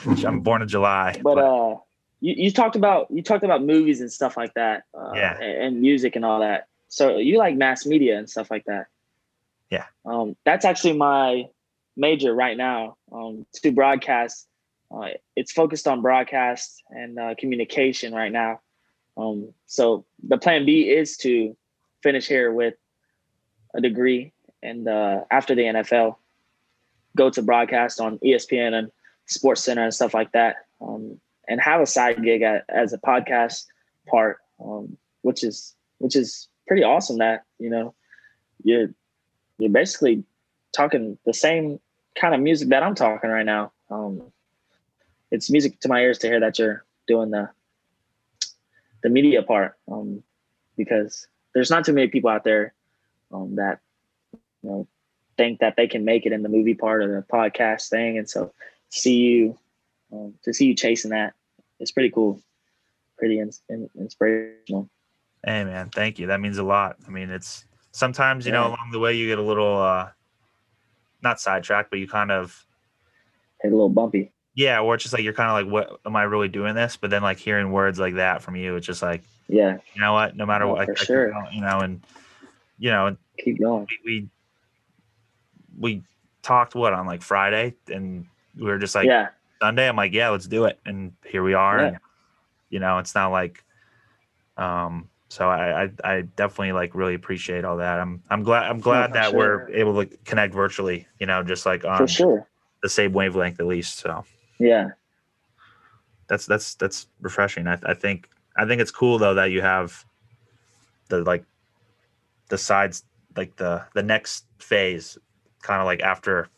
Uh, 0.06 0.14
I'm 0.26 0.40
born 0.40 0.60
in 0.60 0.68
July. 0.68 1.18
But, 1.24 1.36
but, 1.36 1.38
uh, 1.38 1.76
you, 2.22 2.34
you 2.44 2.50
talked 2.50 2.76
about 2.76 3.10
you 3.10 3.22
talked 3.22 3.44
about 3.44 3.62
movies 3.62 4.00
and 4.00 4.10
stuff 4.10 4.36
like 4.36 4.54
that. 4.54 4.84
Uh, 4.94 5.12
yeah. 5.14 5.36
And, 5.38 5.62
and 5.62 5.80
music 5.80 6.16
and 6.16 6.24
all 6.24 6.40
that. 6.40 6.68
So 6.88 7.18
you 7.18 7.36
like 7.36 7.56
mass 7.56 7.84
media 7.84 8.18
and 8.18 8.28
stuff 8.28 8.50
like 8.50 8.64
that. 8.64 8.86
Yeah. 9.70 9.84
Um, 10.06 10.36
that's 10.44 10.64
actually 10.64 10.94
my 10.94 11.48
major 11.96 12.34
right 12.34 12.56
now. 12.56 12.96
Um, 13.12 13.44
to 13.54 13.70
broadcast 13.72 14.46
uh, 14.94 15.08
it's 15.36 15.52
focused 15.52 15.88
on 15.88 16.02
broadcast 16.02 16.82
and 16.90 17.18
uh, 17.18 17.34
communication 17.38 18.14
right 18.14 18.32
now. 18.32 18.60
Um, 19.16 19.52
so 19.66 20.04
the 20.22 20.38
plan 20.38 20.66
B 20.66 20.90
is 20.90 21.16
to 21.18 21.56
finish 22.02 22.26
here 22.26 22.52
with 22.52 22.74
a 23.74 23.80
degree 23.80 24.32
and 24.62 24.86
uh, 24.86 25.22
after 25.30 25.54
the 25.54 25.62
NFL, 25.62 26.16
go 27.16 27.30
to 27.30 27.42
broadcast 27.42 28.00
on 28.00 28.18
ESPN 28.18 28.74
and 28.74 28.90
Sports 29.26 29.64
Center 29.64 29.82
and 29.82 29.94
stuff 29.94 30.14
like 30.14 30.32
that, 30.32 30.56
um, 30.80 31.20
and 31.52 31.60
have 31.60 31.82
a 31.82 31.86
side 31.86 32.22
gig 32.24 32.40
at, 32.40 32.64
as 32.70 32.94
a 32.94 32.98
podcast 32.98 33.66
part, 34.08 34.38
um, 34.64 34.96
which 35.20 35.44
is 35.44 35.74
which 35.98 36.16
is 36.16 36.48
pretty 36.66 36.82
awesome. 36.82 37.18
That 37.18 37.44
you 37.58 37.68
know, 37.68 37.94
you're 38.64 38.88
you're 39.58 39.70
basically 39.70 40.24
talking 40.72 41.18
the 41.26 41.34
same 41.34 41.78
kind 42.18 42.34
of 42.34 42.40
music 42.40 42.70
that 42.70 42.82
I'm 42.82 42.94
talking 42.94 43.28
right 43.28 43.44
now. 43.44 43.70
Um, 43.90 44.22
it's 45.30 45.50
music 45.50 45.78
to 45.80 45.88
my 45.88 46.00
ears 46.00 46.18
to 46.20 46.26
hear 46.26 46.40
that 46.40 46.58
you're 46.58 46.86
doing 47.06 47.30
the 47.30 47.50
the 49.02 49.10
media 49.10 49.42
part, 49.42 49.76
um, 49.90 50.22
because 50.78 51.26
there's 51.54 51.70
not 51.70 51.84
too 51.84 51.92
many 51.92 52.08
people 52.08 52.30
out 52.30 52.44
there 52.44 52.72
um, 53.30 53.56
that 53.56 53.80
you 54.32 54.70
know 54.70 54.88
think 55.36 55.60
that 55.60 55.76
they 55.76 55.86
can 55.86 56.06
make 56.06 56.24
it 56.24 56.32
in 56.32 56.42
the 56.42 56.48
movie 56.48 56.74
part 56.74 57.02
or 57.02 57.14
the 57.14 57.26
podcast 57.26 57.90
thing, 57.90 58.16
and 58.16 58.28
so 58.28 58.54
see 58.88 59.16
you 59.16 59.58
um, 60.14 60.32
to 60.44 60.54
see 60.54 60.66
you 60.66 60.74
chasing 60.74 61.10
that, 61.10 61.34
it's 61.82 61.90
pretty 61.90 62.10
cool, 62.10 62.40
pretty 63.18 63.40
in, 63.40 63.50
in, 63.68 63.90
inspirational. 63.98 64.88
Hey 65.44 65.64
man, 65.64 65.90
thank 65.90 66.18
you. 66.18 66.28
That 66.28 66.40
means 66.40 66.58
a 66.58 66.62
lot. 66.62 66.96
I 67.06 67.10
mean, 67.10 67.28
it's 67.28 67.64
sometimes 67.90 68.46
you 68.46 68.52
yeah. 68.52 68.60
know 68.60 68.68
along 68.68 68.90
the 68.92 69.00
way 69.00 69.14
you 69.14 69.26
get 69.26 69.38
a 69.38 69.42
little 69.42 69.76
uh 69.76 70.08
not 71.22 71.40
sidetracked, 71.40 71.90
but 71.90 71.98
you 71.98 72.08
kind 72.08 72.30
of 72.30 72.64
hit 73.60 73.72
a 73.72 73.74
little 73.74 73.88
bumpy. 73.88 74.32
Yeah, 74.54 74.80
or 74.80 74.94
it's 74.94 75.02
just 75.02 75.14
like 75.14 75.22
you're 75.22 75.32
kind 75.32 75.48
of 75.48 75.54
like, 75.54 75.72
what 75.72 76.00
am 76.04 76.14
I 76.14 76.24
really 76.24 76.48
doing 76.48 76.74
this? 76.74 76.96
But 76.96 77.10
then 77.10 77.22
like 77.22 77.38
hearing 77.38 77.72
words 77.72 77.98
like 77.98 78.14
that 78.14 78.42
from 78.42 78.54
you, 78.54 78.76
it's 78.76 78.86
just 78.86 79.02
like, 79.02 79.22
yeah, 79.48 79.78
you 79.94 80.00
know 80.00 80.12
what? 80.12 80.36
No 80.36 80.46
matter 80.46 80.64
oh, 80.64 80.74
what, 80.74 80.86
for 80.86 80.92
I, 80.92 81.04
sure. 81.04 81.34
I, 81.34 81.50
you 81.50 81.60
know, 81.60 81.80
and 81.80 82.02
you 82.78 82.90
know, 82.90 83.16
keep 83.38 83.60
going. 83.60 83.86
We, 84.04 84.28
we, 85.78 85.94
we 85.96 86.02
talked 86.42 86.74
what 86.74 86.92
on 86.92 87.06
like 87.06 87.22
Friday, 87.22 87.74
and 87.88 88.26
we 88.56 88.64
were 88.64 88.78
just 88.78 88.94
like, 88.94 89.06
yeah, 89.06 89.28
Sunday. 89.62 89.88
I'm 89.88 89.96
like, 89.96 90.12
yeah, 90.12 90.30
let's 90.30 90.48
do 90.48 90.64
it, 90.64 90.80
and 90.84 91.12
here 91.24 91.44
we 91.44 91.54
are. 91.54 91.78
Yeah. 91.78 91.86
And, 91.86 91.98
you 92.70 92.80
know, 92.80 92.98
it's 92.98 93.14
not 93.14 93.30
like, 93.30 93.62
um, 94.56 95.08
so 95.28 95.48
I, 95.48 95.84
I, 95.84 95.90
I 96.04 96.20
definitely 96.22 96.72
like 96.72 96.94
really 96.94 97.14
appreciate 97.14 97.64
all 97.64 97.76
that. 97.76 98.00
I'm 98.00 98.22
I'm 98.28 98.42
glad 98.42 98.64
I'm 98.64 98.80
glad 98.80 99.12
that 99.12 99.30
sure. 99.30 99.38
we're 99.38 99.70
able 99.70 100.04
to 100.04 100.16
connect 100.24 100.52
virtually. 100.52 101.06
You 101.20 101.26
know, 101.26 101.42
just 101.42 101.64
like 101.64 101.84
on 101.84 102.06
sure 102.06 102.46
the 102.82 102.88
same 102.88 103.12
wavelength 103.12 103.60
at 103.60 103.66
least. 103.66 103.98
So 103.98 104.24
yeah, 104.58 104.90
that's 106.26 106.44
that's 106.44 106.74
that's 106.74 107.06
refreshing. 107.20 107.66
I, 107.66 107.78
I 107.84 107.94
think 107.94 108.28
I 108.56 108.66
think 108.66 108.82
it's 108.82 108.90
cool 108.90 109.18
though 109.18 109.34
that 109.34 109.52
you 109.52 109.62
have 109.62 110.04
the 111.08 111.22
like 111.22 111.44
the 112.48 112.58
sides 112.58 113.04
like 113.36 113.56
the 113.56 113.84
the 113.94 114.02
next 114.02 114.44
phase 114.58 115.16
kind 115.62 115.80
of 115.80 115.86
like 115.86 116.02
after 116.02 116.48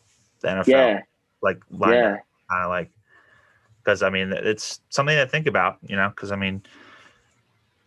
the 0.41 0.47
NFL 0.47 0.67
yeah. 0.67 1.01
like 1.41 1.61
yeah. 1.71 2.17
kind 2.49 2.63
of 2.63 2.69
like 2.69 2.91
because 3.85 4.01
I 4.01 4.09
mean 4.09 4.33
it's 4.33 4.81
something 4.89 5.15
to 5.15 5.27
think 5.27 5.47
about 5.47 5.77
you 5.83 5.95
know 5.95 6.09
because 6.09 6.31
I 6.31 6.35
mean 6.35 6.63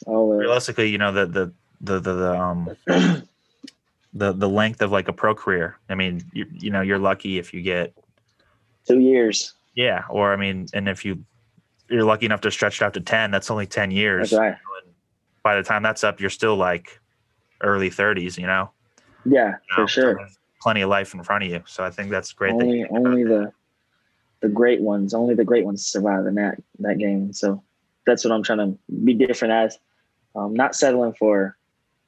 oh, 0.07 0.31
realistically 0.31 0.89
you 0.91 0.99
know 0.99 1.13
the 1.13 1.27
the 1.27 1.53
the 1.81 2.01
the, 2.01 2.15
the 2.15 2.41
um 2.41 2.77
the 4.15 4.33
the 4.33 4.49
length 4.49 4.81
of 4.81 4.93
like 4.93 5.09
a 5.09 5.13
pro 5.13 5.35
career 5.35 5.77
I 5.89 5.95
mean 5.95 6.23
you 6.33 6.47
you 6.53 6.71
know 6.71 6.81
you're 6.81 6.99
lucky 6.99 7.39
if 7.39 7.53
you 7.53 7.61
get 7.63 7.93
two 8.87 9.01
years 9.01 9.55
yeah 9.75 10.05
or 10.09 10.33
I 10.33 10.37
mean 10.37 10.67
and 10.73 10.89
if 10.89 11.05
you 11.05 11.25
you're 11.91 12.05
lucky 12.05 12.27
enough 12.27 12.43
to 12.43 12.51
stretch 12.51 12.81
it 12.81 12.85
out 12.85 12.95
to 12.95 13.01
10 13.01 13.31
that's 13.31 13.51
only 13.51 13.67
10 13.67 13.91
years 13.91 14.31
that's 14.31 14.41
right. 14.41 14.57
by 15.43 15.57
the 15.57 15.63
time 15.63 15.83
that's 15.83 16.05
up 16.05 16.21
you're 16.21 16.31
still 16.31 16.57
like 16.57 17.01
early 17.63 17.91
30s, 17.91 18.39
you 18.39 18.47
know? 18.47 18.71
Yeah, 19.25 19.49
you 19.49 19.53
know, 19.77 19.87
for 19.87 19.89
sure. 19.89 20.29
Plenty 20.63 20.83
of 20.83 20.91
life 20.91 21.15
in 21.15 21.23
front 21.23 21.45
of 21.45 21.51
you. 21.51 21.63
So 21.67 21.85
I 21.85 21.91
think 21.91 22.11
that's 22.11 22.33
great. 22.33 22.53
Only, 22.53 22.83
that 22.83 22.91
only 22.93 23.25
the, 23.25 23.53
the 24.41 24.49
great 24.49 24.81
ones, 24.81 25.15
only 25.15 25.35
the 25.35 25.45
great 25.45 25.65
ones 25.65 25.87
survive 25.87 26.27
in 26.27 26.35
that, 26.37 26.63
that 26.81 26.99
game. 26.99 27.33
So 27.33 27.63
that's 28.07 28.25
what 28.25 28.33
I'm 28.33 28.43
trying 28.43 28.59
to 28.59 28.79
be 29.05 29.15
different 29.15 29.53
as. 29.53 29.79
Um, 30.35 30.55
not 30.55 30.75
settling 30.75 31.15
for 31.15 31.57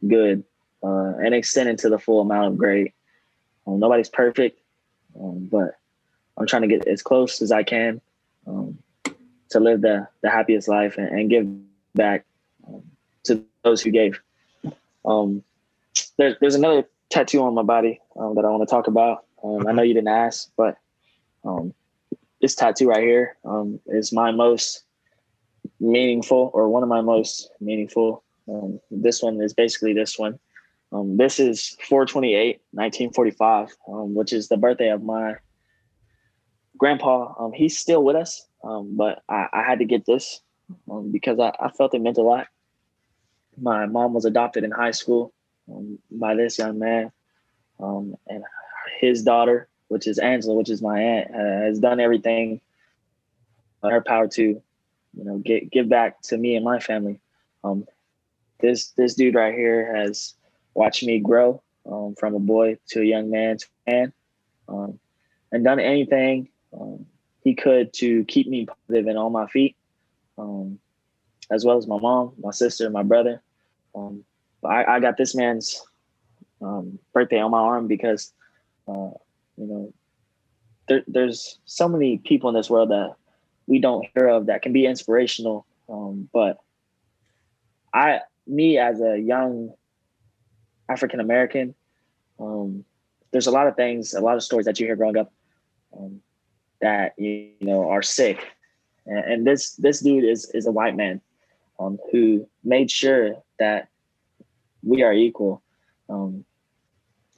good 0.07 0.45
uh, 0.83 1.15
and 1.17 1.35
extending 1.35 1.77
to 1.79 1.89
the 1.89 1.99
full 1.99 2.21
amount 2.21 2.49
of 2.49 2.59
great. 2.59 2.95
Um, 3.67 3.81
nobody's 3.81 4.09
perfect, 4.09 4.61
um, 5.19 5.49
but 5.51 5.77
I'm 6.37 6.47
trying 6.47 6.63
to 6.63 6.69
get 6.69 6.87
as 6.87 7.03
close 7.03 7.43
as 7.43 7.53
I 7.53 7.63
can 7.63 8.01
um, 8.47 8.79
to 9.51 9.61
live 9.61 9.81
the, 9.81 10.09
the 10.23 10.31
happiest 10.31 10.69
life 10.69 10.97
and, 10.97 11.09
and 11.09 11.31
give 11.31 11.49
back 11.95 12.25
um, 12.67 12.83
to 13.25 13.45
those 13.63 13.83
who 13.83 13.91
gave. 13.91 14.21
Um, 15.05 15.43
there's 16.17 16.37
there's 16.41 16.55
another 16.55 16.87
tattoo 17.09 17.43
on 17.43 17.55
my 17.55 17.63
body 17.63 18.01
um, 18.17 18.35
that 18.37 18.45
I 18.45 18.51
want 18.51 18.67
to 18.67 18.73
talk 18.73 18.87
about. 18.87 19.25
I 19.43 19.73
know 19.73 19.83
you 19.83 19.95
didn't 19.95 20.09
ask, 20.09 20.51
but 20.57 20.77
um, 21.45 21.73
this 22.41 22.55
tattoo 22.55 22.89
right 22.89 23.03
here 23.03 23.37
um, 23.45 23.81
is 23.87 24.13
my 24.13 24.31
most 24.31 24.85
meaningful, 25.79 26.51
or 26.55 26.69
one 26.69 26.83
of 26.83 26.89
my 26.89 27.01
most 27.01 27.51
meaningful. 27.61 28.23
Um, 28.49 28.81
this 28.91 29.23
one 29.23 29.41
is 29.41 29.55
basically 29.55 29.93
this 29.93 30.19
one. 30.19 30.39
Um, 30.93 31.17
this 31.17 31.39
is 31.39 31.77
428, 31.89 32.61
1945, 32.73 33.77
um, 33.89 34.15
which 34.15 34.33
is 34.33 34.49
the 34.49 34.57
birthday 34.57 34.91
of 34.91 35.03
my 35.03 35.37
grandpa. 36.77 37.33
Um, 37.39 37.53
he's 37.53 37.79
still 37.79 38.03
with 38.03 38.17
us, 38.17 38.47
um, 38.65 38.97
but 38.97 39.23
I, 39.29 39.47
I, 39.53 39.63
had 39.63 39.79
to 39.79 39.85
get 39.85 40.05
this 40.07 40.41
because 41.13 41.39
I, 41.39 41.53
I, 41.61 41.71
felt 41.71 41.95
it 41.95 42.03
meant 42.03 42.19
a 42.19 42.23
lot 42.23 42.49
my 43.61 43.87
mom 43.87 44.15
was 44.15 44.25
adopted 44.25 44.65
in 44.65 44.71
high 44.71 44.91
school 44.91 45.33
by 46.11 46.35
this 46.35 46.59
young 46.59 46.79
man, 46.79 47.13
and 47.79 48.45
his 49.01 49.23
daughter, 49.23 49.69
which 49.91 50.07
is 50.07 50.19
Angela, 50.19 50.55
which 50.55 50.71
is 50.71 50.83
my 50.83 51.01
aunt, 51.01 51.31
uh, 51.35 51.65
has 51.67 51.79
done 51.79 52.01
everything 52.01 52.61
in 53.83 53.91
her 53.91 54.01
power 54.01 54.29
to, 54.29 54.43
you 54.43 54.63
know, 55.25 55.39
get 55.39 55.71
give 55.71 55.89
back 55.89 56.21
to 56.23 56.37
me 56.37 56.57
and 56.57 56.65
my 56.65 56.81
family. 56.81 57.21
Um, 57.63 57.87
this 58.61 58.91
this 58.93 59.15
dude 59.15 59.35
right 59.35 59.55
here 59.55 59.95
has 59.95 60.35
watched 60.75 61.05
me 61.05 61.19
grow 61.19 61.63
um, 61.91 62.15
from 62.19 62.35
a 62.35 62.41
boy 62.41 62.79
to 62.89 63.01
a 63.01 63.05
young 63.05 63.31
man 63.31 63.59
to 63.59 63.67
man, 63.87 64.13
um, 64.69 64.99
and 65.53 65.65
done 65.65 65.81
anything 65.81 66.49
um, 66.73 67.07
he 67.43 67.55
could 67.55 67.93
to 67.95 68.25
keep 68.25 68.47
me 68.49 68.67
positive 68.67 69.07
and 69.07 69.19
on 69.19 69.33
my 69.33 69.47
feet 69.47 69.77
as 71.51 71.65
well 71.65 71.77
as 71.77 71.87
my 71.87 71.99
mom, 71.99 72.33
my 72.41 72.53
sister, 72.53 72.89
my 72.91 73.03
brother. 73.03 73.43
Um, 73.95 74.25
I, 74.65 74.85
I, 74.85 75.01
got 75.01 75.17
this 75.17 75.35
man's 75.35 75.83
um, 76.63 76.99
birthday 77.13 77.41
on 77.41 77.51
my 77.51 77.59
arm 77.59 77.89
because, 77.89 78.33
uh, 78.87 79.11
you 79.61 79.67
know, 79.67 79.93
there, 80.89 81.03
there's 81.07 81.59
so 81.67 81.87
many 81.87 82.19
people 82.19 82.49
in 82.49 82.55
this 82.55 82.71
world 82.71 82.91
that 82.91 83.15
we 83.67 83.79
don't 83.79 84.07
hear 84.15 84.27
of 84.29 84.47
that 84.47 84.63
can 84.63 84.73
be 84.73 84.87
inspirational. 84.87 85.67
Um, 85.89 86.29
but 86.33 86.59
I, 87.93 88.21
me 88.47 88.79
as 88.79 89.01
a 89.01 89.19
young 89.19 89.75
African 90.89 91.21
American, 91.21 91.75
um, 92.41 92.85
there's 93.33 93.47
a 93.47 93.51
lot 93.51 93.67
of 93.67 93.77
things, 93.77 94.15
a 94.15 94.21
lot 94.21 94.37
of 94.37 94.43
stories 94.43 94.67
that 94.67 94.81
you 94.81 94.87
hear 94.87 94.97
growing 94.97 95.19
up 95.19 95.33
um, 95.97 96.21
that 96.81 97.13
you, 97.19 97.51
know 97.61 97.89
are 97.89 98.03
sick, 98.03 98.45
and, 99.07 99.19
and 99.19 99.47
this 99.47 99.75
this 99.77 100.01
dude 100.01 100.25
is 100.25 100.51
is 100.55 100.67
a 100.67 100.73
white 100.73 100.97
man 100.97 101.21
um, 101.79 101.99
who 102.11 102.49
made 102.65 102.91
sure 102.91 103.37
that 103.59 103.89
we 104.83 105.03
are 105.03 105.13
equal. 105.13 105.63
Um, 106.09 106.45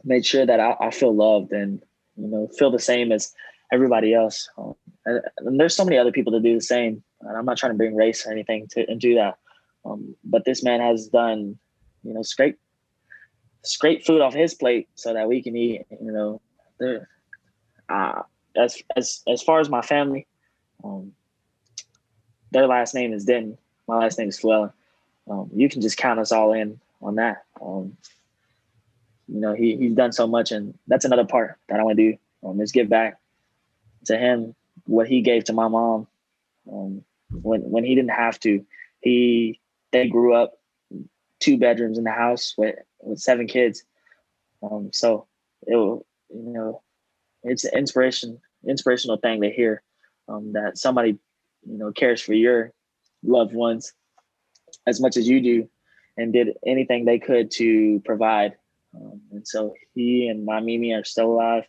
made 0.05 0.25
sure 0.25 0.47
that 0.47 0.61
I, 0.61 0.77
I, 0.81 0.91
feel 0.91 1.15
loved 1.15 1.53
and 1.53 1.83
you 2.17 2.29
know 2.29 2.49
feel 2.59 2.71
the 2.71 2.79
same 2.79 3.13
as 3.13 3.33
everybody 3.73 4.15
else. 4.15 4.49
Um, 4.59 4.75
and, 5.07 5.21
and, 5.39 5.59
there's 5.59 5.75
so 5.75 5.85
many 5.85 5.99
other 5.99 6.13
people 6.13 6.33
to 6.33 6.41
do 6.41 6.55
the 6.55 6.61
same. 6.61 7.03
And 7.23 7.37
I'm 7.37 7.45
not 7.45 7.57
trying 7.57 7.73
to 7.73 7.79
bring 7.79 7.97
race 7.97 8.27
or 8.27 8.33
anything 8.33 8.69
to 8.73 8.95
do 8.97 9.15
that. 9.15 9.39
Um, 9.85 10.15
but 10.23 10.45
this 10.45 10.63
man 10.63 10.81
has 10.81 11.09
done, 11.09 11.59
you 12.05 12.13
know, 12.13 12.23
scrape 12.23 12.59
scrape 13.65 14.05
food 14.05 14.21
off 14.21 14.35
his 14.35 14.55
plate 14.55 14.89
so 14.95 15.15
that 15.15 15.29
we 15.29 15.43
can 15.43 15.57
eat. 15.57 15.87
You 15.91 16.13
know. 16.13 16.43
Uh, 17.89 18.23
as 18.57 18.83
as 18.97 19.23
as 19.29 19.43
far 19.43 19.61
as 19.61 19.69
my 19.69 19.83
family, 19.83 20.27
um, 20.85 21.13
their 22.51 22.67
last 22.67 22.95
name 22.95 23.13
is 23.13 23.25
Denton. 23.25 23.59
My 23.89 23.99
last 23.99 24.19
name 24.19 24.29
is 24.29 24.39
Fluellen. 24.39 24.73
Um, 25.29 25.51
you 25.55 25.69
can 25.69 25.81
just 25.81 25.97
count 25.97 26.21
us 26.21 26.33
all 26.33 26.53
in 26.53 26.81
on 27.01 27.17
that. 27.17 27.45
Um, 27.61 27.97
you 29.33 29.41
know, 29.41 29.55
he 29.55 29.77
he's 29.77 29.95
done 29.95 30.13
so 30.13 30.27
much, 30.27 30.53
and 30.53 30.79
that's 30.87 31.07
another 31.07 31.25
part 31.25 31.59
that 31.69 31.81
I 31.81 31.83
want 31.83 31.97
to 31.97 32.13
do. 32.13 32.19
Um, 32.45 32.61
is 32.61 32.73
give 32.73 32.89
back 32.89 33.19
to 34.07 34.19
him 34.19 34.55
what 34.87 35.09
he 35.09 35.23
gave 35.23 35.45
to 35.45 35.53
my 35.53 35.69
mom 35.69 36.07
um, 36.71 37.03
when 37.31 37.63
when 37.63 37.85
he 37.85 37.95
didn't 37.95 38.11
have 38.11 38.39
to. 38.41 38.65
He 39.01 39.59
they 39.91 40.09
grew 40.09 40.35
up 40.35 40.59
two 41.41 41.57
bedrooms 41.57 41.97
in 41.97 42.05
the 42.05 42.11
house 42.11 42.55
with 42.59 42.77
with 43.01 43.21
seven 43.21 43.47
kids. 43.47 43.85
Um, 44.63 44.91
so 44.93 45.27
it 45.67 45.77
you 45.77 46.05
know 46.31 46.83
it's 47.43 47.65
an 47.65 47.77
inspiration 47.77 48.39
inspirational 48.69 49.17
thing 49.17 49.41
to 49.41 49.51
hear 49.51 49.83
um, 50.29 50.53
that 50.53 50.77
somebody 50.77 51.19
you 51.67 51.79
know 51.79 51.91
cares 51.91 52.21
for 52.21 52.35
your 52.35 52.73
loved 53.23 53.55
ones 53.55 53.95
as 54.87 55.01
much 55.01 55.17
as 55.17 55.27
you 55.27 55.41
do 55.41 55.69
and 56.19 56.35
did 56.35 56.49
anything 56.67 57.05
they 57.05 57.19
could 57.19 57.51
to 57.53 58.01
provide 58.05 58.57
um, 58.95 59.21
and 59.31 59.47
so 59.47 59.75
he 59.95 60.29
and 60.29 60.45
my 60.45 60.61
mimi 60.61 60.93
are 60.93 61.05
still 61.05 61.33
alive 61.33 61.67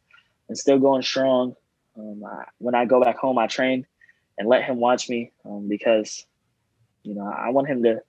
and 0.50 0.58
still 0.58 0.80
going 0.80 1.02
strong. 1.02 1.56
Um, 1.98 2.24
I, 2.26 2.46
when 2.58 2.74
i 2.74 2.86
go 2.86 3.04
back 3.04 3.18
home 3.18 3.38
i 3.38 3.46
train 3.46 3.86
and 4.40 4.50
let 4.50 4.64
him 4.64 4.80
watch 4.80 5.10
me 5.10 5.32
um, 5.46 5.68
because 5.68 6.26
you 7.04 7.14
know 7.14 7.24
i 7.26 7.50
want 7.52 7.68
him 7.68 7.84
to 7.84 8.02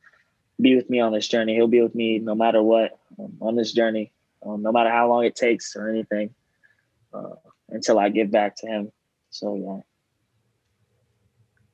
be 0.61 0.75
with 0.77 0.89
me 0.89 1.01
on 1.01 1.13
this 1.13 1.27
journey. 1.27 1.55
He'll 1.55 1.67
be 1.67 1.83
with 1.83 1.95
me 1.95 2.19
no 2.19 2.35
matter 2.35 2.63
what 2.63 2.99
um, 3.19 3.37
on 3.41 3.57
this 3.57 3.73
journey 3.73 4.13
um, 4.45 4.63
no 4.63 4.73
matter 4.73 4.91
how 4.91 5.09
long 5.09 5.25
it 5.25 5.37
takes 5.37 5.75
or 5.77 5.89
anything 5.89 6.35
uh, 7.13 7.35
until 7.69 7.99
i 7.99 8.09
give 8.09 8.31
back 8.31 8.57
to 8.57 8.67
him. 8.67 8.93
So 9.31 9.55
yeah. 9.57 9.81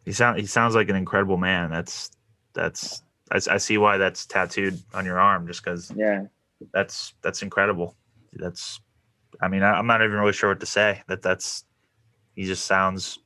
He 0.04 0.12
sound 0.12 0.40
he 0.40 0.46
sounds 0.46 0.74
like 0.74 0.88
an 0.88 0.96
incredible 0.96 1.36
man. 1.36 1.70
That's 1.70 2.10
that's 2.54 3.02
I, 3.30 3.36
I 3.48 3.58
see 3.58 3.78
why 3.78 3.98
that's 3.98 4.26
tattooed 4.26 4.80
on 4.94 5.04
your 5.04 5.20
arm 5.20 5.46
just 5.46 5.62
because 5.62 5.92
yeah 5.94 6.24
that's 6.72 7.14
that's 7.22 7.42
incredible. 7.42 7.96
That's 8.32 8.80
I 9.40 9.48
mean 9.48 9.62
I, 9.62 9.78
am 9.78 9.86
not 9.86 10.02
even 10.02 10.16
really 10.16 10.32
sure 10.32 10.50
what 10.50 10.60
to 10.60 10.66
say. 10.66 11.02
That 11.08 11.22
that's 11.22 11.64
he 12.34 12.44
just 12.44 12.66
sounds 12.66 13.18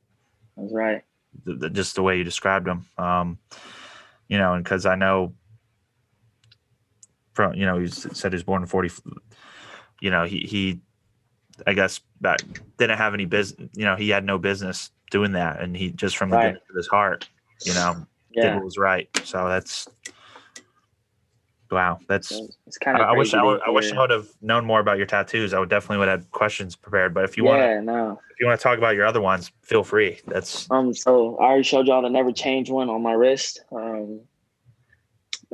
that's 0.57 0.73
right. 0.73 1.03
The, 1.43 1.55
the, 1.55 1.69
just 1.69 1.95
the 1.95 2.01
way 2.01 2.17
you 2.17 2.23
described 2.23 2.67
him. 2.67 2.85
Um, 2.97 3.37
you 4.27 4.37
know, 4.37 4.53
and 4.53 4.63
because 4.63 4.85
I 4.85 4.95
know 4.95 5.33
from 7.33 7.53
you 7.55 7.65
know 7.65 7.79
he 7.79 7.87
said 7.87 8.31
he 8.31 8.35
was 8.35 8.43
born 8.43 8.61
in 8.61 8.67
40 8.67 8.89
you 9.99 10.09
know 10.09 10.23
he 10.23 10.39
he 10.39 10.79
i 11.67 11.73
guess 11.73 11.99
back 12.21 12.39
didn't 12.77 12.97
have 12.97 13.13
any 13.13 13.25
business 13.25 13.69
you 13.75 13.83
know 13.83 13.97
he 13.97 14.07
had 14.07 14.23
no 14.23 14.37
business 14.37 14.91
doing 15.11 15.31
that, 15.33 15.61
and 15.61 15.75
he 15.75 15.91
just 15.91 16.17
from 16.17 16.29
the 16.29 16.37
right. 16.37 16.55
of 16.55 16.75
his 16.75 16.87
heart, 16.87 17.29
you 17.63 17.73
know, 17.73 18.05
yeah. 18.31 18.43
did 18.43 18.55
what 18.55 18.65
was 18.65 18.77
right. 18.77 19.09
So 19.23 19.47
that's 19.47 19.87
wow. 21.71 21.99
That's 22.07 22.31
it's 22.67 22.77
kind 22.77 22.97
of. 22.97 23.07
I, 23.07 23.11
I 23.11 23.17
wish 23.17 23.33
I, 23.33 23.43
would, 23.43 23.61
I 23.65 23.69
wish 23.69 23.91
I 23.91 23.99
would 23.99 24.09
have 24.09 24.27
known 24.41 24.65
more 24.65 24.79
about 24.79 24.97
your 24.97 25.05
tattoos. 25.05 25.53
I 25.53 25.59
would 25.59 25.69
definitely 25.69 25.97
would 25.99 26.07
have 26.07 26.29
questions 26.31 26.75
prepared. 26.75 27.13
But 27.13 27.23
if 27.23 27.37
you 27.37 27.43
want, 27.45 27.61
yeah, 27.61 27.79
no. 27.79 28.19
If 28.31 28.39
you 28.39 28.47
want 28.47 28.59
to 28.59 28.63
talk 28.63 28.77
about 28.77 28.95
your 28.95 29.05
other 29.05 29.21
ones, 29.21 29.51
feel 29.61 29.83
free. 29.83 30.19
That's 30.27 30.69
um. 30.71 30.93
So 30.93 31.37
I 31.37 31.45
already 31.45 31.63
showed 31.63 31.87
y'all 31.87 32.01
the 32.01 32.09
never 32.09 32.31
change 32.31 32.69
one 32.69 32.89
on 32.89 33.01
my 33.01 33.13
wrist. 33.13 33.63
Um, 33.71 34.21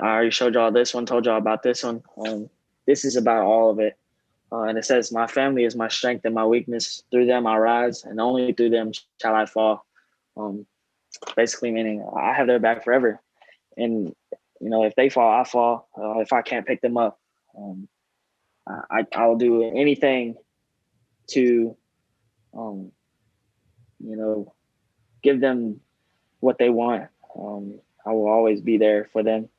I 0.01 0.07
already 0.07 0.31
showed 0.31 0.53
y'all 0.55 0.71
this 0.71 0.93
one. 0.93 1.05
Told 1.05 1.25
y'all 1.25 1.37
about 1.37 1.63
this 1.63 1.83
one. 1.83 2.03
Um, 2.25 2.49
this 2.87 3.05
is 3.05 3.15
about 3.15 3.43
all 3.43 3.69
of 3.69 3.79
it. 3.79 3.97
Uh, 4.51 4.63
and 4.63 4.77
it 4.77 4.85
says, 4.85 5.11
My 5.11 5.27
family 5.27 5.63
is 5.63 5.75
my 5.75 5.87
strength 5.87 6.25
and 6.25 6.35
my 6.35 6.45
weakness. 6.45 7.03
Through 7.11 7.25
them 7.25 7.47
I 7.47 7.57
rise, 7.57 8.03
and 8.03 8.19
only 8.19 8.53
through 8.53 8.71
them 8.71 8.91
shall 9.21 9.35
I 9.35 9.45
fall. 9.45 9.85
Um, 10.35 10.65
basically, 11.35 11.71
meaning 11.71 12.05
I 12.15 12.33
have 12.33 12.47
their 12.47 12.59
back 12.59 12.83
forever. 12.83 13.21
And, 13.77 14.13
you 14.61 14.69
know, 14.69 14.83
if 14.83 14.95
they 14.95 15.09
fall, 15.09 15.39
I 15.39 15.43
fall. 15.43 15.89
Uh, 15.97 16.19
if 16.19 16.31
I 16.33 16.41
can't 16.41 16.65
pick 16.65 16.81
them 16.81 16.97
up, 16.97 17.19
um, 17.57 17.87
I, 18.67 19.05
I'll 19.15 19.35
do 19.35 19.63
anything 19.63 20.35
to, 21.31 21.75
um, 22.53 22.91
you 23.99 24.15
know, 24.15 24.53
give 25.23 25.41
them 25.41 25.81
what 26.39 26.57
they 26.57 26.69
want. 26.69 27.07
Um, 27.37 27.79
I 28.05 28.11
will 28.11 28.27
always 28.27 28.61
be 28.61 28.77
there 28.77 29.09
for 29.11 29.23
them. 29.23 29.49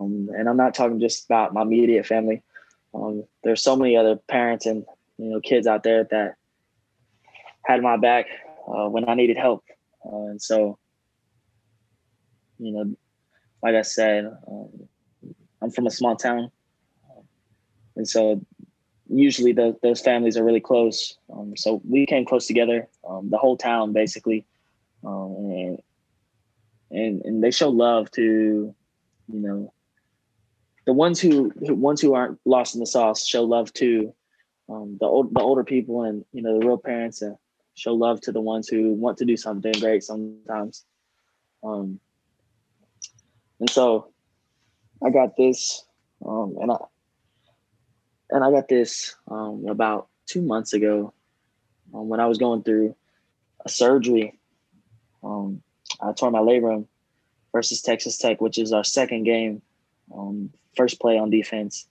Um, 0.00 0.30
and 0.36 0.48
I'm 0.48 0.56
not 0.56 0.74
talking 0.74 1.00
just 1.00 1.26
about 1.26 1.52
my 1.52 1.62
immediate 1.62 2.06
family. 2.06 2.42
Um, 2.94 3.24
there's 3.44 3.62
so 3.62 3.76
many 3.76 3.96
other 3.96 4.16
parents 4.16 4.66
and 4.66 4.84
you 5.18 5.30
know 5.30 5.40
kids 5.40 5.66
out 5.66 5.82
there 5.82 6.04
that 6.10 6.36
had 7.64 7.82
my 7.82 7.96
back 7.96 8.26
uh, 8.66 8.88
when 8.88 9.08
I 9.08 9.14
needed 9.14 9.36
help, 9.36 9.64
uh, 10.04 10.26
and 10.26 10.42
so 10.42 10.78
you 12.58 12.72
know, 12.72 12.96
like 13.62 13.74
I 13.74 13.82
said, 13.82 14.26
um, 14.48 14.68
I'm 15.60 15.70
from 15.70 15.86
a 15.86 15.90
small 15.90 16.16
town, 16.16 16.50
and 17.96 18.08
so 18.08 18.44
usually 19.08 19.52
the, 19.52 19.76
those 19.82 20.00
families 20.00 20.36
are 20.36 20.44
really 20.44 20.60
close. 20.60 21.18
Um, 21.32 21.56
so 21.56 21.80
we 21.88 22.06
came 22.06 22.24
close 22.24 22.46
together, 22.46 22.88
um, 23.08 23.30
the 23.30 23.38
whole 23.38 23.56
town 23.56 23.92
basically, 23.92 24.46
um, 25.04 25.36
and, 25.36 25.82
and 26.90 27.22
and 27.24 27.44
they 27.44 27.50
show 27.50 27.68
love 27.68 28.10
to, 28.12 28.22
you 28.22 28.74
know, 29.40 29.72
the 30.86 30.92
ones 30.92 31.20
who, 31.20 31.52
who 31.66 31.74
ones 31.74 32.00
who 32.00 32.14
aren't 32.14 32.38
lost 32.44 32.74
in 32.74 32.80
the 32.80 32.86
sauce 32.86 33.26
show 33.26 33.44
love 33.44 33.72
to 33.74 34.12
um, 34.68 34.96
the 35.00 35.06
old 35.06 35.34
the 35.34 35.40
older 35.40 35.64
people 35.64 36.02
and 36.02 36.24
you 36.32 36.42
know 36.42 36.58
the 36.58 36.66
real 36.66 36.78
parents 36.78 37.22
and 37.22 37.36
show 37.74 37.94
love 37.94 38.20
to 38.22 38.32
the 38.32 38.40
ones 38.40 38.68
who 38.68 38.92
want 38.92 39.18
to 39.18 39.24
do 39.24 39.36
something 39.36 39.72
great 39.80 40.02
sometimes. 40.02 40.84
Um, 41.64 42.00
and 43.62 43.70
so 43.70 44.08
I 45.06 45.10
got 45.10 45.36
this, 45.36 45.84
um, 46.26 46.56
and 46.60 46.72
I 46.72 46.76
and 48.30 48.42
I 48.42 48.50
got 48.50 48.66
this 48.66 49.14
um, 49.30 49.66
about 49.68 50.08
two 50.26 50.42
months 50.42 50.72
ago 50.72 51.14
um, 51.94 52.08
when 52.08 52.18
I 52.18 52.26
was 52.26 52.38
going 52.38 52.64
through 52.64 52.96
a 53.64 53.68
surgery. 53.68 54.36
Um, 55.22 55.62
I 56.00 56.10
tore 56.10 56.32
my 56.32 56.40
labrum 56.40 56.86
versus 57.52 57.82
Texas 57.82 58.18
Tech, 58.18 58.40
which 58.40 58.58
is 58.58 58.72
our 58.72 58.82
second 58.82 59.22
game 59.22 59.62
um, 60.12 60.50
first 60.76 61.00
play 61.00 61.16
on 61.16 61.30
defense. 61.30 61.86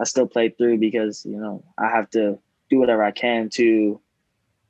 I 0.00 0.04
still 0.04 0.26
played 0.26 0.56
through 0.56 0.78
because 0.78 1.26
you 1.26 1.36
know 1.36 1.62
I 1.76 1.88
have 1.88 2.08
to 2.12 2.38
do 2.70 2.78
whatever 2.78 3.04
I 3.04 3.10
can 3.10 3.50
to 3.56 4.00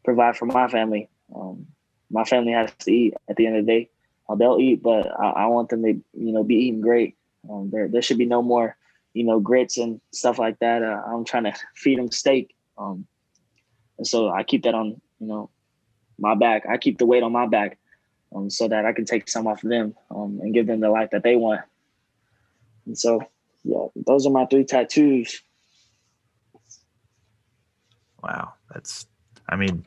provide 0.04 0.36
for 0.36 0.46
my 0.46 0.66
family. 0.66 1.10
Um, 1.32 1.68
my 2.10 2.24
family 2.24 2.54
has 2.54 2.72
to 2.80 2.92
eat 2.92 3.14
at 3.28 3.36
the 3.36 3.46
end 3.46 3.56
of 3.56 3.66
the 3.66 3.72
day. 3.72 3.90
Uh, 4.30 4.34
they'll 4.36 4.58
eat, 4.60 4.82
but 4.82 5.08
I, 5.18 5.30
I, 5.30 5.46
want 5.46 5.70
them 5.70 5.82
to 5.82 5.88
you 5.88 6.32
know 6.32 6.44
be 6.44 6.54
eating 6.54 6.80
great. 6.80 7.16
Um, 7.50 7.70
there 7.70 7.88
there 7.88 8.02
should 8.02 8.18
be 8.18 8.26
no 8.26 8.42
more 8.42 8.76
you 9.12 9.24
know 9.24 9.40
grits 9.40 9.76
and 9.76 10.00
stuff 10.12 10.38
like 10.38 10.58
that. 10.60 10.82
Uh, 10.82 11.02
I'm 11.06 11.24
trying 11.24 11.44
to 11.44 11.54
feed 11.74 11.98
them 11.98 12.10
steak, 12.10 12.54
um, 12.78 13.06
and 13.98 14.06
so 14.06 14.30
I 14.30 14.44
keep 14.44 14.62
that 14.64 14.74
on 14.74 15.00
you 15.18 15.26
know 15.26 15.50
my 16.18 16.34
back. 16.34 16.64
I 16.70 16.76
keep 16.76 16.98
the 16.98 17.06
weight 17.06 17.22
on 17.22 17.32
my 17.32 17.46
back 17.46 17.78
um, 18.34 18.50
so 18.50 18.68
that 18.68 18.84
I 18.84 18.92
can 18.92 19.04
take 19.04 19.28
some 19.28 19.46
off 19.46 19.64
of 19.64 19.70
them 19.70 19.94
um, 20.10 20.38
and 20.42 20.54
give 20.54 20.66
them 20.66 20.80
the 20.80 20.90
life 20.90 21.10
that 21.10 21.22
they 21.22 21.36
want. 21.36 21.62
And 22.86 22.96
so 22.96 23.20
yeah, 23.64 23.86
those 24.06 24.26
are 24.26 24.30
my 24.30 24.46
three 24.46 24.64
tattoos. 24.64 25.42
Wow, 28.22 28.54
that's. 28.72 29.06
I 29.48 29.56
mean, 29.56 29.84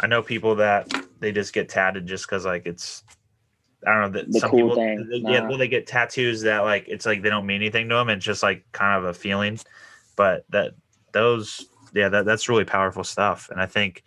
I 0.00 0.06
know 0.06 0.22
people 0.22 0.56
that 0.56 0.92
they 1.18 1.32
just 1.32 1.52
get 1.52 1.68
tatted 1.68 2.06
just 2.06 2.26
because 2.26 2.44
like 2.44 2.66
it's. 2.66 3.02
I 3.86 3.92
don't 3.92 4.12
know 4.12 4.18
that 4.20 4.32
the 4.32 4.40
some 4.40 4.50
cool 4.50 4.60
people, 4.60 4.74
thing. 4.76 5.08
They, 5.10 5.20
nah. 5.20 5.30
Yeah, 5.30 5.48
well, 5.48 5.58
they 5.58 5.68
get 5.68 5.86
tattoos 5.86 6.42
that 6.42 6.60
like 6.60 6.86
it's 6.88 7.06
like 7.06 7.22
they 7.22 7.30
don't 7.30 7.46
mean 7.46 7.62
anything 7.62 7.88
to 7.88 7.94
them. 7.94 8.08
It's 8.08 8.24
just 8.24 8.42
like 8.42 8.64
kind 8.72 8.98
of 8.98 9.04
a 9.04 9.14
feeling, 9.14 9.58
but 10.16 10.44
that 10.50 10.74
those 11.12 11.66
yeah 11.92 12.08
that 12.08 12.24
that's 12.24 12.48
really 12.48 12.64
powerful 12.64 13.04
stuff. 13.04 13.48
And 13.50 13.60
I 13.60 13.66
think, 13.66 14.02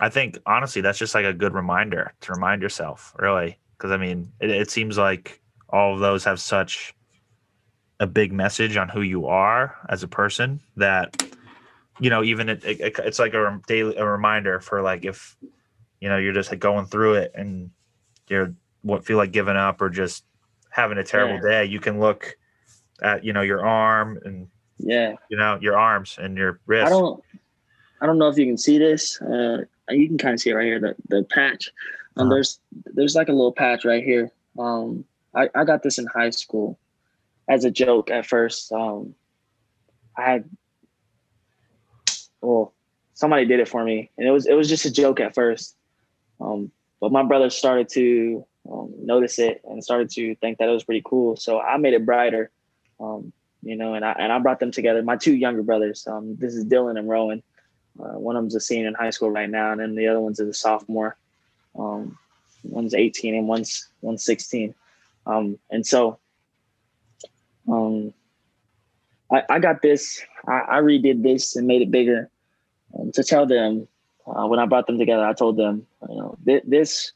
I 0.00 0.08
think 0.08 0.38
honestly 0.46 0.82
that's 0.82 0.98
just 0.98 1.14
like 1.14 1.24
a 1.24 1.32
good 1.32 1.54
reminder 1.54 2.12
to 2.22 2.32
remind 2.32 2.62
yourself 2.62 3.14
really 3.18 3.58
because 3.76 3.90
I 3.90 3.96
mean 3.96 4.32
it, 4.40 4.50
it 4.50 4.70
seems 4.70 4.98
like 4.98 5.40
all 5.68 5.94
of 5.94 6.00
those 6.00 6.24
have 6.24 6.40
such 6.40 6.94
a 7.98 8.06
big 8.06 8.32
message 8.32 8.76
on 8.76 8.88
who 8.88 9.00
you 9.00 9.26
are 9.26 9.76
as 9.88 10.02
a 10.02 10.08
person 10.08 10.60
that 10.76 11.22
you 11.98 12.10
know 12.10 12.22
even 12.22 12.48
it, 12.48 12.64
it, 12.64 12.98
it's 12.98 13.18
like 13.18 13.34
a 13.34 13.60
daily 13.66 13.96
a 13.96 14.04
reminder 14.04 14.60
for 14.60 14.82
like 14.82 15.04
if 15.04 15.36
you 16.00 16.08
know 16.08 16.18
you're 16.18 16.34
just 16.34 16.50
like 16.50 16.60
going 16.60 16.86
through 16.86 17.14
it 17.14 17.32
and 17.34 17.70
you're 18.28 18.54
what 18.82 19.04
feel 19.04 19.16
like 19.16 19.32
giving 19.32 19.56
up 19.56 19.80
or 19.80 19.88
just 19.88 20.24
having 20.70 20.98
a 20.98 21.04
terrible 21.04 21.36
yeah. 21.36 21.62
day 21.62 21.64
you 21.64 21.80
can 21.80 21.98
look 21.98 22.36
at 23.02 23.24
you 23.24 23.32
know 23.32 23.42
your 23.42 23.64
arm 23.64 24.18
and 24.24 24.48
yeah 24.78 25.14
you 25.28 25.36
know 25.36 25.58
your 25.60 25.78
arms 25.78 26.18
and 26.20 26.36
your 26.36 26.60
wrist 26.66 26.86
i 26.86 26.90
don't 26.90 27.22
i 28.00 28.06
don't 28.06 28.18
know 28.18 28.28
if 28.28 28.38
you 28.38 28.46
can 28.46 28.58
see 28.58 28.78
this 28.78 29.20
uh 29.22 29.58
you 29.90 30.06
can 30.06 30.18
kind 30.18 30.34
of 30.34 30.40
see 30.40 30.50
it 30.50 30.54
right 30.54 30.66
here 30.66 30.80
the, 30.80 30.94
the 31.08 31.22
patch 31.24 31.72
um, 32.16 32.26
uh-huh. 32.26 32.34
there's 32.34 32.60
there's 32.94 33.14
like 33.14 33.28
a 33.28 33.32
little 33.32 33.52
patch 33.52 33.84
right 33.84 34.04
here 34.04 34.30
um 34.58 35.04
I, 35.36 35.50
I 35.54 35.64
got 35.64 35.82
this 35.82 35.98
in 35.98 36.06
high 36.06 36.30
school 36.30 36.78
as 37.48 37.64
a 37.64 37.70
joke 37.70 38.10
at 38.10 38.26
first. 38.26 38.72
Um, 38.72 39.14
I 40.16 40.22
had, 40.22 40.50
well, 42.40 42.72
somebody 43.12 43.44
did 43.44 43.60
it 43.60 43.68
for 43.68 43.84
me, 43.84 44.10
and 44.16 44.26
it 44.26 44.30
was 44.30 44.46
it 44.46 44.54
was 44.54 44.68
just 44.68 44.86
a 44.86 44.90
joke 44.90 45.20
at 45.20 45.34
first. 45.34 45.76
Um, 46.40 46.72
but 47.00 47.12
my 47.12 47.22
brother 47.22 47.50
started 47.50 47.88
to 47.90 48.46
um, 48.70 48.92
notice 48.98 49.38
it 49.38 49.62
and 49.64 49.82
started 49.82 50.10
to 50.10 50.34
think 50.36 50.58
that 50.58 50.68
it 50.68 50.72
was 50.72 50.84
pretty 50.84 51.02
cool. 51.04 51.36
So 51.36 51.60
I 51.60 51.76
made 51.76 51.94
it 51.94 52.06
brighter, 52.06 52.50
um, 52.98 53.32
you 53.62 53.76
know, 53.76 53.94
and 53.94 54.04
I 54.04 54.12
and 54.12 54.32
I 54.32 54.38
brought 54.38 54.60
them 54.60 54.70
together. 54.70 55.02
My 55.02 55.16
two 55.16 55.34
younger 55.34 55.62
brothers. 55.62 56.06
Um, 56.06 56.36
this 56.36 56.54
is 56.54 56.64
Dylan 56.64 56.98
and 56.98 57.08
Rowan. 57.08 57.42
Uh, 57.98 58.18
one 58.18 58.36
of 58.36 58.42
them's 58.42 58.54
a 58.54 58.60
senior 58.60 58.88
in 58.88 58.94
high 58.94 59.10
school 59.10 59.30
right 59.30 59.48
now, 59.48 59.72
and 59.72 59.80
then 59.80 59.94
the 59.94 60.06
other 60.06 60.20
one's 60.20 60.40
a 60.40 60.52
sophomore. 60.52 61.16
Um, 61.78 62.18
one's 62.62 62.94
18 62.94 63.34
and 63.34 63.48
one's 63.48 63.88
one's 64.00 64.24
16. 64.24 64.74
Um, 65.26 65.58
and 65.70 65.86
so 65.86 66.18
um, 67.68 68.12
I, 69.32 69.42
I 69.48 69.58
got 69.58 69.82
this. 69.82 70.22
I, 70.46 70.76
I, 70.76 70.80
redid 70.80 71.22
this 71.22 71.56
and 71.56 71.66
made 71.66 71.82
it 71.82 71.90
bigger 71.90 72.30
to 73.14 73.24
tell 73.24 73.46
them 73.46 73.88
uh, 74.26 74.46
when 74.46 74.58
I 74.58 74.66
brought 74.66 74.86
them 74.86 74.98
together. 74.98 75.24
I 75.24 75.32
told 75.32 75.56
them, 75.56 75.86
you 76.08 76.16
know, 76.16 76.36
th- 76.44 76.64
this 76.66 77.12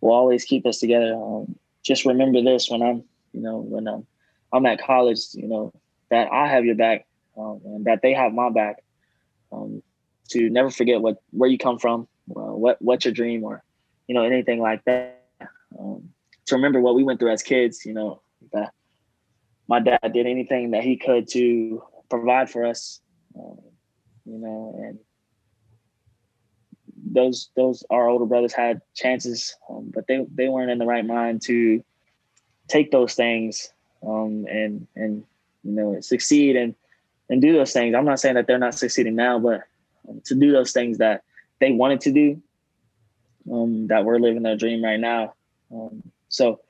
will 0.00 0.12
always 0.12 0.44
keep 0.44 0.66
us 0.66 0.78
together. 0.78 1.14
Um, 1.14 1.56
just 1.82 2.04
remember 2.04 2.42
this 2.42 2.70
when 2.70 2.82
I'm, 2.82 3.04
you 3.32 3.40
know, 3.40 3.58
when 3.58 3.86
I'm, 3.86 4.06
I'm 4.52 4.66
at 4.66 4.80
college, 4.80 5.20
you 5.34 5.48
know, 5.48 5.72
that 6.10 6.32
I 6.32 6.48
have 6.48 6.64
your 6.64 6.74
back 6.74 7.06
um, 7.36 7.60
and 7.64 7.84
that 7.84 8.02
they 8.02 8.14
have 8.14 8.32
my 8.32 8.50
back. 8.50 8.82
Um, 9.52 9.82
to 10.30 10.50
never 10.50 10.70
forget 10.70 11.00
what 11.00 11.22
where 11.30 11.48
you 11.48 11.56
come 11.56 11.78
from, 11.78 12.06
uh, 12.36 12.52
what 12.52 12.80
what's 12.82 13.04
your 13.04 13.14
dream, 13.14 13.44
or 13.44 13.62
you 14.06 14.14
know 14.14 14.22
anything 14.22 14.60
like 14.60 14.84
that. 14.84 15.22
Um, 15.78 16.10
to 16.46 16.56
remember 16.56 16.80
what 16.80 16.94
we 16.94 17.04
went 17.04 17.18
through 17.18 17.32
as 17.32 17.42
kids, 17.42 17.86
you 17.86 17.94
know 17.94 18.20
that 18.52 18.72
my 19.68 19.80
dad 19.80 20.12
did 20.12 20.26
anything 20.26 20.72
that 20.72 20.82
he 20.82 20.96
could 20.96 21.28
to 21.28 21.82
provide 22.08 22.50
for 22.50 22.64
us, 22.64 23.00
um, 23.38 23.58
you 24.24 24.38
know, 24.38 24.74
and 24.78 24.98
those 27.12 27.50
those 27.56 27.84
our 27.90 28.08
older 28.08 28.26
brothers 28.26 28.52
had 28.52 28.80
chances, 28.94 29.54
um, 29.68 29.90
but 29.94 30.06
they 30.06 30.24
they 30.34 30.48
weren't 30.48 30.70
in 30.70 30.78
the 30.78 30.86
right 30.86 31.06
mind 31.06 31.42
to 31.42 31.82
take 32.68 32.90
those 32.90 33.14
things 33.14 33.72
um, 34.06 34.46
and 34.48 34.86
and 34.96 35.24
you 35.64 35.72
know 35.72 36.00
succeed 36.00 36.56
and 36.56 36.74
and 37.28 37.42
do 37.42 37.52
those 37.52 37.72
things. 37.72 37.94
I'm 37.94 38.04
not 38.04 38.20
saying 38.20 38.34
that 38.36 38.46
they're 38.46 38.58
not 38.58 38.74
succeeding 38.74 39.14
now, 39.14 39.38
but 39.38 39.62
um, 40.08 40.22
to 40.26 40.34
do 40.34 40.52
those 40.52 40.72
things 40.72 40.98
that 40.98 41.22
they 41.60 41.72
wanted 41.72 42.00
to 42.02 42.12
do, 42.12 42.42
um, 43.52 43.86
that 43.88 44.04
we're 44.04 44.18
living 44.18 44.42
their 44.42 44.56
dream 44.56 44.82
right 44.82 45.00
now. 45.00 45.34
Um, 45.72 46.02
so 46.28 46.60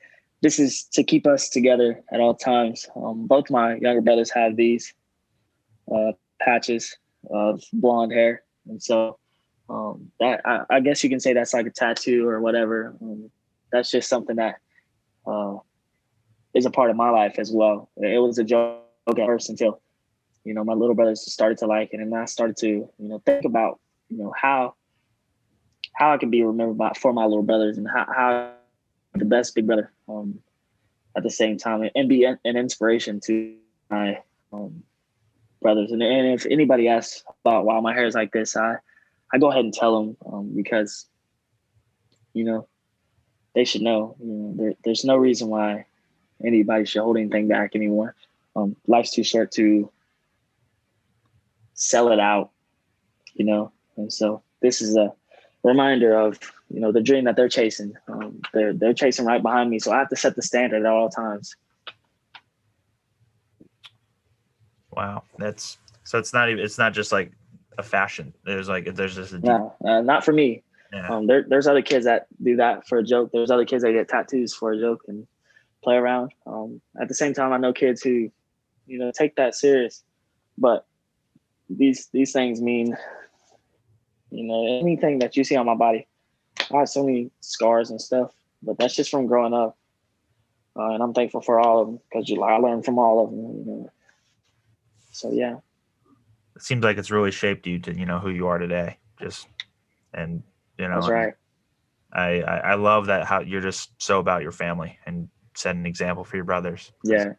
this 0.40 0.58
is 0.58 0.84
to 0.92 1.02
keep 1.02 1.26
us 1.26 1.48
together 1.48 2.02
at 2.12 2.20
all 2.20 2.34
times. 2.34 2.88
Um, 2.96 3.26
both 3.26 3.50
my 3.50 3.74
younger 3.76 4.00
brothers 4.00 4.30
have 4.30 4.56
these 4.56 4.94
uh, 5.92 6.12
patches 6.40 6.96
of 7.30 7.62
blonde 7.72 8.12
hair, 8.12 8.42
and 8.68 8.82
so 8.82 9.17
um, 9.68 10.10
that 10.20 10.40
I, 10.44 10.64
I, 10.70 10.80
guess 10.80 11.04
you 11.04 11.10
can 11.10 11.20
say 11.20 11.32
that's 11.32 11.52
like 11.52 11.66
a 11.66 11.70
tattoo 11.70 12.26
or 12.26 12.40
whatever. 12.40 12.96
Um, 13.02 13.30
that's 13.70 13.90
just 13.90 14.08
something 14.08 14.36
that 14.36 14.56
uh, 15.26 15.56
is 16.54 16.66
a 16.66 16.70
part 16.70 16.90
of 16.90 16.96
my 16.96 17.10
life 17.10 17.38
as 17.38 17.52
well. 17.52 17.90
It 17.96 18.20
was 18.20 18.38
a 18.38 18.44
joke 18.44 18.82
at 19.08 19.16
first 19.16 19.50
until 19.50 19.80
you 20.44 20.54
know 20.54 20.64
my 20.64 20.72
little 20.72 20.94
brothers 20.94 21.30
started 21.30 21.58
to 21.58 21.66
like 21.66 21.90
it, 21.92 22.00
and 22.00 22.14
I 22.14 22.24
started 22.24 22.56
to 22.58 22.66
you 22.66 22.90
know 22.98 23.22
think 23.26 23.44
about 23.44 23.80
you 24.08 24.18
know 24.18 24.32
how 24.40 24.74
how 25.94 26.12
I 26.12 26.16
can 26.16 26.30
be 26.30 26.42
remembered 26.42 26.78
by, 26.78 26.92
for 26.98 27.12
my 27.12 27.24
little 27.24 27.42
brothers 27.42 27.76
and 27.76 27.88
how, 27.88 28.06
how 28.06 28.52
the 29.14 29.24
best 29.24 29.54
big 29.54 29.66
brother 29.66 29.92
um, 30.08 30.38
at 31.16 31.24
the 31.24 31.30
same 31.30 31.58
time 31.58 31.88
and 31.94 32.08
be 32.08 32.24
an, 32.24 32.38
inspiration 32.44 33.20
to 33.24 33.56
my 33.90 34.18
um, 34.52 34.84
brothers. 35.60 35.90
And, 35.90 36.02
and 36.02 36.28
if 36.28 36.46
anybody 36.46 36.88
asks 36.88 37.24
about 37.44 37.64
why 37.64 37.80
my 37.80 37.92
hair 37.92 38.06
is 38.06 38.14
like 38.14 38.32
this, 38.32 38.56
I 38.56 38.76
I 39.32 39.38
go 39.38 39.50
ahead 39.50 39.64
and 39.64 39.74
tell 39.74 39.98
them 39.98 40.16
um, 40.30 40.52
because 40.54 41.06
you 42.32 42.44
know 42.44 42.66
they 43.54 43.64
should 43.64 43.82
know. 43.82 44.16
You 44.20 44.32
know, 44.32 44.54
there, 44.56 44.74
there's 44.84 45.04
no 45.04 45.16
reason 45.16 45.48
why 45.48 45.86
anybody 46.44 46.84
should 46.84 47.02
hold 47.02 47.16
anything 47.16 47.48
back 47.48 47.74
anymore. 47.74 48.14
Um, 48.56 48.76
life's 48.86 49.12
too 49.12 49.24
short 49.24 49.52
to 49.52 49.90
sell 51.74 52.10
it 52.10 52.20
out, 52.20 52.50
you 53.34 53.44
know. 53.44 53.72
And 53.96 54.12
so 54.12 54.42
this 54.60 54.80
is 54.80 54.96
a 54.96 55.12
reminder 55.62 56.16
of 56.18 56.38
you 56.70 56.80
know 56.80 56.92
the 56.92 57.00
dream 57.00 57.24
that 57.24 57.36
they're 57.36 57.48
chasing. 57.48 57.94
Um, 58.08 58.40
they're 58.52 58.72
they're 58.72 58.94
chasing 58.94 59.26
right 59.26 59.42
behind 59.42 59.70
me, 59.70 59.78
so 59.78 59.92
I 59.92 59.98
have 59.98 60.08
to 60.10 60.16
set 60.16 60.36
the 60.36 60.42
standard 60.42 60.84
at 60.84 60.92
all 60.92 61.08
times. 61.08 61.56
Wow, 64.90 65.22
that's 65.38 65.78
so 66.04 66.18
it's 66.18 66.32
not 66.32 66.48
even 66.50 66.64
it's 66.64 66.78
not 66.78 66.92
just 66.92 67.12
like 67.12 67.32
a 67.78 67.82
fashion. 67.82 68.34
There's 68.44 68.68
like 68.68 68.94
there's 68.94 69.14
just 69.14 69.32
a 69.32 69.36
deep... 69.36 69.44
no, 69.44 69.74
uh, 69.86 70.00
not 70.02 70.24
for 70.24 70.32
me. 70.32 70.62
Yeah. 70.92 71.08
Um, 71.08 71.26
there, 71.26 71.44
there's 71.48 71.66
other 71.66 71.82
kids 71.82 72.04
that 72.04 72.26
do 72.42 72.56
that 72.56 72.86
for 72.86 72.98
a 72.98 73.04
joke. 73.04 73.30
There's 73.32 73.50
other 73.50 73.64
kids 73.64 73.84
that 73.84 73.92
get 73.92 74.08
tattoos 74.08 74.54
for 74.54 74.72
a 74.72 74.78
joke 74.78 75.02
and 75.06 75.26
play 75.82 75.94
around. 75.94 76.32
Um, 76.46 76.80
at 77.00 77.08
the 77.08 77.14
same 77.14 77.34
time, 77.34 77.52
I 77.52 77.58
know 77.58 77.72
kids 77.72 78.02
who, 78.02 78.30
you 78.86 78.98
know, 78.98 79.12
take 79.12 79.36
that 79.36 79.54
serious. 79.54 80.02
But 80.58 80.86
these 81.70 82.08
these 82.12 82.32
things 82.32 82.60
mean, 82.60 82.96
you 84.30 84.44
know, 84.44 84.80
anything 84.80 85.20
that 85.20 85.36
you 85.36 85.44
see 85.44 85.56
on 85.56 85.66
my 85.66 85.76
body. 85.76 86.06
I 86.72 86.78
have 86.78 86.88
so 86.88 87.04
many 87.04 87.30
scars 87.40 87.90
and 87.90 88.00
stuff, 88.00 88.32
but 88.62 88.76
that's 88.78 88.96
just 88.96 89.10
from 89.10 89.26
growing 89.26 89.54
up. 89.54 89.78
Uh, 90.76 90.90
and 90.90 91.02
I'm 91.02 91.14
thankful 91.14 91.40
for 91.40 91.60
all 91.60 91.80
of 91.80 91.86
them 91.86 92.00
because 92.10 92.30
I 92.30 92.56
learned 92.56 92.84
from 92.84 92.98
all 92.98 93.24
of 93.24 93.30
them. 93.30 93.38
You 93.40 93.64
know. 93.66 93.90
So 95.12 95.30
yeah 95.32 95.56
it 96.58 96.64
seems 96.64 96.82
like 96.82 96.98
it's 96.98 97.12
really 97.12 97.30
shaped 97.30 97.68
you 97.68 97.78
to 97.78 97.96
you 97.96 98.04
know 98.04 98.18
who 98.18 98.30
you 98.30 98.48
are 98.48 98.58
today. 98.58 98.98
Just 99.20 99.46
and 100.12 100.42
you 100.76 100.88
know, 100.88 100.96
that's 100.96 101.08
right. 101.08 101.34
I, 102.12 102.40
I, 102.40 102.56
I 102.56 102.74
love 102.74 103.06
that 103.06 103.26
how 103.26 103.40
you're 103.40 103.60
just 103.60 103.90
so 104.02 104.18
about 104.18 104.42
your 104.42 104.52
family 104.52 104.98
and 105.06 105.28
set 105.54 105.76
an 105.76 105.86
example 105.86 106.24
for 106.24 106.36
your 106.36 106.44
brothers. 106.44 106.90
Yeah. 107.04 107.34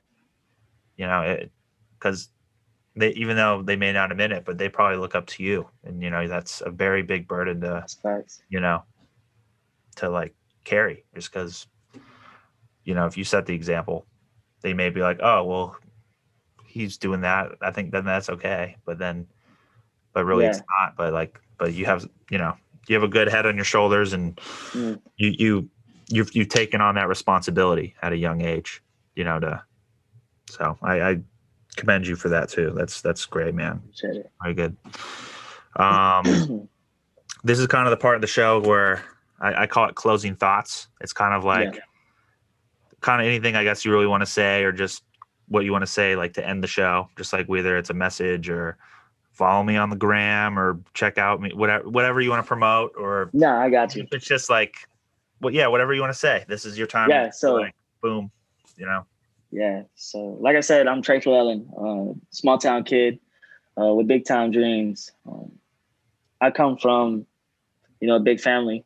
You 0.95 1.07
know, 1.07 1.21
it 1.21 1.51
because 1.97 2.29
they 2.95 3.09
even 3.11 3.35
though 3.35 3.61
they 3.61 3.75
may 3.75 3.91
not 3.91 4.11
admit 4.11 4.31
it, 4.31 4.45
but 4.45 4.57
they 4.57 4.69
probably 4.69 4.97
look 4.97 5.15
up 5.15 5.27
to 5.27 5.43
you, 5.43 5.67
and 5.83 6.01
you 6.01 6.09
know 6.09 6.25
that's 6.29 6.61
a 6.65 6.69
very 6.69 7.03
big 7.03 7.27
burden 7.27 7.59
to 7.61 7.85
you 8.47 8.61
know 8.61 8.83
to 9.97 10.09
like 10.09 10.33
carry 10.63 11.03
just 11.13 11.33
because 11.33 11.67
you 12.85 12.93
know 12.93 13.05
if 13.05 13.17
you 13.17 13.25
set 13.25 13.45
the 13.45 13.53
example, 13.53 14.05
they 14.61 14.73
may 14.73 14.89
be 14.89 15.01
like, 15.01 15.19
oh 15.21 15.43
well, 15.43 15.75
he's 16.69 16.97
doing 16.97 17.21
that, 17.21 17.51
I 17.61 17.71
think 17.71 17.91
then 17.91 18.05
that's 18.05 18.29
okay. 18.29 18.77
But 18.85 18.99
then, 18.99 19.27
but 20.13 20.25
really 20.25 20.43
yeah. 20.43 20.51
it's 20.51 20.61
not. 20.79 20.95
But 20.95 21.13
like, 21.13 21.39
but 21.57 21.73
you 21.73 21.85
have, 21.85 22.07
you 22.29 22.37
know, 22.37 22.55
you 22.87 22.95
have 22.95 23.03
a 23.03 23.07
good 23.07 23.27
head 23.27 23.45
on 23.45 23.55
your 23.55 23.65
shoulders, 23.65 24.13
and 24.13 24.35
mm. 24.71 24.99
you 25.17 25.35
you 25.37 25.69
you've 26.09 26.35
you've 26.35 26.49
taken 26.49 26.81
on 26.81 26.95
that 26.95 27.07
responsibility 27.07 27.95
at 28.01 28.13
a 28.13 28.17
young 28.17 28.41
age, 28.41 28.81
you 29.15 29.23
know. 29.23 29.39
To 29.39 29.63
so 30.49 30.77
I, 30.81 31.01
I 31.01 31.19
commend 31.75 32.07
you 32.07 32.15
for 32.15 32.29
that 32.29 32.49
too. 32.49 32.71
That's 32.75 33.01
that's 33.01 33.25
great, 33.25 33.53
man. 33.53 33.81
Very 34.41 34.53
good. 34.53 34.77
Um, 35.75 36.69
this 37.43 37.59
is 37.59 37.67
kind 37.67 37.87
of 37.87 37.91
the 37.91 37.97
part 37.97 38.15
of 38.15 38.21
the 38.21 38.27
show 38.27 38.59
where 38.61 39.03
I, 39.39 39.63
I 39.63 39.67
call 39.67 39.87
it 39.87 39.95
closing 39.95 40.35
thoughts. 40.35 40.87
It's 41.01 41.13
kind 41.13 41.33
of 41.33 41.43
like 41.43 41.75
yeah. 41.75 41.81
kind 43.01 43.21
of 43.21 43.27
anything 43.27 43.55
I 43.55 43.63
guess 43.63 43.85
you 43.85 43.91
really 43.91 44.07
want 44.07 44.21
to 44.21 44.27
say, 44.27 44.63
or 44.63 44.71
just 44.71 45.03
what 45.49 45.65
you 45.65 45.71
want 45.71 45.81
to 45.81 45.91
say 45.91 46.15
like 46.15 46.33
to 46.33 46.47
end 46.47 46.63
the 46.63 46.67
show? 46.67 47.09
Just 47.17 47.33
like 47.33 47.47
whether 47.47 47.77
it's 47.77 47.89
a 47.89 47.93
message 47.93 48.49
or 48.49 48.77
follow 49.31 49.63
me 49.63 49.77
on 49.77 49.89
the 49.89 49.95
gram 49.95 50.59
or 50.59 50.79
check 50.93 51.17
out 51.17 51.41
me 51.41 51.51
whatever 51.53 51.87
whatever 51.89 52.19
you 52.19 52.29
want 52.29 52.43
to 52.43 52.47
promote 52.47 52.91
or 52.97 53.29
no 53.31 53.49
i 53.55 53.69
got 53.69 53.95
you. 53.95 54.05
it's 54.11 54.25
just 54.25 54.49
like 54.49 54.75
well 55.39 55.53
yeah 55.53 55.65
whatever 55.65 55.93
you 55.93 56.01
want 56.01 56.11
to 56.11 56.19
say. 56.19 56.43
This 56.49 56.65
is 56.65 56.77
your 56.77 56.87
time. 56.87 57.09
Yeah 57.09 57.29
so 57.29 57.55
like 57.55 57.73
boom 58.01 58.31
you 58.75 58.85
know? 58.85 59.05
Yeah 59.51 59.83
so 59.95 60.37
like 60.41 60.57
i 60.57 60.59
said 60.59 60.87
i'm 60.87 61.01
Tra 61.01 61.21
Fluellen, 61.21 61.61
uh, 61.77 62.13
small 62.31 62.57
town 62.57 62.83
kid 62.83 63.17
uh, 63.79 63.93
with 63.93 64.07
big 64.07 64.25
time 64.25 64.51
dreams. 64.51 65.11
Um, 65.25 65.53
i 66.41 66.51
come 66.51 66.75
from 66.75 67.25
you 68.01 68.09
know 68.09 68.17
a 68.17 68.19
big 68.19 68.41
family 68.41 68.83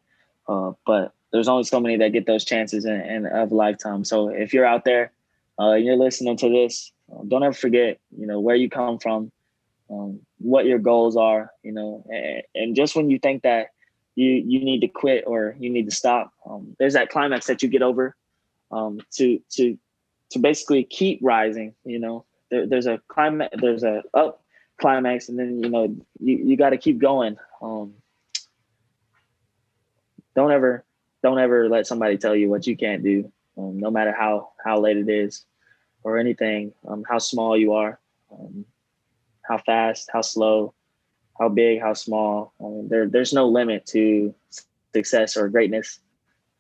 uh, 0.48 0.74
but 0.86 1.14
there's 1.32 1.48
only 1.48 1.64
so 1.64 1.80
many 1.80 1.98
that 1.98 2.14
get 2.14 2.28
those 2.28 2.46
chances 2.46 2.86
in, 2.86 3.02
in 3.02 3.26
of 3.26 3.52
a 3.52 3.56
lifetime. 3.56 4.04
So 4.04 4.28
if 4.28 4.54
you're 4.54 4.66
out 4.66 4.86
there 4.86 5.12
uh, 5.60 5.74
you're 5.74 5.98
listening 5.98 6.38
to 6.38 6.50
this, 6.50 6.92
um, 7.12 7.30
don't 7.30 7.44
ever 7.44 7.54
forget, 7.54 8.00
you 8.18 8.26
know, 8.26 8.40
where 8.40 8.56
you 8.56 8.70
come 8.70 8.98
from, 8.98 9.32
um, 9.90 10.20
what 10.40 10.66
your 10.66 10.80
goals 10.80 11.16
are, 11.16 11.52
you 11.62 11.72
know, 11.72 12.04
and, 12.10 12.44
and, 12.56 12.76
just 12.76 12.96
when 12.96 13.10
you 13.10 13.20
think 13.20 13.44
that 13.44 13.68
you 14.16 14.26
you 14.26 14.64
need 14.64 14.82
to 14.82 14.88
quit 14.88 15.24
or 15.28 15.56
you 15.60 15.70
need 15.70 15.90
to 15.90 15.96
stop, 15.96 16.32
um, 16.46 16.76
there's 16.80 16.94
that 16.94 17.10
climax 17.10 17.48
that 17.48 17.62
you 17.62 17.70
get 17.70 17.82
over 17.82 18.16
um, 18.72 19.00
to 19.12 19.40
to 19.52 19.78
to 20.32 20.40
basically 20.40 20.84
keep 20.84 21.20
rising. 21.22 21.76
You 21.86 22.00
know, 22.00 22.26
there, 22.50 22.66
there's 22.66 22.88
a 22.88 23.00
climax, 23.08 23.56
there's 23.60 23.84
a 23.84 24.04
up 24.14 24.44
climax, 24.80 25.30
and 25.30 25.38
then 25.38 25.64
you 25.64 25.70
know 25.70 25.96
you 26.20 26.38
you 26.38 26.58
got 26.58 26.72
to 26.72 26.78
keep 26.78 27.00
going. 27.00 27.38
Um, 27.62 27.94
don't 30.36 30.52
ever 30.52 30.84
don't 31.22 31.40
ever 31.40 31.70
let 31.70 31.86
somebody 31.86 32.18
tell 32.18 32.36
you 32.36 32.50
what 32.50 32.66
you 32.66 32.76
can't 32.76 33.04
do 33.04 33.32
um, 33.58 33.80
no 33.80 33.92
matter 33.92 34.12
how 34.12 34.50
how 34.64 34.80
late 34.80 34.98
it 34.98 35.10
is 35.10 35.46
or 36.04 36.18
anything, 36.18 36.74
um, 36.88 37.04
how 37.08 37.18
small 37.18 37.58
you 37.58 37.74
are, 37.74 38.00
um, 38.32 38.66
how 39.42 39.58
fast, 39.58 40.10
how 40.12 40.22
slow, 40.22 40.74
how 41.40 41.50
big, 41.50 41.80
how 41.82 41.94
small. 41.94 42.54
Um, 42.60 42.88
there, 42.90 43.08
there's 43.08 43.34
no 43.34 43.48
limit 43.48 43.86
to 43.88 44.34
success 44.94 45.38
or 45.38 45.50
greatness. 45.50 46.00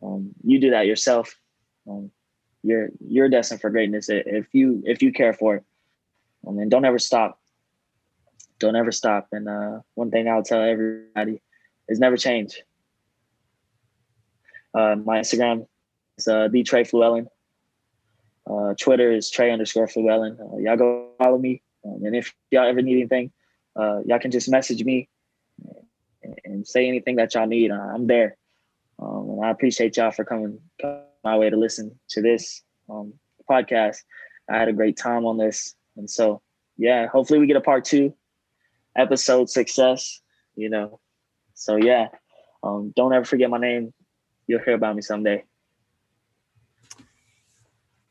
Um, 0.01 0.31
you 0.43 0.59
do 0.59 0.71
that 0.71 0.87
yourself. 0.87 1.37
Um, 1.87 2.11
you're 2.63 2.89
you're 3.05 3.29
destined 3.29 3.61
for 3.61 3.69
greatness 3.69 4.07
if 4.09 4.47
you 4.53 4.83
if 4.85 5.01
you 5.01 5.11
care 5.11 5.33
for 5.33 5.57
it. 5.57 5.63
and 6.45 6.71
don't 6.71 6.85
ever 6.85 6.99
stop. 6.99 7.39
Don't 8.59 8.75
ever 8.75 8.91
stop. 8.91 9.27
And 9.31 9.49
uh, 9.49 9.79
one 9.95 10.11
thing 10.11 10.27
I'll 10.29 10.43
tell 10.43 10.61
everybody 10.61 11.41
is 11.89 11.99
never 11.99 12.15
change. 12.15 12.61
Uh, 14.73 14.95
my 14.95 15.19
Instagram 15.19 15.67
it's 16.17 16.27
uh, 16.27 16.47
the 16.47 16.63
Tra 16.63 16.83
Fluellen. 16.83 17.27
Uh, 18.49 18.73
Twitter 18.79 19.11
is 19.11 19.29
Tra 19.29 19.49
underscore 19.51 19.87
Fluellen. 19.87 20.39
Uh, 20.39 20.57
y'all 20.57 20.77
go 20.77 21.11
follow 21.17 21.37
me. 21.37 21.61
Um, 21.85 22.03
and 22.03 22.15
if 22.15 22.33
y'all 22.51 22.67
ever 22.67 22.81
need 22.81 22.97
anything, 22.97 23.31
uh, 23.75 23.99
y'all 24.05 24.19
can 24.19 24.31
just 24.31 24.49
message 24.49 24.83
me 24.83 25.09
and, 26.23 26.39
and 26.45 26.67
say 26.67 26.87
anything 26.87 27.15
that 27.17 27.33
y'all 27.33 27.47
need. 27.47 27.71
Uh, 27.71 27.75
I'm 27.93 28.07
there. 28.07 28.37
Um, 28.99 29.23
Um, 29.33 29.39
I 29.43 29.49
appreciate 29.49 29.97
y'all 29.97 30.11
for 30.11 30.25
coming, 30.25 30.59
coming 30.81 31.01
my 31.23 31.37
way 31.37 31.49
to 31.49 31.57
listen 31.57 31.97
to 32.09 32.21
this 32.21 32.63
um, 32.89 33.13
podcast. 33.49 33.97
I 34.49 34.57
had 34.57 34.67
a 34.67 34.73
great 34.73 34.97
time 34.97 35.25
on 35.25 35.37
this, 35.37 35.75
and 35.95 36.09
so 36.09 36.41
yeah, 36.77 37.07
hopefully 37.07 37.39
we 37.39 37.47
get 37.47 37.55
a 37.55 37.61
part 37.61 37.85
two 37.85 38.13
episode 38.95 39.49
success. 39.49 40.21
You 40.55 40.69
know, 40.69 40.99
so 41.53 41.77
yeah, 41.77 42.07
um, 42.63 42.93
don't 42.95 43.13
ever 43.13 43.25
forget 43.25 43.49
my 43.49 43.57
name. 43.57 43.93
You'll 44.47 44.63
hear 44.63 44.75
about 44.75 44.95
me 44.95 45.01
someday. 45.01 45.43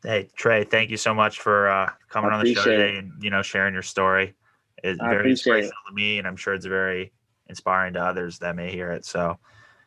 Hey 0.04 0.28
Tra, 0.34 0.64
thank 0.64 0.90
you 0.90 0.96
so 0.96 1.14
much 1.14 1.40
for 1.40 1.68
uh, 1.68 1.90
coming 2.08 2.32
on 2.32 2.44
the 2.44 2.54
show 2.54 2.64
today 2.64 2.96
it. 2.96 2.98
and 2.98 3.12
you 3.22 3.30
know 3.30 3.42
sharing 3.42 3.72
your 3.72 3.82
story. 3.82 4.34
It's 4.82 5.00
I 5.00 5.10
very 5.10 5.30
inspirational 5.30 5.70
it. 5.86 5.90
to 5.90 5.94
me, 5.94 6.18
and 6.18 6.26
I'm 6.26 6.36
sure 6.36 6.54
it's 6.54 6.66
very 6.66 7.12
inspiring 7.46 7.94
to 7.94 8.00
others 8.00 8.40
that 8.40 8.56
may 8.56 8.72
hear 8.72 8.90
it. 8.90 9.04
So, 9.04 9.38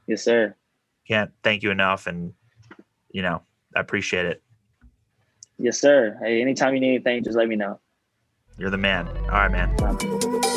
yes, 0.07 0.24
sir. 0.24 0.55
Can't 1.05 1.32
thank 1.43 1.63
you 1.63 1.72
enough, 1.72 2.07
and 2.07 2.34
you 3.11 3.24
know 3.24 3.41
I 3.76 3.82
appreciate 3.82 4.26
it. 4.26 4.41
Yes, 5.57 5.80
sir. 5.80 6.18
Hey, 6.22 6.41
anytime 6.41 6.74
you 6.74 6.80
need 6.80 6.95
anything, 6.95 7.24
just 7.24 7.38
let 7.38 7.49
me 7.49 7.57
know. 7.57 7.80
You're 8.57 8.70
the 8.70 8.78
man. 8.78 9.07
All 9.07 9.47
right, 9.47 9.51
man. 9.51 10.55